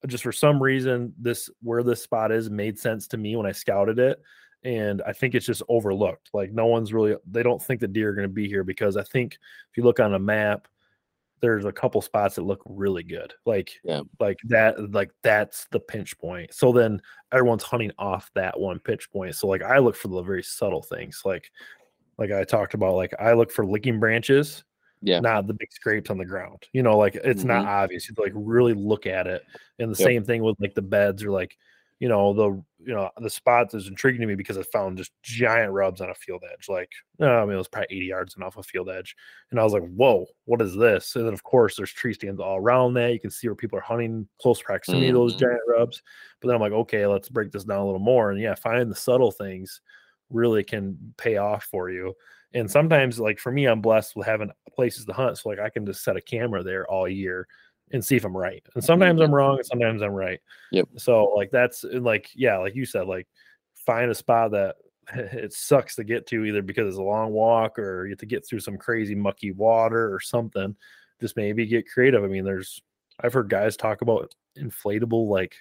[0.07, 3.53] Just for some reason, this where this spot is made sense to me when I
[3.53, 4.21] scouted it.
[4.63, 6.31] And I think it's just overlooked.
[6.33, 8.97] Like no one's really they don't think the deer are going to be here because
[8.97, 9.35] I think
[9.71, 10.69] if you look on a map,
[11.45, 13.35] there's a couple spots that look really good.
[13.45, 14.01] Like Yeah.
[14.19, 16.55] like that like that's the pinch point.
[16.55, 17.03] So then
[17.33, 19.35] everyone's hunting off that one pinch point.
[19.35, 21.21] So like I look for the very subtle things.
[21.25, 21.51] Like
[22.17, 24.65] like I talked about, like I look for licking branches,
[25.03, 25.21] Yeah.
[25.21, 26.63] not the big scrapes on the ground.
[26.73, 27.69] You know, like it's not mm-hmm.
[27.69, 28.09] obvious.
[28.09, 29.43] You like really look at it.
[29.79, 30.07] And the Yep.
[30.09, 31.59] same thing with like the beds or like,
[32.05, 32.51] you know, the
[32.87, 36.11] you know, the spot is intriguing to me because I found just giant rubs on
[36.11, 36.69] a field edge.
[36.69, 39.17] Like, no, I mean it was probably 80 yards and off a field edge.
[39.51, 41.17] And I was like, whoa, what is this?
[41.17, 43.13] And then of course there's tree stands all around that.
[43.13, 45.39] You can see where people are hunting close proximity to those Mhm.
[45.39, 46.03] giant rubs.
[46.41, 48.31] But then I'm like, okay, let's break this down a little more.
[48.31, 49.81] And yeah, finding the subtle things
[50.31, 52.15] really can pay off for you.
[52.53, 55.39] And sometimes, like for me, I'm blessed with having places to hunt.
[55.39, 57.49] So like I can just set a camera there all year
[57.93, 58.65] and see if I'm right.
[58.75, 60.41] And sometimes I'm wrong, and sometimes I'm right.
[60.73, 60.89] Yep.
[60.97, 63.27] So like that's like yeah, like you said, like
[63.75, 64.77] find a spot that
[65.15, 68.27] it sucks to get to either because it's a long walk or you have to
[68.27, 70.75] get through some crazy mucky water or something.
[71.21, 72.25] Just maybe get creative.
[72.25, 72.81] I mean, there's
[73.21, 75.55] I've heard guys talk about inflatable like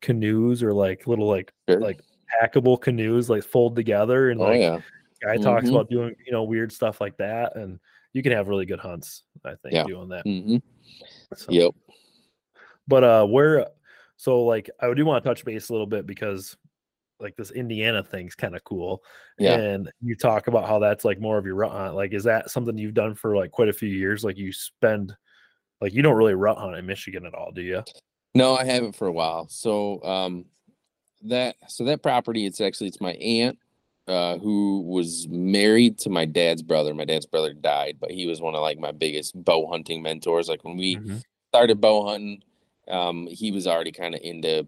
[0.00, 1.80] canoes or like little like Sure.
[1.80, 2.00] like
[2.42, 4.78] packable canoes like fold together and oh like yeah.
[5.24, 5.70] guy talks Mhm.
[5.70, 7.80] about doing you know weird stuff like that and
[8.12, 9.84] you can have really good hunts i think Yeah.
[9.84, 10.56] doing that Mm-hmm.
[11.36, 11.74] So- Yep.
[12.86, 13.66] but uh where
[14.16, 16.56] so like i do want to touch base a little bit because
[17.20, 19.02] like this indiana thing's kind of cool
[19.38, 19.58] Yeah.
[19.58, 22.50] and you talk about how that's like more of your rut hunt like is that
[22.50, 25.14] something you've done for like quite a few years like you spend
[25.80, 27.82] like you don't really rut hunt in michigan at all do you
[28.34, 29.48] No, I haven't for a while.
[29.48, 30.44] So um
[31.22, 33.58] that so that property it's actually it's my aunt
[34.08, 36.94] uh, who was married to my dad's brother.
[36.94, 40.48] My dad's brother died, but he was one of like my biggest bow hunting mentors.
[40.48, 41.22] Like when we Mhm.
[41.48, 42.42] started bow hunting,
[42.88, 44.66] um, he was already kind of into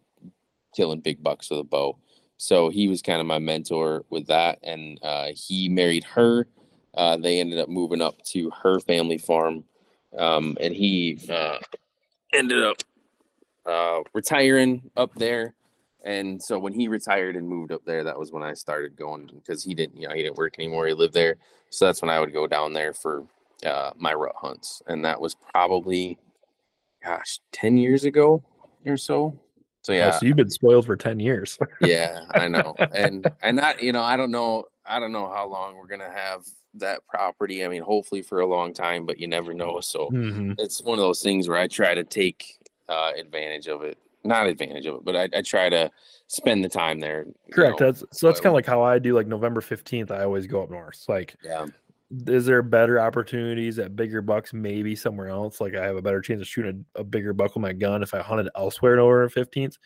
[0.76, 1.98] killing big bucks with a bow.
[2.36, 6.46] So he was kind of my mentor with that, and uh, he married her.
[6.94, 9.64] Uh, they ended up moving up to her family farm,
[10.18, 11.58] um, and he uh,
[12.32, 12.76] ended up
[13.66, 15.54] uh, retiring up there.
[16.04, 19.30] And so when he retired and moved up there, that was when I started going
[19.34, 20.86] because he didn't, you know, he didn't work anymore.
[20.86, 21.36] He lived there,
[21.68, 23.24] so that's when I would go down there for
[23.64, 26.18] uh, my rut hunts, and that was probably,
[27.04, 28.42] gosh, ten years ago
[28.86, 29.38] or so.
[29.82, 31.58] So Oh, yeah, so you've been spoiled for ten years.
[31.80, 35.46] yeah, I know, and and that you know, I don't know, I don't know how
[35.48, 36.44] long we're gonna have
[36.74, 37.64] that property.
[37.64, 39.80] I mean, hopefully for a long time, but you never know.
[39.80, 40.54] So Mhm.
[40.58, 42.56] it's one of those things where I try to take
[42.88, 43.98] uh, advantage of it.
[44.24, 45.90] Not advantage of it, but I, I try to
[46.26, 47.26] spend the time there.
[47.52, 47.80] Correct.
[47.80, 47.86] know.
[47.86, 49.14] That's so that's kind of like how I do.
[49.14, 51.04] Like November fifteenth, I always go up north.
[51.08, 51.66] Like, Yeah.
[52.26, 54.52] is there better opportunities at bigger bucks?
[54.52, 55.60] Maybe somewhere else.
[55.60, 58.02] Like I have a better chance of shooting a, a bigger buck with my gun
[58.02, 59.78] if I hunted elsewhere November fifteenth.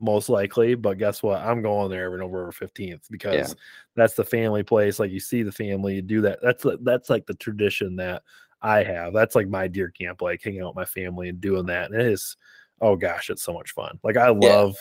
[0.00, 1.40] Most likely, but guess what?
[1.40, 3.54] I'm going there every November fifteenth because
[3.94, 4.98] that's the family place.
[4.98, 6.40] Like you see the family, you do that.
[6.42, 8.22] That's that's like the tradition that
[8.60, 9.12] I have.
[9.12, 11.90] That's like my deer camp, like hanging out with my family and doing that.
[11.90, 12.36] And it is,
[12.80, 13.98] oh gosh, it's so much fun.
[14.02, 14.76] Like I love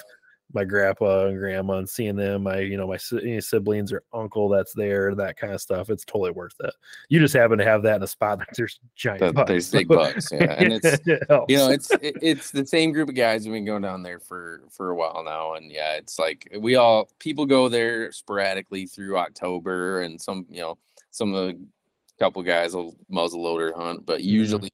[0.54, 2.44] my grandpa and grandma and seeing them.
[2.44, 5.90] My, you know, my siblings or uncle that's there, that kind of stuff.
[5.90, 6.74] It's totally worth it.
[7.10, 9.48] You just happen to have that in a spot that there's giant That- bucks.
[9.48, 13.10] there's big bucks, yeah, and it's- it you know it's it, it's the same group
[13.10, 16.20] of guys who've been going down there for for a while now and yeah it's
[16.20, 20.78] like we all people go there sporadically through october and some you know
[21.12, 21.60] some of the
[22.20, 24.30] couple guys will muzzle loader hunt but mm-hmm.
[24.30, 24.70] usually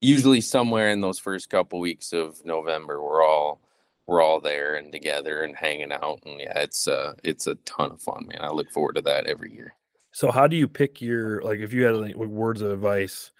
[0.00, 3.60] usually somewhere in those first couple weeks of november we're all
[4.06, 7.90] we're all there and together and hanging out and yeah it's uh it's a ton
[7.92, 9.74] of fun man i look forward to that every year
[10.12, 13.30] So how do you pick your like if you had any like, words of advice?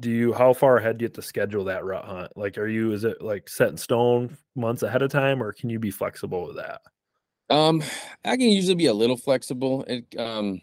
[0.00, 2.36] Do you how far ahead do you have to schedule that rut hunt?
[2.36, 5.70] Like, are you is it like set in stone months ahead of time, or can
[5.70, 6.82] you be flexible with that?
[7.50, 7.82] Um,
[8.24, 9.84] I can usually be a little flexible.
[9.86, 10.60] It um,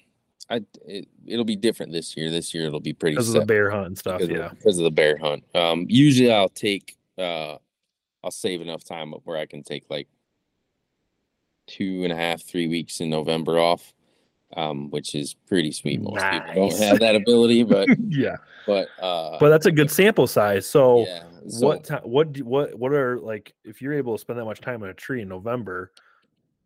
[0.49, 2.30] I it, it'll be different this year.
[2.30, 4.19] This year it'll be pretty Because of the bear hunt and stuff.
[4.19, 4.45] because, Yeah.
[4.47, 5.43] of, because of the bear hunt.
[5.55, 7.57] Um, usually I'll take uh,
[8.23, 10.07] I'll save enough time up where I can take like
[11.68, 13.93] two and a half, three weeks in November off,
[14.57, 16.01] um, which is pretty sweet.
[16.01, 18.38] Most people don't have that ability, but yeah.
[18.68, 20.65] but uh, But that's a good sample size.
[20.68, 21.23] So yeah.
[21.47, 24.45] So, what time what do, what what are like if you're able to spend that
[24.45, 25.91] much time on a tree in November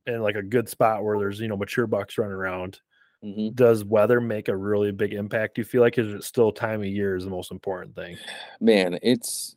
[0.06, 2.82] and like a good spot where there's you know mature bucks running around,
[3.26, 3.56] mhm.
[3.56, 5.56] does weather make a really big impact?
[5.56, 8.18] Do you feel like is it still time of year is the most important thing?
[8.62, 9.56] man it's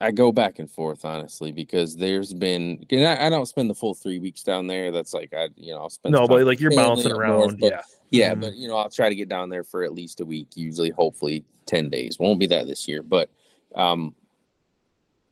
[0.00, 3.94] i go back and forth honestly because there's been I, I don't spend the full
[3.94, 6.70] three weeks down there that's like i you know i'll spend No, but like you're
[6.70, 7.60] bouncing up north, around.
[7.60, 7.80] but- yeah.
[8.10, 8.40] yeah Mhm.
[8.42, 10.90] but you know i'll try to get down there for at least a week usually
[10.90, 13.28] hopefully 10 days won't be that this year but
[13.74, 14.14] um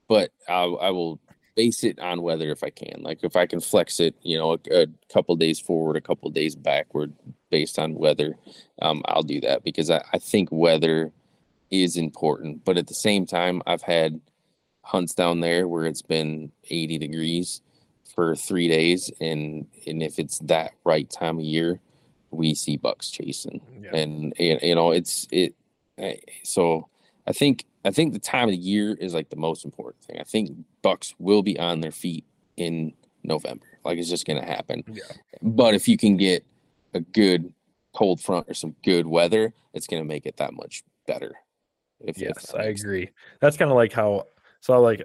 [0.08, 1.20] but i, I will
[1.56, 3.02] base it on weather if i can.
[3.02, 6.30] Like if i can flex it you know a, a couple days forward a couple
[6.30, 7.12] days backward
[7.50, 8.36] based on weather
[8.82, 11.12] um i'll do that because I, I think weather
[11.70, 12.64] is important.
[12.64, 14.20] But at the same time i've had
[14.82, 17.60] hunts down there where it's been 80 degrees
[18.14, 21.80] for three days and and if it's that right time of year
[22.30, 23.60] we see bucks chasing.
[23.82, 23.96] Yeah.
[23.96, 25.54] and y- you know it's it
[26.44, 26.88] so
[27.26, 30.18] i think i think the time of the year is like the most important thing
[30.20, 30.50] i think
[30.82, 32.24] bucks will be on their feet
[32.56, 32.92] in
[33.24, 35.02] november like it's just gonna happen Yeah.
[35.42, 36.44] but if you can get
[36.94, 37.52] a good
[37.94, 41.32] cold front or some good weather it's gonna make it that much better
[42.00, 43.08] if, if Yes, that I agree.
[43.40, 44.24] That's kind of like how
[44.60, 45.02] so like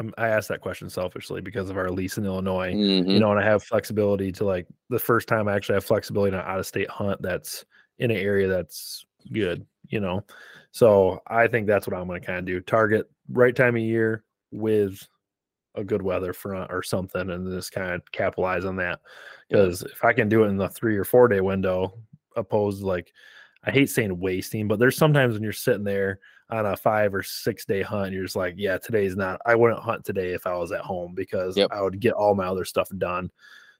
[0.00, 2.72] um, I asked that question selfishly because of our lease in Illinois.
[2.74, 3.08] Mhm.
[3.08, 6.34] You know, and I have flexibility to like the first time I actually have flexibility
[6.34, 7.64] on an out of state hunt that's
[7.98, 9.64] in an area that's good.
[9.88, 10.24] You know,
[10.74, 12.60] so I think that's what I'm going to kind of do.
[12.60, 15.06] Target right time of year with
[15.76, 18.98] a good weather front or something, and just kind of capitalize on that.
[19.50, 19.58] Yeah.
[19.58, 21.96] Because if I can do it in the three or four day window,
[22.34, 23.12] opposed to like
[23.62, 26.18] I hate saying wasting, but there's sometimes when you're sitting there
[26.50, 29.40] on a five or six day hunt, you're just like, yeah, today's not.
[29.46, 31.70] I wouldn't hunt today if I was at home because Yep.
[31.72, 33.30] I would get all my other stuff done.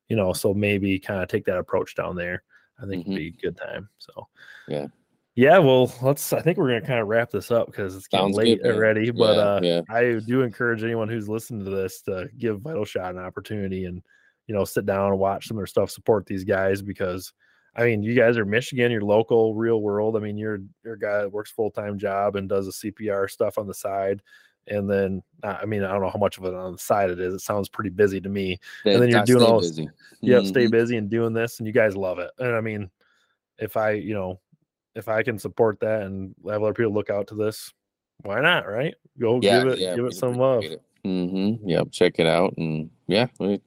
[0.09, 2.45] You know, so maybe kind of take that approach down there.
[2.81, 3.09] I think Mhm.
[3.15, 3.89] it'd be a good time.
[3.99, 4.29] So
[4.69, 4.87] Yeah.
[5.35, 5.59] Yeah.
[5.59, 6.33] Well, let's.
[6.33, 8.75] I think we're gonna kind of wrap this up because it's getting Sounds late good,
[8.75, 9.11] already.
[9.11, 9.95] But Yeah, uh, yeah.
[9.95, 14.03] I do encourage anyone who's listening to this to give Vital Shot an opportunity and
[14.47, 17.33] you know sit down and watch some of their stuff, support these guys because
[17.77, 20.17] I mean you guys are Michigan, you're local, real world.
[20.17, 23.29] I mean you're you're a guy that works full time job and does the CPR
[23.31, 24.21] stuff on the side.
[24.69, 27.21] and then I mean I don't know how much of it on the side it
[27.21, 27.35] is.
[27.35, 28.59] It sounds pretty busy to me.
[28.85, 29.89] And then you're doing all- busy.
[30.21, 32.31] Yeah, stay busy and doing this, and you guys love it.
[32.39, 32.89] And I mean,
[33.59, 34.41] if I you know
[34.95, 37.73] if I can support that and have other people look out to this,
[38.23, 38.69] why not?
[38.69, 38.95] Right?
[39.19, 40.65] Go Yeah, give it yeah, give it some love.
[40.65, 40.83] it.
[41.05, 41.69] Mm-hmm.
[41.69, 43.61] Yep, check it out, and yeah, we,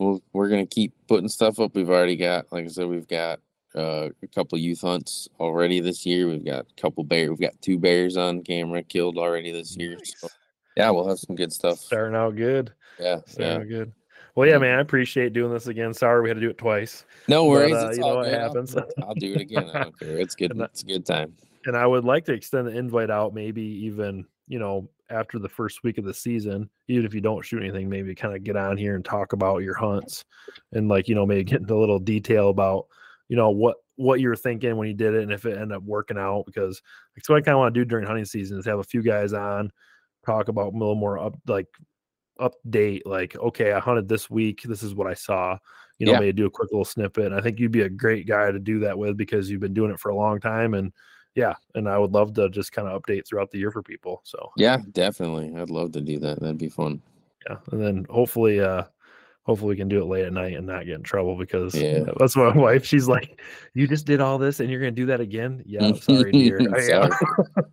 [0.00, 1.74] we'll, we're gonna keep putting stuff up.
[1.74, 3.40] We've already got, like I said, we've got
[3.76, 6.26] uh, a couple youth hunts already this year.
[6.28, 7.30] We've got a couple bear.
[7.30, 9.96] We've got two bears on camera killed already this year.
[10.04, 10.28] So
[10.76, 11.78] yeah, we'll have some good stuff.
[11.78, 12.72] Starting out good.
[12.98, 13.58] Yeah, Starting yeah.
[13.58, 13.92] out good.
[14.36, 15.92] Well, yeah, man, I appreciate doing this again.
[15.94, 17.04] Sorry we had to do it twice.
[17.26, 17.74] No But, worries.
[17.74, 18.76] uh, it's you know what happens.
[19.02, 19.70] I'll, do it again.
[19.72, 20.18] I don't care.
[20.18, 20.50] It's good.
[20.52, 21.32] And It's a good time.
[21.64, 25.48] and I would like to extend the invite out, maybe even you know after the
[25.48, 28.56] first week of the season, even if you don't shoot anything, maybe kind of get
[28.56, 30.24] on here and talk about your hunts,
[30.72, 32.86] and like you know maybe get into a little detail about
[33.28, 35.72] you know what what you were thinking when you did it, and if it ended
[35.78, 36.44] up working out.
[36.44, 36.82] Because
[37.14, 39.02] that's what I kind of want to do during hunting season is have a few
[39.02, 39.72] guys on,
[40.26, 41.68] talk about a little more up like
[42.40, 45.58] update, like okay, I hunted this week, this is what I saw.
[45.98, 46.20] You know, Yeah.
[46.20, 47.26] maybe do a quick little snippet.
[47.26, 49.72] And I think you'd be a great guy to do that with because you've been
[49.74, 50.92] doing it for a long time and
[51.34, 54.20] yeah, and I would love to just kind of update throughout the year for people.
[54.24, 55.54] So Yeah, definitely.
[55.54, 56.40] I'd love to do that.
[56.40, 57.02] That'd be fun.
[57.48, 58.84] yeah, and then hopefully, uh,
[59.44, 62.04] hopefully we can do it late at night and not get in trouble because Yeah.
[62.18, 62.84] that's my wife.
[62.86, 63.38] She's like,
[63.74, 66.58] "You just did all this and you're gonna do that again?" Yeah, sorry, dear.
[66.74, 67.10] I am.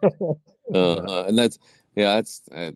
[0.74, 1.58] uh, and that's
[1.96, 2.74] yeah that's I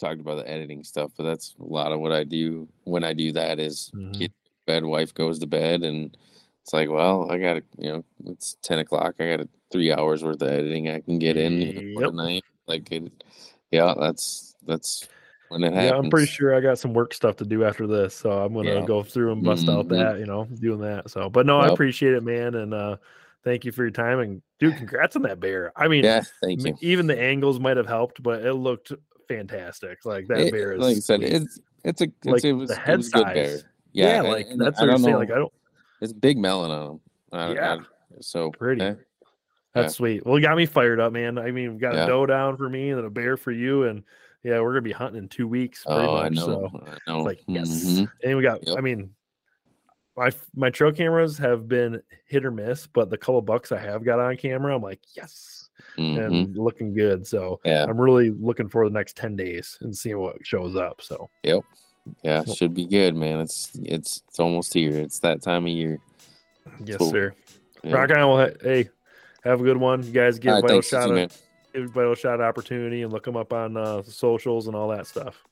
[0.00, 3.12] talked about the editing stuff but that's a lot of what i do when i
[3.12, 4.18] do that is Mhm.
[4.18, 4.32] get
[4.66, 6.16] bed wife goes to bed and
[6.62, 10.22] it's like well i gotta you know it's 10 o'clock i got a three hours
[10.22, 11.60] worth of editing i can get in
[11.96, 12.10] Yep.
[12.10, 13.24] the night like it,
[13.70, 15.08] yeah that's that's
[15.48, 17.86] when it yeah, happens I'm pretty sure I got some work stuff to do after
[17.86, 18.86] this, so I'm gonna Yeah.
[18.86, 19.90] go through and bust out Mhm.
[19.90, 21.10] that, you know, doing that.
[21.10, 22.96] So, but no, I appreciate it, man, and uh,
[23.44, 24.18] thank you for your time.
[24.20, 25.70] And dude, congrats on that bear.
[25.76, 28.92] I mean, yeah thank you even the angles might have helped, but it looked
[29.36, 30.04] fantastic.
[30.04, 32.68] Like that It- bear is like i said it's it's a it's, Like it was,
[32.70, 33.64] the head was a good bear size.
[33.92, 35.16] yeah, yeah, like and that's what don't saying.
[35.16, 35.52] Like I don't
[36.00, 37.00] it's big melon on
[37.32, 37.76] them Yeah.
[37.76, 37.78] I,
[38.20, 38.82] so pretty.
[38.82, 38.94] eh,
[39.74, 39.96] That's Yeah.
[39.96, 40.26] sweet.
[40.26, 41.38] Well, got me fired up, man.
[41.38, 42.04] I mean, we've got Yeah.
[42.04, 44.02] a doe down for me and then a bear for you, and
[44.42, 45.84] yeah, we're gonna be hunting in two weeks.
[45.84, 48.10] Pretty oh i know So i know like yes, Mhm.
[48.24, 48.66] and we got.
[48.66, 48.76] Yep.
[48.76, 49.10] I mean,
[50.16, 54.04] my my trail cameras have been hit or miss, but the couple bucks I have
[54.04, 55.61] got on camera, I'm like yes,
[55.98, 56.24] Mhm.
[56.24, 57.26] and looking good.
[57.26, 61.00] So Yeah, I'm really looking for the next ten days and seeing what shows up.
[61.02, 61.62] So yep.
[62.22, 63.40] yeah, Well- should be good, man.
[63.40, 64.98] It's it's it's almost here.
[64.98, 65.98] It's that time of year.
[66.84, 67.10] yes, Cool.
[67.10, 67.34] sir.
[67.84, 67.92] Yeah.
[67.94, 68.28] Rock on.
[68.30, 68.88] Well, hey,
[69.44, 70.02] have a good one.
[70.04, 71.28] You guys give All right, Vital thanks, you Shot too, a man.
[71.74, 75.42] give Vital Shot opportunity and look them up on uh, socials and all that stuff.